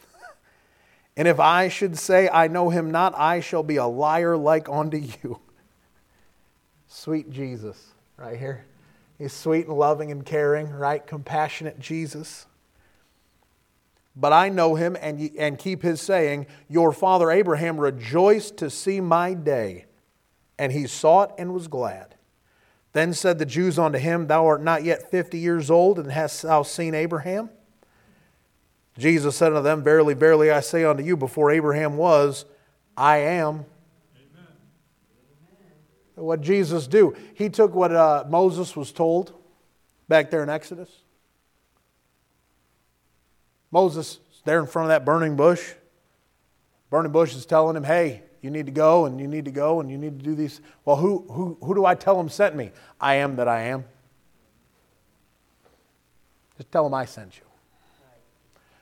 and 1.17 1.27
if 1.27 1.39
I 1.39 1.67
should 1.67 1.97
say 1.97 2.29
I 2.29 2.47
know 2.47 2.69
him 2.69 2.91
not, 2.91 3.17
I 3.17 3.39
shall 3.39 3.63
be 3.63 3.77
a 3.77 3.85
liar 3.85 4.37
like 4.37 4.69
unto 4.69 4.97
you. 4.97 5.39
Sweet 6.87 7.31
Jesus, 7.31 7.93
right 8.17 8.37
here. 8.37 8.65
He's 9.17 9.33
sweet 9.33 9.67
and 9.67 9.77
loving 9.77 10.11
and 10.11 10.25
caring, 10.25 10.69
right? 10.69 11.05
Compassionate 11.05 11.79
Jesus. 11.79 12.45
But 14.15 14.33
I 14.33 14.49
know 14.49 14.75
him 14.75 14.95
and, 14.99 15.31
and 15.39 15.57
keep 15.57 15.81
his 15.81 16.01
saying, 16.01 16.45
Your 16.69 16.91
father 16.91 17.31
Abraham 17.31 17.79
rejoiced 17.79 18.57
to 18.57 18.69
see 18.69 19.01
my 19.01 19.33
day 19.33 19.85
and 20.57 20.71
he 20.71 20.87
saw 20.87 21.23
it 21.23 21.31
and 21.37 21.53
was 21.53 21.67
glad. 21.67 22.15
Then 22.93 23.13
said 23.13 23.39
the 23.39 23.45
Jews 23.45 23.79
unto 23.79 23.97
him, 23.97 24.27
Thou 24.27 24.45
art 24.45 24.61
not 24.61 24.83
yet 24.83 25.09
fifty 25.09 25.39
years 25.39 25.71
old, 25.71 25.97
and 25.97 26.11
hast 26.11 26.43
thou 26.43 26.63
seen 26.63 26.93
Abraham? 26.93 27.49
Jesus 28.97 29.35
said 29.35 29.51
unto 29.51 29.63
them, 29.63 29.83
Verily, 29.83 30.13
verily, 30.13 30.51
I 30.51 30.59
say 30.59 30.83
unto 30.83 31.03
you, 31.03 31.17
before 31.17 31.49
Abraham 31.49 31.97
was, 31.97 32.45
I 32.95 33.17
am. 33.17 33.65
Amen. 34.15 34.47
What 36.15 36.41
Jesus 36.41 36.85
do? 36.85 37.15
He 37.33 37.49
took 37.49 37.73
what 37.73 37.91
uh, 37.91 38.25
Moses 38.29 38.75
was 38.75 38.91
told 38.91 39.33
back 40.07 40.29
there 40.29 40.43
in 40.43 40.49
Exodus. 40.49 40.89
Moses 43.71 44.19
there 44.45 44.59
in 44.59 44.67
front 44.67 44.85
of 44.85 44.89
that 44.89 45.05
burning 45.05 45.35
bush. 45.35 45.73
Burning 46.89 47.11
bush 47.11 47.35
is 47.35 47.45
telling 47.45 47.75
him, 47.75 47.83
Hey, 47.83 48.21
you 48.43 48.49
need 48.49 48.65
to 48.65 48.71
go 48.71 49.05
and 49.05 49.19
you 49.19 49.27
need 49.27 49.45
to 49.45 49.51
go 49.51 49.79
and 49.79 49.89
you 49.89 49.97
need 49.97 50.19
to 50.19 50.23
do 50.23 50.35
these. 50.35 50.59
Well, 50.83 50.97
who, 50.97 51.25
who, 51.29 51.57
who 51.63 51.73
do 51.73 51.85
I 51.85 51.95
tell 51.95 52.17
them 52.17 52.27
sent 52.27 52.55
me? 52.55 52.71
I 52.99 53.15
am 53.15 53.37
that 53.37 53.47
I 53.47 53.61
am. 53.61 53.85
Just 56.57 56.69
tell 56.69 56.83
them 56.83 56.93
I 56.93 57.05
sent 57.05 57.37
you. 57.37 57.43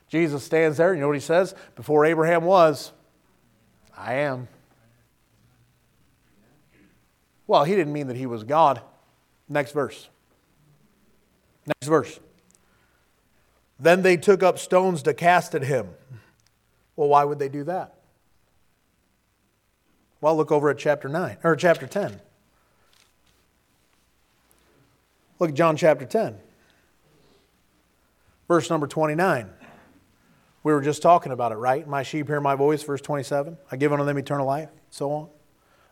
Jesus 0.10 0.44
stands 0.44 0.78
there, 0.78 0.94
you 0.94 1.00
know 1.00 1.08
what 1.08 1.16
he 1.16 1.22
says? 1.22 1.56
Before 1.76 2.06
Abraham 2.06 2.44
was, 2.44 2.92
I 3.96 4.16
am. 4.16 4.48
Well, 7.48 7.64
he 7.64 7.76
didn't 7.76 7.94
mean 7.94 8.08
that 8.08 8.18
he 8.18 8.26
was 8.26 8.44
God. 8.44 8.82
Next 9.48 9.74
verse. 9.74 10.10
Next 11.68 11.88
verse. 11.88 12.20
Then 13.80 14.02
they 14.02 14.18
took 14.18 14.42
up 14.42 14.58
stones 14.58 15.04
to 15.04 15.14
cast 15.14 15.54
at 15.54 15.64
him. 15.64 15.90
Well, 16.96 17.10
why 17.10 17.24
would 17.24 17.40
they 17.40 17.50
do 17.50 17.64
that? 17.66 18.01
Well, 20.22 20.38
look 20.38 20.52
over 20.52 20.70
at 20.70 20.78
chapter 20.78 21.10
9 21.10 21.38
or 21.44 21.56
chapter 21.56 21.88
10. 21.88 22.22
Look 25.40 25.50
at 25.50 25.56
John 25.56 25.76
chapter 25.76 26.06
10. 26.06 26.38
Verse 28.48 28.70
number 28.70 28.86
29. 28.86 29.50
We 30.64 30.74
were 30.74 30.82
just 30.82 31.02
talking 31.02 31.32
about 31.32 31.52
it, 31.52 31.56
right? 31.56 31.88
My 31.88 32.04
sheep 32.04 32.28
hear 32.28 32.40
my 32.40 32.54
voice, 32.54 32.84
verse 32.84 33.02
27. 33.02 33.58
I 33.72 33.76
give 33.78 33.92
unto 33.92 34.06
them 34.06 34.20
eternal 34.20 34.46
life, 34.46 34.70
so 34.92 35.12
on. 35.12 35.30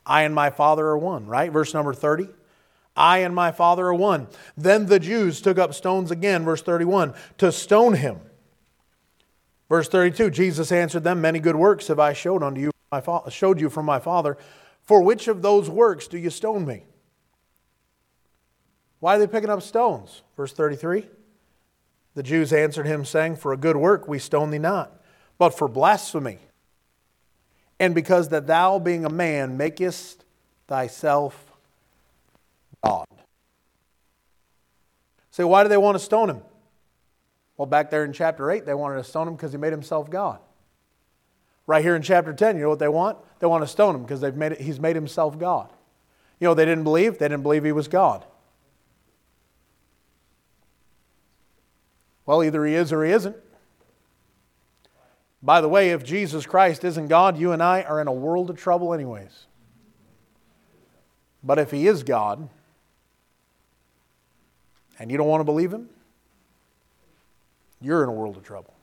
I 0.05 0.21
and 0.21 0.35
my 0.35 0.51
Father 0.51 0.85
are 0.85 0.97
one, 0.97 1.25
right? 1.25 1.51
Verse 1.51 1.73
number 1.73 1.93
30. 1.93 2.27
I 2.95 3.19
and 3.19 3.33
my 3.33 3.51
Father 3.51 3.87
are 3.87 3.93
one. 3.93 4.27
Then 4.55 4.85
the 4.85 4.99
Jews 4.99 5.41
took 5.41 5.57
up 5.57 5.73
stones 5.73 6.11
again, 6.11 6.45
verse 6.45 6.61
31, 6.61 7.15
to 7.39 7.51
stone 7.51 7.95
him. 7.95 8.19
Verse 9.69 9.87
32, 9.87 10.29
Jesus 10.29 10.71
answered 10.71 11.03
them, 11.03 11.21
Many 11.21 11.39
good 11.39 11.55
works 11.55 11.87
have 11.87 11.99
I 11.99 12.13
showed 12.13 12.43
unto 12.43 12.61
you, 12.61 12.71
my 12.91 13.01
fa- 13.01 13.29
showed 13.29 13.59
you 13.59 13.69
from 13.69 13.85
my 13.85 13.99
Father. 13.99 14.37
For 14.83 15.01
which 15.01 15.27
of 15.27 15.41
those 15.41 15.69
works 15.69 16.07
do 16.07 16.17
you 16.17 16.29
stone 16.29 16.65
me? 16.65 16.83
Why 18.99 19.15
are 19.15 19.19
they 19.19 19.27
picking 19.27 19.49
up 19.49 19.61
stones? 19.61 20.23
Verse 20.35 20.53
33. 20.53 21.05
The 22.15 22.23
Jews 22.23 22.51
answered 22.51 22.85
him, 22.85 23.05
saying, 23.05 23.37
For 23.37 23.53
a 23.53 23.57
good 23.57 23.77
work 23.77 24.07
we 24.07 24.19
stone 24.19 24.49
thee 24.49 24.57
not, 24.57 24.99
but 25.37 25.51
for 25.51 25.67
blasphemy. 25.67 26.39
And 27.79 27.95
because 27.95 28.29
that 28.29 28.47
thou, 28.47 28.77
being 28.79 29.05
a 29.05 29.09
man, 29.09 29.57
makest 29.57 30.25
thyself 30.67 31.49
God. 32.83 33.07
Say, 35.31 35.43
why 35.43 35.63
do 35.63 35.69
they 35.69 35.77
want 35.77 35.95
to 35.95 36.03
stone 36.03 36.29
him? 36.29 36.41
Well, 37.55 37.65
back 37.65 37.89
there 37.89 38.03
in 38.03 38.13
chapter 38.13 38.51
8, 38.51 38.65
they 38.65 38.73
wanted 38.73 38.95
to 38.97 39.03
stone 39.03 39.27
him 39.27 39.35
because 39.35 39.51
he 39.51 39.57
made 39.57 39.71
himself 39.71 40.09
God. 40.09 40.39
Right 41.69 41.83
here 41.83 41.95
in 41.95 42.01
chapter 42.01 42.33
10, 42.33 42.55
you 42.55 42.63
know 42.63 42.69
what 42.69 42.79
they 42.79 42.87
want? 42.87 43.19
They 43.37 43.45
want 43.45 43.61
to 43.61 43.67
stone 43.67 43.93
him 43.93 44.01
because 44.01 44.21
they've 44.21 44.35
made 44.35 44.53
it, 44.53 44.59
he's 44.59 44.79
made 44.79 44.95
himself 44.95 45.37
God. 45.37 45.71
You 46.39 46.47
know, 46.47 46.55
they 46.55 46.65
didn't 46.65 46.83
believe? 46.83 47.19
They 47.19 47.27
didn't 47.27 47.43
believe 47.43 47.63
he 47.63 47.71
was 47.71 47.87
God. 47.87 48.25
Well, 52.25 52.43
either 52.43 52.65
he 52.65 52.73
is 52.73 52.91
or 52.91 53.05
he 53.05 53.11
isn't. 53.11 53.35
By 55.43 55.61
the 55.61 55.69
way, 55.69 55.91
if 55.91 56.03
Jesus 56.03 56.47
Christ 56.47 56.83
isn't 56.83 57.07
God, 57.07 57.37
you 57.37 57.51
and 57.51 57.61
I 57.61 57.83
are 57.83 58.01
in 58.01 58.07
a 58.07 58.13
world 58.13 58.49
of 58.49 58.57
trouble, 58.57 58.91
anyways. 58.91 59.45
But 61.43 61.59
if 61.59 61.69
he 61.69 61.87
is 61.87 62.01
God, 62.01 62.49
and 64.97 65.11
you 65.11 65.17
don't 65.17 65.27
want 65.27 65.41
to 65.41 65.45
believe 65.45 65.71
him, 65.71 65.87
you're 67.79 68.01
in 68.01 68.09
a 68.09 68.13
world 68.13 68.37
of 68.37 68.43
trouble. 68.43 68.73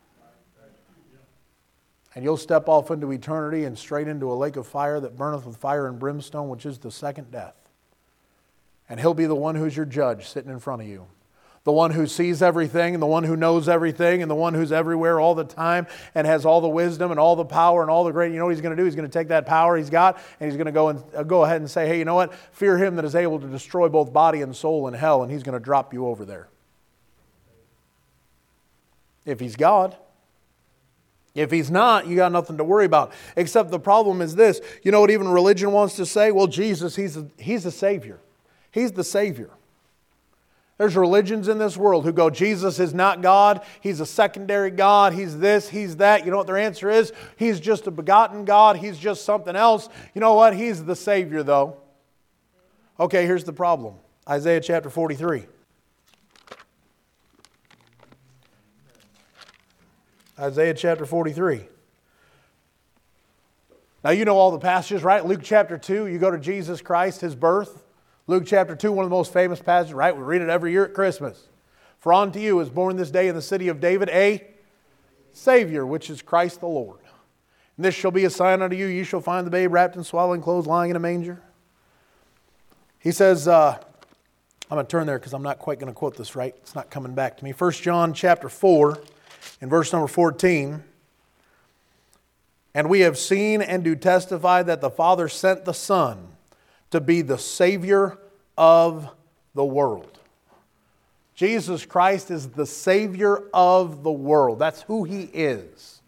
And 2.17 2.25
you'll 2.25 2.37
step 2.37 2.69
off 2.69 2.91
into 2.91 3.13
eternity 3.13 3.63
and 3.65 3.79
straight 3.79 4.09
into 4.09 4.33
a 4.33 4.35
lake 4.35 4.57
of 4.57 4.67
fire 4.67 4.99
that 4.99 5.17
burneth 5.17 5.47
with 5.47 5.59
fire 5.59 5.87
and 5.87 5.99
brimstone, 5.99 6.49
which 6.49 6.67
is 6.67 6.79
the 6.79 6.91
second 6.91 7.31
death. 7.31 7.55
And 8.89 8.99
he'll 8.99 9.15
be 9.15 9.27
the 9.27 9.37
one 9.37 9.55
who's 9.55 9.77
your 9.77 9.87
judge 9.87 10.27
sitting 10.27 10.51
in 10.51 10.59
front 10.59 10.83
of 10.83 10.89
you 10.89 11.07
the 11.67 11.73
one 11.73 11.91
who 11.91 12.07
sees 12.07 12.43
everything, 12.43 12.95
and 12.95 13.03
the 13.03 13.09
one 13.09 13.25
who 13.25 13.35
knows 13.35 13.69
everything, 13.69 14.23
and 14.23 14.31
the 14.31 14.37
one 14.37 14.55
who's 14.55 14.71
everywhere 14.71 15.19
all 15.19 15.35
the 15.35 15.43
time 15.43 15.89
and 16.15 16.25
has 16.25 16.47
all 16.47 16.61
the 16.61 16.69
wisdom 16.69 17.11
and 17.11 17.19
all 17.19 17.35
the 17.35 17.45
power 17.45 17.83
and 17.83 17.91
all 17.91 18.05
the 18.05 18.13
great. 18.13 18.31
You 18.31 18.39
know 18.39 18.45
what 18.45 18.55
he's 18.55 18.61
going 18.61 18.77
to 18.77 18.81
do? 18.81 18.85
He's 18.85 18.95
going 18.95 19.09
to 19.09 19.13
take 19.13 19.29
that 19.29 19.47
power 19.47 19.77
he's 19.77 19.91
got 19.91 20.17
and 20.39 20.49
he's 20.49 20.57
going 20.57 20.67
to 20.67 20.73
go 20.73 20.91
and 20.91 21.03
uh, 21.13 21.25
go 21.25 21.43
ahead 21.43 21.61
and 21.61 21.69
say, 21.69 21.89
"Hey, 21.89 21.99
you 21.99 22.05
know 22.05 22.15
what? 22.15 22.33
Fear 22.53 22.79
him 22.79 22.95
that 22.95 23.05
is 23.05 23.17
able 23.17 23.41
to 23.41 23.49
destroy 23.49 23.89
both 23.89 24.13
body 24.13 24.43
and 24.43 24.55
soul 24.55 24.87
in 24.87 24.95
hell," 24.95 25.25
and 25.25 25.33
he's 25.33 25.43
going 25.43 25.59
to 25.59 25.65
drop 25.65 25.93
you 25.93 26.07
over 26.07 26.25
there. 26.25 26.47
If 29.25 29.41
he's 29.41 29.57
God. 29.57 29.97
If 31.37 31.51
he's 31.51 31.71
not, 31.71 32.07
you 32.07 32.17
got 32.17 32.33
nothing 32.33 32.57
to 32.57 32.65
worry 32.65 32.87
about. 32.87 33.13
Except 33.37 33.71
the 33.71 33.79
problem 33.79 34.23
is 34.23 34.35
this. 34.35 34.61
You 34.83 34.91
know 34.91 35.01
what 35.01 35.11
even 35.11 35.29
religion 35.29 35.71
wants 35.71 35.95
to 35.97 36.07
say? 36.07 36.33
Well, 36.33 36.47
Jesus, 36.47 36.97
he's 36.97 37.17
a, 37.17 37.27
he's 37.39 37.67
a 37.67 37.71
savior. 37.71 38.19
He's 38.71 38.93
the 38.93 39.05
savior. 39.05 39.51
There's 40.79 40.97
religions 40.97 41.49
in 41.49 41.59
this 41.59 41.77
world 41.77 42.05
who 42.05 42.13
go, 42.13 42.29
Jesus 42.29 42.79
is 42.79 42.93
not 42.93 43.23
God. 43.23 43.63
He's 43.81 44.01
a 44.01 44.07
secondary 44.07 44.71
God. 44.71 45.15
He's 45.15 45.39
this, 45.39 45.69
he's 45.69 45.97
that. 45.97 46.25
You 46.25 46.31
know 46.31 46.37
what 46.39 46.47
their 46.47 46.59
answer 46.59 46.91
is? 46.91 47.13
He's 47.37 47.61
just 47.61 47.87
a 47.87 47.91
begotten 47.91 48.45
God. 48.45 48.77
He's 48.77 48.99
just 48.99 49.25
something 49.25 49.57
else. 49.57 49.89
You 50.15 50.21
know 50.21 50.35
what? 50.35 50.55
He's 50.55 50.85
the 50.85 50.97
Savior, 50.97 51.43
though. 51.43 51.79
Okay, 52.99 53.25
here's 53.27 53.45
the 53.45 53.53
problem 53.53 53.95
Isaiah 54.29 54.61
chapter 54.61 54.91
43. 54.91 55.47
Isaiah 60.39 60.75
chapter 60.75 61.07
43. 61.07 61.63
Now, 64.05 64.11
you 64.11 64.25
know 64.25 64.37
all 64.37 64.51
the 64.51 64.59
passages, 64.59 65.03
right? 65.03 65.25
Luke 65.25 65.41
chapter 65.43 65.79
2, 65.79 66.07
you 66.07 66.19
go 66.19 66.31
to 66.31 66.39
Jesus 66.39 66.81
Christ, 66.81 67.23
his 67.23 67.35
birth. 67.35 67.83
Luke 68.27 68.45
chapter 68.47 68.77
2, 68.77 68.93
one 68.93 69.05
of 69.05 69.11
the 69.11 69.17
most 69.17 69.33
famous 69.33 69.61
passages, 69.61 69.95
right? 69.95 70.17
We 70.17 70.23
read 70.23 70.43
it 70.43 70.49
every 70.49 70.73
year 70.73 70.85
at 70.85 70.95
Christmas. 70.95 71.49
For 71.99 72.13
unto 72.13 72.39
you 72.39 72.61
is 72.61 72.69
born 72.69 72.97
this 72.97 73.11
day 73.11 73.29
in 73.29 73.35
the 73.35 73.43
city 73.43 73.69
of 73.69 73.81
David 73.81 74.09
a 74.11 74.47
Savior, 75.33 75.87
which 75.87 76.11
is 76.11 76.23
Christ 76.23 76.61
the 76.61 76.69
Lord. 76.69 77.01
And 77.77 77.85
this 77.85 77.95
shall 77.95 78.11
be 78.11 78.25
a 78.25 78.31
sign 78.31 78.63
unto 78.63 78.77
you. 78.77 78.87
You 78.87 79.05
shall 79.05 79.21
find 79.21 79.47
the 79.47 79.51
babe 79.51 79.73
wrapped 79.73 79.97
in 79.97 80.05
swaddling 80.05 80.43
clothes, 80.43 80.67
lying 80.67 80.91
in 80.91 80.97
a 80.97 81.01
manger. 81.01 81.43
He 82.99 83.13
says, 83.13 83.49
uh, 83.49 83.79
I'm 84.71 84.77
going 84.77 84.87
to 84.87 84.91
turn 84.91 85.07
there 85.07 85.19
because 85.19 85.33
I'm 85.33 85.43
not 85.43 85.59
quite 85.59 85.79
going 85.79 85.93
to 85.93 85.95
quote 85.95 86.17
this 86.17 86.37
right. 86.37 86.55
It's 86.59 86.75
not 86.75 86.91
coming 86.91 87.15
back 87.15 87.39
to 87.39 87.45
me. 87.45 87.53
1 87.53 87.73
John 87.73 88.13
chapter 88.13 88.49
4 88.49 89.01
and 89.61 89.71
verse 89.71 89.93
number 89.93 90.09
14. 90.09 90.83
And 92.75 92.91
we 92.91 93.01
have 93.01 93.17
seen 93.17 93.63
and 93.63 93.83
do 93.83 93.97
testify 93.97 94.63
that 94.63 94.83
the 94.83 94.91
Father 94.91 95.29
sent 95.29 95.65
the 95.65 95.73
Son 95.73 96.29
to 96.91 97.01
be 97.01 97.23
the 97.23 97.39
Savior 97.39 98.19
of 98.59 99.09
the 99.55 99.65
world. 99.65 100.19
Jesus 101.35 101.87
Christ 101.87 102.31
is 102.31 102.51
the 102.51 102.67
Savior 102.67 103.45
of 103.55 104.03
the 104.03 104.13
world. 104.13 104.59
That's 104.59 104.83
who 104.83 105.05
He 105.05 105.23
is. 105.23 106.03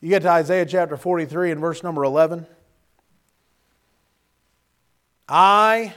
You 0.00 0.10
get 0.10 0.22
to 0.22 0.28
Isaiah 0.28 0.66
chapter 0.66 0.96
43 0.96 1.50
and 1.50 1.60
verse 1.60 1.82
number 1.82 2.04
11. 2.04 2.46
I, 5.28 5.94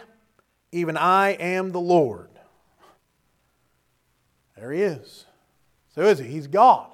even 0.71 0.97
I, 0.97 1.33
am 1.33 1.71
the 1.71 1.79
Lord. 1.79 2.29
There 4.55 4.71
He 4.71 4.81
is. 4.81 5.26
So 5.97 6.03
is 6.03 6.19
He? 6.19 6.27
He's 6.27 6.45
God. 6.45 6.91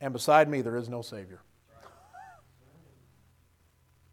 And 0.00 0.12
beside 0.12 0.48
me, 0.48 0.62
there 0.62 0.76
is 0.76 0.88
no 0.88 1.00
Savior. 1.00 1.38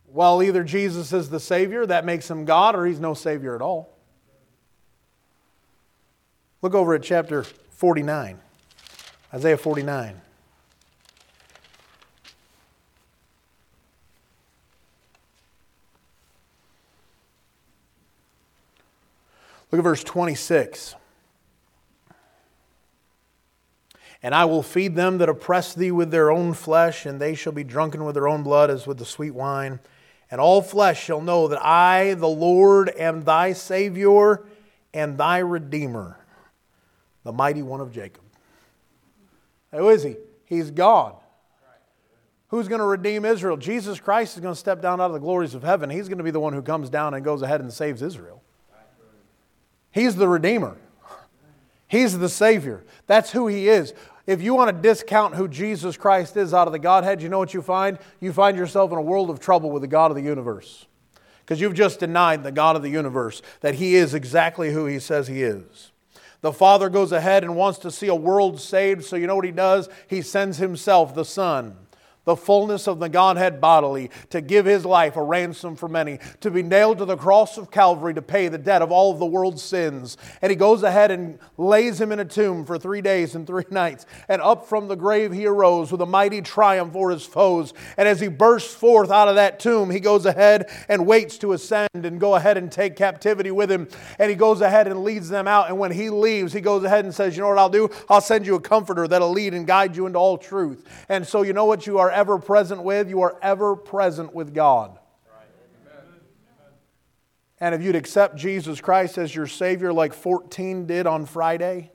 Well, 0.05 0.43
either 0.43 0.63
Jesus 0.63 1.11
is 1.11 1.31
the 1.31 1.39
Savior, 1.39 1.83
that 1.87 2.05
makes 2.05 2.29
him 2.29 2.45
God, 2.45 2.75
or 2.75 2.85
he's 2.85 2.99
no 2.99 3.15
Savior 3.15 3.55
at 3.55 3.61
all. 3.61 3.97
Look 6.61 6.75
over 6.75 6.93
at 6.93 7.01
chapter 7.01 7.41
49, 7.71 8.37
Isaiah 9.33 9.57
49. 9.57 10.21
Look 19.71 19.79
at 19.79 19.83
verse 19.83 20.03
26. 20.03 20.95
And 24.23 24.35
I 24.35 24.45
will 24.45 24.61
feed 24.61 24.95
them 24.95 25.17
that 25.17 25.29
oppress 25.29 25.73
thee 25.73 25.91
with 25.91 26.11
their 26.11 26.31
own 26.31 26.53
flesh, 26.53 27.05
and 27.05 27.19
they 27.19 27.33
shall 27.33 27.53
be 27.53 27.63
drunken 27.63 28.05
with 28.05 28.13
their 28.13 28.27
own 28.27 28.43
blood 28.43 28.69
as 28.69 28.85
with 28.85 28.99
the 28.99 29.05
sweet 29.05 29.31
wine. 29.31 29.79
And 30.29 30.39
all 30.39 30.61
flesh 30.61 31.03
shall 31.03 31.21
know 31.21 31.47
that 31.47 31.63
I, 31.63 32.13
the 32.13 32.27
Lord, 32.27 32.89
am 32.89 33.23
thy 33.23 33.53
Savior 33.53 34.43
and 34.93 35.17
thy 35.17 35.39
Redeemer, 35.39 36.19
the 37.23 37.31
mighty 37.31 37.63
one 37.63 37.81
of 37.81 37.91
Jacob. 37.91 38.23
Who 39.71 39.89
is 39.89 40.03
he? 40.03 40.17
He's 40.45 40.69
God. 40.69 41.15
Who's 42.49 42.67
going 42.67 42.79
to 42.79 42.85
redeem 42.85 43.23
Israel? 43.23 43.55
Jesus 43.55 43.99
Christ 43.99 44.35
is 44.35 44.41
going 44.41 44.53
to 44.53 44.59
step 44.59 44.81
down 44.81 44.99
out 44.99 45.05
of 45.05 45.13
the 45.13 45.19
glories 45.19 45.55
of 45.55 45.63
heaven. 45.63 45.89
He's 45.89 46.09
going 46.09 46.17
to 46.17 46.23
be 46.23 46.31
the 46.31 46.39
one 46.39 46.51
who 46.51 46.61
comes 46.61 46.89
down 46.89 47.13
and 47.13 47.23
goes 47.23 47.41
ahead 47.41 47.61
and 47.61 47.71
saves 47.71 48.01
Israel. 48.01 48.43
He's 49.91 50.15
the 50.15 50.27
Redeemer. 50.27 50.77
He's 51.91 52.17
the 52.17 52.29
Savior. 52.29 52.85
That's 53.05 53.31
who 53.31 53.47
He 53.47 53.67
is. 53.67 53.93
If 54.25 54.41
you 54.41 54.53
want 54.53 54.73
to 54.73 54.81
discount 54.81 55.35
who 55.35 55.49
Jesus 55.49 55.97
Christ 55.97 56.37
is 56.37 56.53
out 56.53 56.65
of 56.65 56.71
the 56.71 56.79
Godhead, 56.79 57.21
you 57.21 57.27
know 57.27 57.37
what 57.37 57.53
you 57.53 57.61
find? 57.61 57.99
You 58.21 58.31
find 58.31 58.55
yourself 58.55 58.93
in 58.93 58.97
a 58.97 59.01
world 59.01 59.29
of 59.29 59.41
trouble 59.41 59.71
with 59.71 59.81
the 59.81 59.89
God 59.89 60.09
of 60.09 60.15
the 60.15 60.23
universe. 60.23 60.85
Because 61.41 61.59
you've 61.59 61.73
just 61.73 61.99
denied 61.99 62.43
the 62.43 62.51
God 62.53 62.77
of 62.77 62.81
the 62.81 62.89
universe, 62.89 63.41
that 63.59 63.75
He 63.75 63.95
is 63.95 64.13
exactly 64.13 64.71
who 64.71 64.85
He 64.85 64.99
says 64.99 65.27
He 65.27 65.43
is. 65.43 65.91
The 66.39 66.53
Father 66.53 66.87
goes 66.87 67.11
ahead 67.11 67.43
and 67.43 67.57
wants 67.57 67.79
to 67.79 67.91
see 67.91 68.07
a 68.07 68.15
world 68.15 68.61
saved, 68.61 69.03
so 69.03 69.17
you 69.17 69.27
know 69.27 69.35
what 69.35 69.43
He 69.43 69.51
does? 69.51 69.89
He 70.07 70.21
sends 70.21 70.59
Himself, 70.59 71.13
the 71.13 71.25
Son 71.25 71.75
the 72.23 72.35
fullness 72.35 72.87
of 72.87 72.99
the 72.99 73.09
Godhead 73.09 73.59
bodily, 73.59 74.11
to 74.29 74.41
give 74.41 74.65
his 74.65 74.85
life 74.85 75.15
a 75.15 75.23
ransom 75.23 75.75
for 75.75 75.89
many, 75.89 76.19
to 76.41 76.51
be 76.51 76.61
nailed 76.61 76.99
to 76.99 77.05
the 77.05 77.17
cross 77.17 77.57
of 77.57 77.71
Calvary 77.71 78.13
to 78.13 78.21
pay 78.21 78.47
the 78.47 78.57
debt 78.57 78.81
of 78.81 78.91
all 78.91 79.11
of 79.11 79.19
the 79.19 79.25
world's 79.25 79.63
sins. 79.63 80.17
And 80.41 80.51
he 80.51 80.55
goes 80.55 80.83
ahead 80.83 81.09
and 81.09 81.39
lays 81.57 81.99
him 81.99 82.11
in 82.11 82.19
a 82.19 82.25
tomb 82.25 82.65
for 82.65 82.77
three 82.77 83.01
days 83.01 83.33
and 83.33 83.47
three 83.47 83.63
nights. 83.71 84.05
And 84.27 84.41
up 84.41 84.67
from 84.67 84.87
the 84.87 84.95
grave 84.95 85.31
he 85.31 85.47
arose 85.47 85.91
with 85.91 86.01
a 86.01 86.05
mighty 86.05 86.41
triumph 86.41 86.93
for 86.93 87.09
his 87.09 87.25
foes. 87.25 87.73
And 87.97 88.07
as 88.07 88.19
he 88.19 88.27
bursts 88.27 88.73
forth 88.73 89.09
out 89.09 89.27
of 89.27 89.35
that 89.35 89.59
tomb, 89.59 89.89
he 89.89 89.99
goes 89.99 90.25
ahead 90.25 90.69
and 90.87 91.07
waits 91.07 91.37
to 91.39 91.53
ascend 91.53 91.89
and 91.93 92.19
go 92.19 92.35
ahead 92.35 92.57
and 92.57 92.71
take 92.71 92.95
captivity 92.95 93.51
with 93.51 93.71
him. 93.71 93.87
And 94.19 94.29
he 94.29 94.35
goes 94.35 94.61
ahead 94.61 94.87
and 94.87 95.03
leads 95.03 95.29
them 95.29 95.47
out. 95.47 95.69
And 95.69 95.79
when 95.79 95.91
he 95.91 96.09
leaves, 96.09 96.53
he 96.53 96.61
goes 96.61 96.83
ahead 96.83 97.05
and 97.05 97.13
says, 97.13 97.35
You 97.35 97.41
know 97.41 97.49
what 97.49 97.57
I'll 97.57 97.69
do? 97.69 97.89
I'll 98.09 98.21
send 98.21 98.45
you 98.45 98.55
a 98.55 98.61
comforter 98.61 99.07
that'll 99.07 99.31
lead 99.31 99.53
and 99.53 99.65
guide 99.65 99.95
you 99.95 100.05
into 100.05 100.19
all 100.19 100.37
truth. 100.37 100.85
And 101.09 101.27
so, 101.27 101.41
you 101.41 101.53
know 101.53 101.65
what 101.65 101.87
you 101.87 101.97
are 101.97 102.10
ever 102.11 102.37
present 102.37 102.83
with, 102.83 103.09
you 103.09 103.21
are 103.21 103.37
ever 103.41 103.75
present 103.75 104.33
with 104.33 104.53
God. 104.53 104.97
And 107.59 107.75
if 107.75 107.83
you'd 107.83 107.95
accept 107.95 108.35
Jesus 108.37 108.81
Christ 108.81 109.19
as 109.19 109.35
your 109.35 109.45
Savior, 109.45 109.93
like 109.93 110.13
14 110.13 110.87
did 110.87 111.05
on 111.05 111.27
Friday, 111.27 111.91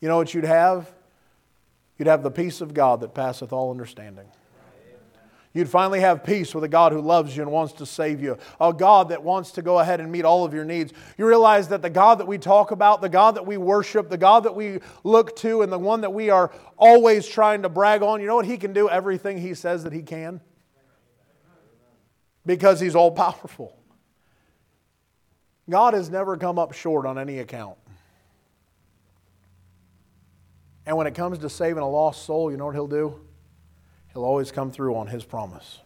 you 0.00 0.08
know 0.08 0.16
what 0.16 0.34
you'd 0.34 0.44
have? 0.44 0.90
You'd 1.98 2.08
have 2.08 2.24
the 2.24 2.32
peace 2.32 2.60
of 2.60 2.74
God 2.74 3.00
that 3.00 3.14
passeth 3.14 3.52
all 3.52 3.70
understanding. 3.70 4.26
You'd 5.54 5.68
finally 5.68 6.00
have 6.00 6.24
peace 6.24 6.52
with 6.52 6.64
a 6.64 6.68
God 6.68 6.90
who 6.90 7.00
loves 7.00 7.36
you 7.36 7.42
and 7.42 7.52
wants 7.52 7.74
to 7.74 7.86
save 7.86 8.20
you, 8.20 8.36
a 8.60 8.72
God 8.72 9.10
that 9.10 9.22
wants 9.22 9.52
to 9.52 9.62
go 9.62 9.78
ahead 9.78 10.00
and 10.00 10.10
meet 10.10 10.24
all 10.24 10.44
of 10.44 10.52
your 10.52 10.64
needs. 10.64 10.92
You 11.16 11.26
realize 11.28 11.68
that 11.68 11.80
the 11.80 11.90
God 11.90 12.18
that 12.18 12.26
we 12.26 12.38
talk 12.38 12.72
about, 12.72 13.00
the 13.00 13.08
God 13.08 13.36
that 13.36 13.46
we 13.46 13.56
worship, 13.56 14.10
the 14.10 14.18
God 14.18 14.42
that 14.44 14.56
we 14.56 14.80
look 15.04 15.36
to, 15.36 15.62
and 15.62 15.72
the 15.72 15.78
one 15.78 16.00
that 16.00 16.12
we 16.12 16.28
are 16.28 16.50
always 16.76 17.28
trying 17.28 17.62
to 17.62 17.68
brag 17.68 18.02
on, 18.02 18.20
you 18.20 18.26
know 18.26 18.34
what? 18.34 18.46
He 18.46 18.56
can 18.56 18.72
do 18.72 18.88
everything 18.90 19.38
He 19.38 19.54
says 19.54 19.84
that 19.84 19.92
He 19.92 20.02
can 20.02 20.40
because 22.44 22.80
He's 22.80 22.96
all 22.96 23.12
powerful. 23.12 23.78
God 25.70 25.94
has 25.94 26.10
never 26.10 26.36
come 26.36 26.58
up 26.58 26.72
short 26.72 27.06
on 27.06 27.16
any 27.16 27.38
account. 27.38 27.78
And 30.84 30.96
when 30.96 31.06
it 31.06 31.14
comes 31.14 31.38
to 31.38 31.48
saving 31.48 31.82
a 31.82 31.88
lost 31.88 32.26
soul, 32.26 32.50
you 32.50 32.56
know 32.56 32.66
what 32.66 32.74
He'll 32.74 32.88
do? 32.88 33.20
He'll 34.14 34.24
always 34.24 34.50
come 34.50 34.70
through 34.70 34.96
on 34.96 35.08
His 35.08 35.24
promise. 35.24 35.80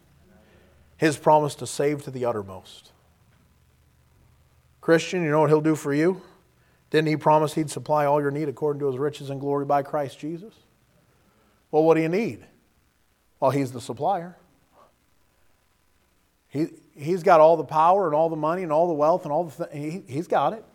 His 0.95 1.17
promise 1.17 1.55
to 1.55 1.67
save 1.67 2.03
to 2.03 2.11
the 2.11 2.25
uttermost. 2.25 2.91
Christian, 4.81 5.23
you 5.23 5.31
know 5.31 5.41
what 5.41 5.49
He'll 5.49 5.61
do 5.61 5.75
for 5.75 5.93
you? 5.93 6.21
Didn't 6.91 7.07
He 7.07 7.17
promise 7.17 7.55
He'd 7.55 7.69
supply 7.69 8.05
all 8.05 8.21
your 8.21 8.31
need 8.31 8.47
according 8.47 8.79
to 8.81 8.87
His 8.87 8.97
riches 8.97 9.29
and 9.29 9.41
glory 9.41 9.65
by 9.65 9.83
Christ 9.83 10.19
Jesus? 10.19 10.53
Well, 11.71 11.83
what 11.83 11.95
do 11.95 12.01
you 12.01 12.09
need? 12.09 12.45
Well, 13.39 13.51
He's 13.51 13.71
the 13.71 13.81
supplier. 13.81 14.37
He, 16.49 16.67
he's 16.95 17.21
got 17.21 17.39
all 17.39 17.57
the 17.57 17.63
power 17.63 18.07
and 18.07 18.15
all 18.15 18.29
the 18.29 18.35
money 18.35 18.63
and 18.63 18.71
all 18.71 18.87
the 18.87 18.93
wealth 18.93 19.23
and 19.23 19.31
all 19.31 19.45
the 19.45 19.65
th- 19.65 20.05
he, 20.07 20.13
He's 20.13 20.27
got 20.27 20.53
it. 20.53 20.65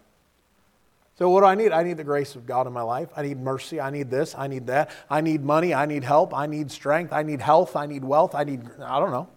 So, 1.16 1.30
what 1.30 1.40
do 1.40 1.46
I 1.46 1.54
need? 1.54 1.70
I 1.70 1.84
need 1.84 1.96
the 1.96 2.04
grace 2.04 2.34
of 2.34 2.44
God 2.44 2.66
in 2.66 2.72
my 2.72 2.82
life. 2.82 3.08
I 3.16 3.22
need 3.22 3.38
mercy. 3.38 3.80
I 3.80 3.90
need 3.90 4.10
this. 4.10 4.34
I 4.36 4.48
need 4.48 4.66
that. 4.66 4.90
I 5.08 5.20
need 5.20 5.44
money. 5.44 5.72
I 5.72 5.86
need 5.86 6.02
help. 6.02 6.34
I 6.34 6.46
need 6.46 6.72
strength. 6.72 7.12
I 7.12 7.22
need 7.22 7.40
health. 7.40 7.76
I 7.76 7.86
need 7.86 8.04
wealth. 8.04 8.34
I 8.34 8.42
need, 8.42 8.62
I 8.80 8.98
don't 8.98 9.12
know. 9.12 9.28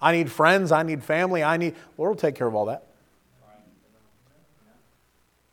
I 0.00 0.12
need 0.12 0.30
friends. 0.30 0.70
I 0.70 0.84
need 0.84 1.02
family. 1.02 1.42
I 1.42 1.56
need, 1.56 1.74
Lord 1.98 2.10
will 2.10 2.16
take 2.16 2.36
care 2.36 2.46
of 2.46 2.54
all 2.54 2.66
that. 2.66 2.84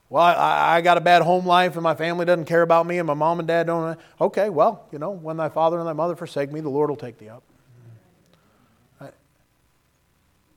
Well, 0.10 0.24
I, 0.24 0.76
I 0.76 0.82
got 0.82 0.98
a 0.98 1.02
bad 1.02 1.24
home 1.24 1.48
life 1.48 1.74
and 1.74 1.82
my 1.82 1.96
family 1.96 2.26
doesn't 2.26 2.46
care 2.46 2.62
about 2.62 2.86
me 2.86 3.00
and 3.00 3.08
my 3.08 3.16
mom 3.16 3.40
and 3.40 3.48
dad 3.48 3.66
don't. 3.66 3.98
Okay, 4.22 4.50
well, 4.50 4.86
you 4.92 5.00
know, 5.00 5.10
when 5.10 5.38
thy 5.38 5.50
father 5.50 5.80
and 5.80 5.88
thy 5.88 5.94
mother 5.94 6.16
forsake 6.16 6.52
me, 6.52 6.62
the 6.62 6.70
Lord 6.70 6.92
will 6.92 6.98
take 6.98 7.18
thee 7.18 7.30
up. 7.30 7.42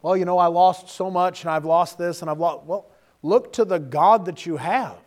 Well, 0.02 0.16
you 0.16 0.24
know, 0.24 0.38
I 0.38 0.46
lost 0.46 0.90
so 0.90 1.10
much 1.10 1.42
and 1.42 1.50
I've 1.50 1.64
lost 1.64 1.98
this 1.98 2.20
and 2.20 2.30
I've 2.30 2.38
lost. 2.38 2.64
Well, 2.64 2.86
Look 3.26 3.54
to 3.54 3.64
the 3.64 3.78
God 3.78 4.26
that 4.26 4.46
you 4.46 4.56
have. 4.56 4.98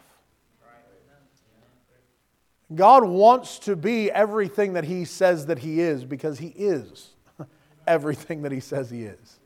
God 2.75 3.05
wants 3.05 3.59
to 3.59 3.77
be 3.77 4.11
everything 4.11 4.73
that 4.73 4.83
He 4.83 5.05
says 5.05 5.45
that 5.45 5.59
He 5.59 5.79
is 5.79 6.03
because 6.03 6.37
He 6.37 6.47
is 6.47 7.11
everything 7.87 8.41
that 8.41 8.51
He 8.51 8.59
says 8.59 8.89
He 8.89 9.03
is. 9.03 9.39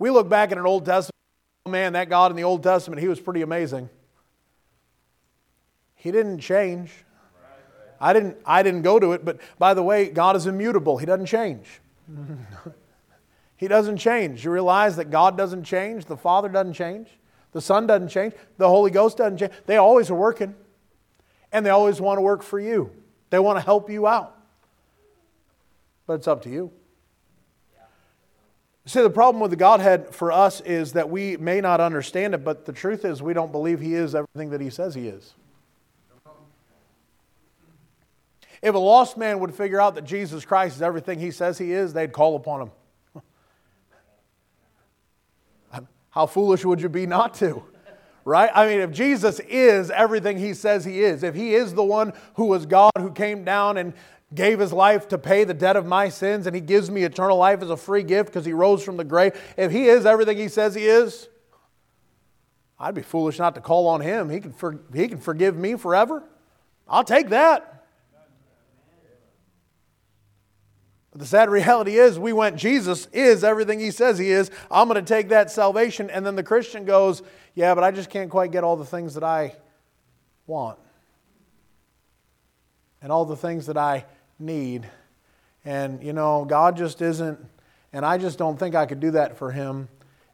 We 0.00 0.10
look 0.10 0.28
back 0.28 0.50
at 0.50 0.58
an 0.58 0.66
Old 0.66 0.84
Testament, 0.84 1.14
oh 1.66 1.70
man, 1.70 1.92
that 1.92 2.08
God 2.08 2.32
in 2.32 2.36
the 2.36 2.42
Old 2.42 2.64
Testament, 2.64 3.00
He 3.00 3.06
was 3.06 3.20
pretty 3.20 3.42
amazing. 3.42 3.88
He 5.94 6.10
didn't 6.10 6.40
change. 6.40 6.90
I 8.00 8.12
didn't, 8.12 8.38
I 8.44 8.64
didn't 8.64 8.82
go 8.82 8.98
to 8.98 9.12
it, 9.12 9.24
but 9.24 9.38
by 9.56 9.72
the 9.72 9.84
way, 9.84 10.08
God 10.08 10.34
is 10.34 10.48
immutable. 10.48 10.98
He 10.98 11.06
doesn't 11.06 11.26
change. 11.26 11.80
he 13.56 13.68
doesn't 13.68 13.98
change. 13.98 14.44
You 14.44 14.50
realize 14.50 14.96
that 14.96 15.10
God 15.12 15.36
doesn't 15.36 15.62
change, 15.62 16.06
the 16.06 16.16
Father 16.16 16.48
doesn't 16.48 16.74
change. 16.74 17.08
The 17.56 17.62
Son 17.62 17.86
doesn't 17.86 18.08
change. 18.08 18.34
The 18.58 18.68
Holy 18.68 18.90
Ghost 18.90 19.16
doesn't 19.16 19.38
change. 19.38 19.50
They 19.64 19.78
always 19.78 20.10
are 20.10 20.14
working. 20.14 20.54
And 21.50 21.64
they 21.64 21.70
always 21.70 22.02
want 22.02 22.18
to 22.18 22.20
work 22.20 22.42
for 22.42 22.60
you. 22.60 22.92
They 23.30 23.38
want 23.38 23.56
to 23.56 23.64
help 23.64 23.88
you 23.88 24.06
out. 24.06 24.36
But 26.06 26.16
it's 26.16 26.28
up 26.28 26.42
to 26.42 26.50
you. 26.50 26.70
See, 28.84 29.00
the 29.00 29.08
problem 29.08 29.40
with 29.40 29.52
the 29.52 29.56
Godhead 29.56 30.14
for 30.14 30.30
us 30.30 30.60
is 30.60 30.92
that 30.92 31.08
we 31.08 31.38
may 31.38 31.62
not 31.62 31.80
understand 31.80 32.34
it, 32.34 32.44
but 32.44 32.66
the 32.66 32.74
truth 32.74 33.06
is 33.06 33.22
we 33.22 33.32
don't 33.32 33.52
believe 33.52 33.80
He 33.80 33.94
is 33.94 34.14
everything 34.14 34.50
that 34.50 34.60
He 34.60 34.68
says 34.68 34.94
He 34.94 35.08
is. 35.08 35.32
If 38.60 38.74
a 38.74 38.78
lost 38.78 39.16
man 39.16 39.40
would 39.40 39.54
figure 39.54 39.80
out 39.80 39.94
that 39.94 40.04
Jesus 40.04 40.44
Christ 40.44 40.76
is 40.76 40.82
everything 40.82 41.20
He 41.20 41.30
says 41.30 41.56
He 41.56 41.72
is, 41.72 41.94
they'd 41.94 42.12
call 42.12 42.36
upon 42.36 42.60
Him. 42.60 42.70
How 46.16 46.24
foolish 46.24 46.64
would 46.64 46.80
you 46.80 46.88
be 46.88 47.04
not 47.04 47.34
to? 47.34 47.62
Right? 48.24 48.50
I 48.54 48.66
mean, 48.66 48.80
if 48.80 48.90
Jesus 48.90 49.38
is 49.40 49.90
everything 49.90 50.38
he 50.38 50.54
says 50.54 50.82
he 50.82 51.02
is, 51.04 51.22
if 51.22 51.34
he 51.34 51.54
is 51.54 51.74
the 51.74 51.84
one 51.84 52.14
who 52.36 52.46
was 52.46 52.64
God 52.64 52.92
who 52.98 53.12
came 53.12 53.44
down 53.44 53.76
and 53.76 53.92
gave 54.34 54.58
his 54.58 54.72
life 54.72 55.08
to 55.08 55.18
pay 55.18 55.44
the 55.44 55.52
debt 55.52 55.76
of 55.76 55.84
my 55.84 56.08
sins 56.08 56.46
and 56.46 56.56
he 56.56 56.62
gives 56.62 56.90
me 56.90 57.04
eternal 57.04 57.36
life 57.36 57.60
as 57.60 57.68
a 57.68 57.76
free 57.76 58.02
gift 58.02 58.30
because 58.30 58.46
he 58.46 58.54
rose 58.54 58.82
from 58.82 58.96
the 58.96 59.04
grave, 59.04 59.38
if 59.58 59.70
he 59.70 59.88
is 59.88 60.06
everything 60.06 60.38
he 60.38 60.48
says 60.48 60.74
he 60.74 60.86
is, 60.86 61.28
I'd 62.78 62.94
be 62.94 63.02
foolish 63.02 63.38
not 63.38 63.54
to 63.56 63.60
call 63.60 63.86
on 63.86 64.00
him. 64.00 64.30
He 64.30 64.40
can, 64.40 64.54
for, 64.54 64.80
he 64.94 65.08
can 65.08 65.18
forgive 65.18 65.54
me 65.54 65.76
forever. 65.76 66.24
I'll 66.88 67.04
take 67.04 67.28
that. 67.28 67.75
The 71.16 71.26
sad 71.26 71.48
reality 71.48 71.96
is, 71.96 72.18
we 72.18 72.34
went, 72.34 72.56
Jesus 72.56 73.06
is 73.12 73.42
everything 73.42 73.80
he 73.80 73.90
says 73.90 74.18
he 74.18 74.30
is. 74.30 74.50
I'm 74.70 74.86
going 74.86 75.02
to 75.02 75.14
take 75.14 75.30
that 75.30 75.50
salvation. 75.50 76.10
And 76.10 76.26
then 76.26 76.36
the 76.36 76.42
Christian 76.42 76.84
goes, 76.84 77.22
Yeah, 77.54 77.74
but 77.74 77.84
I 77.84 77.90
just 77.90 78.10
can't 78.10 78.30
quite 78.30 78.52
get 78.52 78.64
all 78.64 78.76
the 78.76 78.84
things 78.84 79.14
that 79.14 79.24
I 79.24 79.56
want 80.46 80.78
and 83.00 83.10
all 83.10 83.24
the 83.24 83.36
things 83.36 83.66
that 83.66 83.78
I 83.78 84.04
need. 84.38 84.88
And, 85.64 86.02
you 86.02 86.12
know, 86.12 86.44
God 86.44 86.76
just 86.76 87.00
isn't, 87.00 87.38
and 87.92 88.04
I 88.04 88.18
just 88.18 88.38
don't 88.38 88.58
think 88.58 88.74
I 88.74 88.84
could 88.86 89.00
do 89.00 89.12
that 89.12 89.38
for 89.38 89.50
him. 89.50 89.88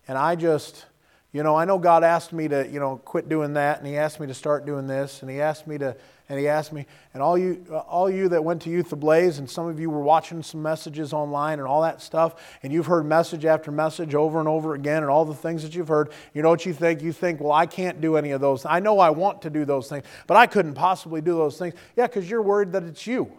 And 0.08 0.18
I 0.18 0.34
just, 0.34 0.84
you 1.32 1.42
know, 1.42 1.54
I 1.56 1.64
know 1.64 1.78
God 1.78 2.04
asked 2.04 2.32
me 2.32 2.48
to, 2.48 2.68
you 2.68 2.80
know, 2.80 2.96
quit 3.04 3.28
doing 3.28 3.54
that, 3.54 3.78
and 3.78 3.86
He 3.86 3.96
asked 3.96 4.20
me 4.20 4.26
to 4.26 4.34
start 4.34 4.66
doing 4.66 4.86
this, 4.86 5.22
and 5.22 5.30
He 5.30 5.40
asked 5.40 5.66
me 5.66 5.78
to, 5.78 5.96
and 6.28 6.38
He 6.38 6.48
asked 6.48 6.72
me, 6.72 6.86
and 7.14 7.22
all 7.22 7.36
you, 7.36 7.64
uh, 7.70 7.78
all 7.78 8.10
you 8.10 8.28
that 8.28 8.42
went 8.42 8.62
to 8.62 8.70
Youth 8.70 8.92
Ablaze, 8.92 9.38
and 9.38 9.48
some 9.50 9.66
of 9.66 9.78
you 9.78 9.90
were 9.90 10.00
watching 10.00 10.42
some 10.42 10.62
messages 10.62 11.12
online 11.12 11.58
and 11.58 11.68
all 11.68 11.82
that 11.82 12.00
stuff, 12.00 12.56
and 12.62 12.72
you've 12.72 12.86
heard 12.86 13.04
message 13.04 13.44
after 13.44 13.70
message 13.70 14.14
over 14.14 14.38
and 14.38 14.48
over 14.48 14.74
again, 14.74 15.02
and 15.02 15.10
all 15.10 15.24
the 15.24 15.34
things 15.34 15.62
that 15.62 15.74
you've 15.74 15.88
heard. 15.88 16.10
You 16.34 16.42
know 16.42 16.50
what 16.50 16.64
you 16.66 16.72
think? 16.72 17.02
You 17.02 17.12
think, 17.12 17.40
well, 17.40 17.52
I 17.52 17.66
can't 17.66 18.00
do 18.00 18.16
any 18.16 18.30
of 18.30 18.40
those. 18.40 18.64
I 18.64 18.80
know 18.80 18.98
I 18.98 19.10
want 19.10 19.42
to 19.42 19.50
do 19.50 19.64
those 19.64 19.88
things, 19.88 20.04
but 20.26 20.36
I 20.36 20.46
couldn't 20.46 20.74
possibly 20.74 21.20
do 21.20 21.34
those 21.34 21.58
things. 21.58 21.74
Yeah, 21.96 22.06
because 22.06 22.28
you're 22.28 22.42
worried 22.42 22.72
that 22.72 22.84
it's 22.84 23.06
you. 23.06 23.30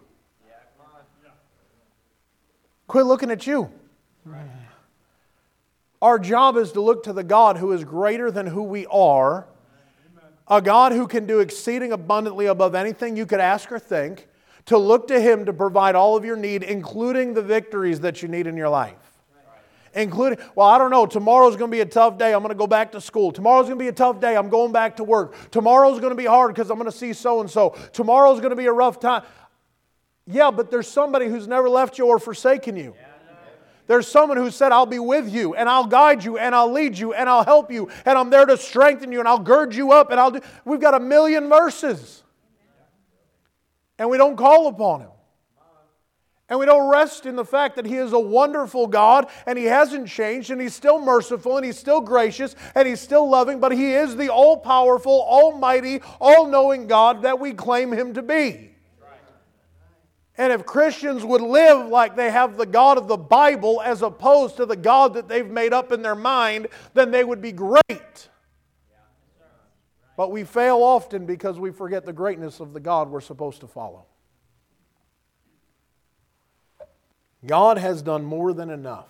Yeah, 0.48 0.54
Quit 2.88 3.06
looking 3.06 3.32
at 3.32 3.48
you. 3.48 3.72
Right. 4.26 4.42
Our 6.02 6.20
job 6.20 6.58
is 6.58 6.74
to 6.74 6.82
look 6.82 7.04
to 7.04 7.14
the 7.14 7.24
God 7.24 7.56
who 7.56 7.72
is 7.72 7.86
greater 7.86 8.30
than 8.30 8.46
who 8.46 8.64
we 8.64 8.86
are, 8.88 9.48
a 10.48 10.62
God 10.62 10.92
who 10.92 11.08
can 11.08 11.26
do 11.26 11.40
exceeding 11.40 11.92
abundantly 11.92 12.46
above 12.48 12.76
anything 12.76 13.16
you 13.16 13.26
could 13.26 13.40
ask 13.40 13.72
or 13.72 13.80
think, 13.80 14.28
to 14.66 14.78
look 14.78 15.08
to 15.08 15.20
Him 15.20 15.46
to 15.46 15.54
provide 15.54 15.96
all 15.96 16.16
of 16.16 16.24
your 16.24 16.36
need, 16.36 16.64
including 16.64 17.34
the 17.34 17.42
victories 17.42 18.00
that 18.02 18.22
you 18.22 18.28
need 18.28 18.48
in 18.48 18.56
your 18.56 18.70
life. 18.70 18.96
Including, 19.96 20.40
well, 20.56 20.68
I 20.68 20.80
don't 20.80 20.90
know, 20.90 21.06
tomorrow's 21.06 21.56
going 21.56 21.70
to 21.70 21.76
be 21.76 21.82
a 21.82 21.86
tough 21.86 22.18
day. 22.18 22.34
I'm 22.34 22.40
going 22.40 22.50
to 22.50 22.58
go 22.58 22.66
back 22.66 22.94
to 22.94 23.02
school. 23.02 23.32
Tomorrow's 23.32 23.68
going 23.68 23.78
to 23.78 23.84
be 23.84 23.90
a 23.90 23.94
tough 23.94 24.20
day. 24.20 24.36
I'm 24.36 24.50
going 24.50 24.72
back 24.72 24.98
to 24.98 25.04
work. 25.04 25.36
Tomorrow's 25.52 26.00
going 26.00 26.12
to 26.12 26.18
be 26.18 26.26
hard 26.26 26.56
because 26.56 26.72
I'm 26.72 26.80
going 26.80 26.90
to 26.90 26.98
see 26.98 27.14
so 27.14 27.42
and 27.42 27.50
so. 27.50 27.78
Tomorrow's 27.92 28.40
going 28.40 28.50
to 28.50 28.56
be 28.56 28.66
a 28.66 28.72
rough 28.72 29.00
time. 29.00 29.22
Yeah, 30.26 30.50
but 30.50 30.72
there's 30.72 30.88
somebody 30.88 31.28
who's 31.28 31.48
never 31.48 31.70
left 31.70 32.00
you 32.00 32.08
or 32.08 32.18
forsaken 32.18 32.76
you. 32.76 32.96
There's 33.88 34.08
someone 34.08 34.38
who 34.38 34.50
said, 34.50 34.72
I'll 34.72 34.86
be 34.86 35.00
with 35.00 35.34
you 35.34 35.56
and 35.56 35.68
I'll 35.68 35.86
guide 35.86 36.24
you 36.24 36.38
and 36.38 36.56
I'll 36.56 36.72
lead 36.72 36.98
you 36.98 37.14
and 37.14 37.30
I'll 37.30 37.44
help 37.44 37.72
you 37.72 37.90
and 38.06 38.18
I'm 38.18 38.30
there 38.30 38.46
to 38.46 38.58
strengthen 38.58 39.12
you 39.12 39.20
and 39.20 39.28
I'll 39.28 39.40
gird 39.40 39.76
you 39.76 39.92
up 39.92 40.12
and 40.12 40.20
I'll 40.20 40.32
do. 40.32 40.42
We've 40.64 40.80
got 40.80 40.94
a 40.94 41.00
million 41.00 41.50
verses. 41.50 42.24
And 44.00 44.10
we 44.10 44.18
don't 44.18 44.38
call 44.38 44.68
upon 44.68 45.02
him. 45.02 45.10
And 46.50 46.60
we 46.60 46.66
don't 46.66 46.90
rest 46.90 47.26
in 47.26 47.36
the 47.36 47.46
fact 47.46 47.78
that 47.78 47.86
He 47.86 47.96
is 47.96 48.12
a 48.12 48.20
wonderful 48.20 48.86
God 48.86 49.28
and 49.48 49.58
He 49.58 49.66
hasn't 49.66 50.08
changed 50.08 50.52
and 50.52 50.62
He's 50.62 50.76
still 50.76 51.00
merciful 51.00 51.58
and 51.58 51.66
He's 51.66 51.80
still 51.80 52.02
gracious 52.02 52.56
and 52.76 52.88
He's 52.88 53.00
still 53.00 53.28
loving, 53.30 53.60
but 53.60 53.72
He 53.72 53.94
is 53.94 54.16
the 54.16 54.30
all 54.30 54.58
powerful, 54.58 55.26
almighty, 55.28 56.02
all 56.20 56.48
knowing 56.48 56.88
God 56.88 57.24
that 57.24 57.40
we 57.40 57.54
claim 57.54 57.92
Him 57.92 58.14
to 58.14 58.22
be. 58.22 58.73
And 60.38 60.52
if 60.52 60.66
Christians 60.66 61.24
would 61.24 61.42
live 61.42 61.88
like 61.88 62.16
they 62.16 62.32
have 62.32 62.58
the 62.58 62.66
God 62.66 62.98
of 62.98 63.08
the 63.08 63.18
Bible 63.18 63.82
as 63.82 64.02
opposed 64.02 64.58
to 64.58 64.66
the 64.66 64.76
God 64.76 65.14
that 65.14 65.28
they've 65.28 65.50
made 65.50 65.74
up 65.74 65.92
in 65.92 66.02
their 66.02 66.16
mind, 66.16 66.68
then 66.94 67.12
they 67.12 67.24
would 67.24 67.42
be 67.42 67.52
great. 67.52 68.30
But 70.18 70.32
we 70.32 70.44
fail 70.44 70.78
often 70.78 71.26
because 71.26 71.60
we 71.60 71.72
forget 71.72 72.06
the 72.06 72.14
greatness 72.14 72.60
of 72.60 72.74
the 72.74 72.80
God 72.80 73.10
we're 73.10 73.22
supposed 73.22 73.62
to 73.62 73.68
follow. 73.68 74.06
God 77.46 77.78
has 77.78 78.02
done 78.02 78.24
more 78.24 78.54
than 78.54 78.70
enough. 78.70 79.10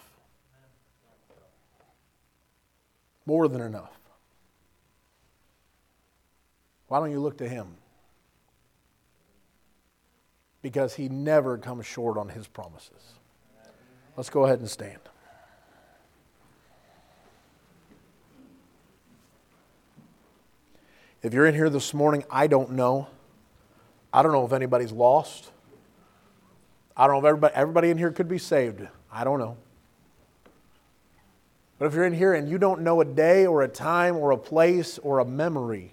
More 3.25 3.47
than 3.47 3.61
enough. 3.61 3.97
Why 6.87 6.99
don't 6.99 7.11
you 7.11 7.21
look 7.21 7.37
to 7.37 7.47
Him? 7.47 7.67
Because 10.63 10.95
He 10.95 11.07
never 11.09 11.59
comes 11.59 11.85
short 11.85 12.17
on 12.17 12.29
His 12.29 12.47
promises. 12.47 13.13
Let's 14.17 14.31
go 14.31 14.45
ahead 14.45 14.59
and 14.59 14.69
stand. 14.69 14.97
If 21.21 21.33
you're 21.33 21.45
in 21.45 21.53
here 21.53 21.69
this 21.69 21.93
morning, 21.93 22.23
I 22.29 22.47
don't 22.47 22.71
know. 22.71 23.07
I 24.11 24.23
don't 24.23 24.31
know 24.31 24.45
if 24.45 24.51
anybody's 24.51 24.91
lost. 24.91 25.51
I 26.97 27.07
don't 27.07 27.15
know 27.15 27.19
if 27.19 27.25
everybody, 27.25 27.55
everybody 27.55 27.89
in 27.91 27.97
here 27.97 28.11
could 28.11 28.27
be 28.27 28.37
saved. 28.37 28.85
I 29.11 29.23
don't 29.23 29.39
know. 29.39 29.57
But 31.79 31.85
if 31.85 31.93
you're 31.93 32.05
in 32.05 32.13
here 32.13 32.33
and 32.33 32.49
you 32.49 32.57
don't 32.57 32.81
know 32.81 33.01
a 33.01 33.05
day 33.05 33.45
or 33.45 33.63
a 33.63 33.67
time 33.67 34.17
or 34.17 34.31
a 34.31 34.37
place 34.37 34.97
or 34.99 35.19
a 35.19 35.25
memory, 35.25 35.92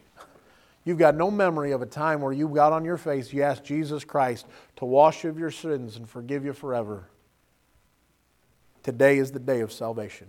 you've 0.84 0.98
got 0.98 1.14
no 1.14 1.30
memory 1.30 1.72
of 1.72 1.82
a 1.82 1.86
time 1.86 2.20
where 2.20 2.32
you 2.32 2.48
got 2.48 2.72
on 2.72 2.84
your 2.84 2.96
face, 2.96 3.32
you 3.32 3.42
asked 3.42 3.64
Jesus 3.64 4.04
Christ 4.04 4.46
to 4.76 4.84
wash 4.84 5.24
you 5.24 5.30
of 5.30 5.38
your 5.38 5.50
sins 5.50 5.96
and 5.96 6.08
forgive 6.08 6.44
you 6.44 6.52
forever. 6.52 7.08
Today 8.82 9.18
is 9.18 9.32
the 9.32 9.38
day 9.38 9.60
of 9.60 9.72
salvation. 9.72 10.28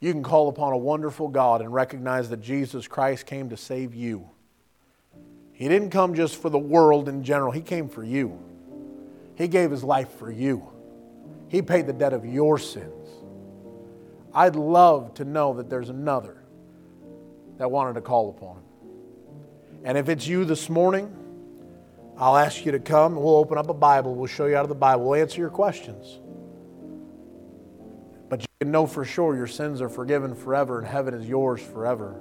You 0.00 0.12
can 0.12 0.22
call 0.22 0.48
upon 0.48 0.72
a 0.72 0.78
wonderful 0.78 1.28
God 1.28 1.60
and 1.60 1.72
recognize 1.72 2.30
that 2.30 2.40
Jesus 2.40 2.86
Christ 2.86 3.26
came 3.26 3.50
to 3.50 3.56
save 3.56 3.94
you. 3.94 4.28
He 5.52 5.68
didn't 5.68 5.90
come 5.90 6.14
just 6.14 6.40
for 6.40 6.50
the 6.50 6.58
world 6.58 7.08
in 7.08 7.24
general, 7.24 7.50
He 7.50 7.62
came 7.62 7.88
for 7.88 8.04
you. 8.04 8.38
He 9.38 9.46
gave 9.46 9.70
his 9.70 9.84
life 9.84 10.10
for 10.18 10.32
you. 10.32 10.68
He 11.46 11.62
paid 11.62 11.86
the 11.86 11.92
debt 11.92 12.12
of 12.12 12.26
your 12.26 12.58
sins. 12.58 13.08
I'd 14.34 14.56
love 14.56 15.14
to 15.14 15.24
know 15.24 15.54
that 15.54 15.70
there's 15.70 15.90
another 15.90 16.42
that 17.56 17.70
wanted 17.70 17.94
to 17.94 18.00
call 18.00 18.30
upon 18.30 18.56
him. 18.56 18.62
And 19.84 19.96
if 19.96 20.08
it's 20.08 20.26
you 20.26 20.44
this 20.44 20.68
morning, 20.68 21.14
I'll 22.16 22.36
ask 22.36 22.66
you 22.66 22.72
to 22.72 22.80
come 22.80 23.14
we'll 23.14 23.36
open 23.36 23.58
up 23.58 23.68
a 23.68 23.74
Bible. 23.74 24.14
We'll 24.14 24.26
show 24.26 24.46
you 24.46 24.56
out 24.56 24.64
of 24.64 24.68
the 24.68 24.74
Bible. 24.74 25.04
We'll 25.08 25.20
answer 25.20 25.40
your 25.40 25.50
questions. 25.50 26.18
But 28.28 28.42
you 28.42 28.48
can 28.60 28.70
know 28.70 28.86
for 28.86 29.04
sure 29.04 29.36
your 29.36 29.46
sins 29.46 29.80
are 29.80 29.88
forgiven 29.88 30.34
forever 30.34 30.78
and 30.78 30.86
heaven 30.86 31.14
is 31.14 31.28
yours 31.28 31.62
forever. 31.62 32.20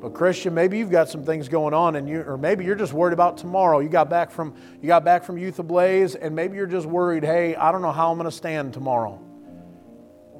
But 0.00 0.14
Christian, 0.14 0.52
maybe 0.52 0.78
you've 0.78 0.90
got 0.90 1.08
some 1.08 1.22
things 1.22 1.48
going 1.48 1.72
on, 1.72 1.94
and 1.94 2.08
you, 2.08 2.22
or 2.22 2.36
maybe 2.36 2.64
you're 2.64 2.74
just 2.74 2.92
worried 2.92 3.12
about 3.12 3.38
tomorrow. 3.38 3.78
You 3.78 3.88
got 3.88 4.10
back 4.10 4.32
from 4.32 4.52
you 4.80 4.88
got 4.88 5.04
back 5.04 5.22
from 5.22 5.38
Youth 5.38 5.60
Ablaze, 5.60 6.16
and 6.16 6.34
maybe 6.34 6.56
you're 6.56 6.66
just 6.66 6.88
worried. 6.88 7.22
Hey, 7.22 7.54
I 7.54 7.70
don't 7.70 7.82
know 7.82 7.92
how 7.92 8.10
I'm 8.10 8.18
going 8.18 8.28
to 8.28 8.36
stand 8.36 8.74
tomorrow. 8.74 9.22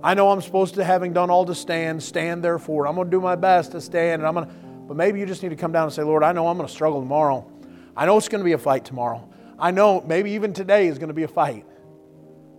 I 0.02 0.14
know 0.14 0.32
I'm 0.32 0.42
supposed 0.42 0.74
to, 0.74 0.84
having 0.84 1.12
done 1.12 1.30
all 1.30 1.44
to 1.44 1.54
stand, 1.54 2.02
stand 2.02 2.42
therefore. 2.42 2.88
I'm 2.88 2.96
going 2.96 3.06
to 3.06 3.10
do 3.16 3.20
my 3.20 3.36
best 3.36 3.70
to 3.70 3.80
stand, 3.80 4.20
and 4.20 4.26
I'm 4.26 4.34
going 4.34 4.48
to. 4.48 4.71
But 4.92 4.98
maybe 4.98 5.18
you 5.20 5.24
just 5.24 5.42
need 5.42 5.48
to 5.48 5.56
come 5.56 5.72
down 5.72 5.84
and 5.84 5.92
say, 5.94 6.02
Lord, 6.02 6.22
I 6.22 6.32
know 6.32 6.48
I'm 6.48 6.58
going 6.58 6.68
to 6.68 6.74
struggle 6.74 7.00
tomorrow. 7.00 7.50
I 7.96 8.04
know 8.04 8.18
it's 8.18 8.28
going 8.28 8.40
to 8.40 8.44
be 8.44 8.52
a 8.52 8.58
fight 8.58 8.84
tomorrow. 8.84 9.26
I 9.58 9.70
know 9.70 10.02
maybe 10.02 10.32
even 10.32 10.52
today 10.52 10.86
is 10.86 10.98
going 10.98 11.08
to 11.08 11.14
be 11.14 11.22
a 11.22 11.28
fight. 11.28 11.64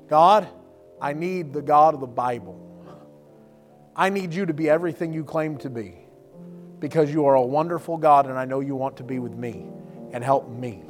God, 0.08 0.48
I 1.00 1.14
need 1.14 1.54
the 1.54 1.62
God 1.62 1.94
of 1.94 2.00
the 2.00 2.08
Bible. 2.08 2.60
I 3.96 4.10
need 4.10 4.34
you 4.34 4.48
to 4.48 4.54
be 4.56 4.68
everything 4.68 5.14
you 5.14 5.24
claim 5.24 5.60
to 5.60 5.70
be 5.70 5.94
because 6.80 7.14
you 7.14 7.28
are 7.28 7.36
a 7.36 7.42
wonderful 7.44 7.98
God 7.98 8.26
and 8.26 8.36
I 8.36 8.46
know 8.46 8.62
you 8.62 8.76
want 8.76 8.98
to 8.98 9.04
be 9.04 9.20
with 9.20 9.36
me 9.36 9.68
and 10.12 10.24
help 10.24 10.50
me. 10.50 10.82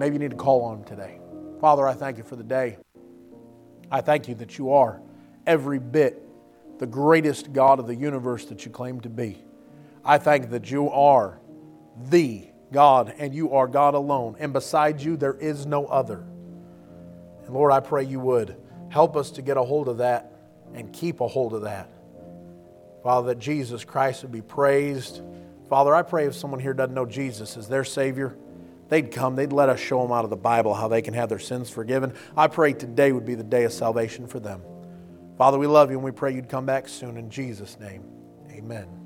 Maybe 0.00 0.14
you 0.14 0.18
need 0.18 0.32
to 0.32 0.36
call 0.36 0.64
on 0.64 0.78
Him 0.78 0.84
today. 0.84 1.20
Father, 1.60 1.86
I 1.86 1.94
thank 1.94 2.18
you 2.18 2.24
for 2.24 2.34
the 2.34 2.42
day. 2.42 2.78
I 3.88 4.00
thank 4.00 4.26
you 4.26 4.34
that 4.34 4.58
you 4.58 4.72
are 4.72 5.00
every 5.46 5.78
bit 5.78 6.20
the 6.80 6.86
greatest 6.88 7.52
God 7.52 7.78
of 7.78 7.86
the 7.86 7.94
universe 7.94 8.46
that 8.46 8.64
you 8.64 8.72
claim 8.72 9.00
to 9.02 9.08
be. 9.08 9.38
I 10.04 10.18
thank 10.18 10.50
that 10.50 10.70
you 10.70 10.90
are 10.90 11.38
the 12.10 12.48
God 12.72 13.14
and 13.18 13.34
you 13.34 13.52
are 13.52 13.66
God 13.66 13.94
alone. 13.94 14.36
And 14.38 14.52
beside 14.52 15.00
you, 15.00 15.16
there 15.16 15.34
is 15.34 15.64
no 15.64 15.86
other. 15.86 16.24
And 17.46 17.54
Lord, 17.54 17.72
I 17.72 17.80
pray 17.80 18.04
you 18.04 18.20
would 18.20 18.56
help 18.90 19.16
us 19.16 19.30
to 19.32 19.42
get 19.42 19.56
a 19.56 19.62
hold 19.62 19.88
of 19.88 19.98
that 19.98 20.32
and 20.74 20.92
keep 20.92 21.20
a 21.20 21.28
hold 21.28 21.54
of 21.54 21.62
that. 21.62 21.90
Father, 23.02 23.28
that 23.28 23.38
Jesus 23.38 23.84
Christ 23.84 24.22
would 24.22 24.32
be 24.32 24.42
praised. 24.42 25.22
Father, 25.68 25.94
I 25.94 26.02
pray 26.02 26.26
if 26.26 26.34
someone 26.34 26.60
here 26.60 26.74
doesn't 26.74 26.94
know 26.94 27.06
Jesus 27.06 27.56
as 27.56 27.68
their 27.68 27.84
Savior, 27.84 28.36
they'd 28.88 29.10
come, 29.10 29.36
they'd 29.36 29.52
let 29.52 29.68
us 29.68 29.78
show 29.78 30.02
them 30.02 30.12
out 30.12 30.24
of 30.24 30.30
the 30.30 30.36
Bible 30.36 30.74
how 30.74 30.88
they 30.88 31.02
can 31.02 31.14
have 31.14 31.28
their 31.28 31.38
sins 31.38 31.70
forgiven. 31.70 32.14
I 32.36 32.48
pray 32.48 32.72
today 32.72 33.12
would 33.12 33.26
be 33.26 33.34
the 33.34 33.44
day 33.44 33.64
of 33.64 33.72
salvation 33.72 34.26
for 34.26 34.40
them. 34.40 34.62
Father, 35.36 35.58
we 35.58 35.66
love 35.66 35.90
you 35.90 35.96
and 35.96 36.04
we 36.04 36.12
pray 36.12 36.34
you'd 36.34 36.48
come 36.48 36.66
back 36.66 36.88
soon. 36.88 37.16
In 37.16 37.28
Jesus' 37.28 37.78
name, 37.78 38.04
amen. 38.50 39.03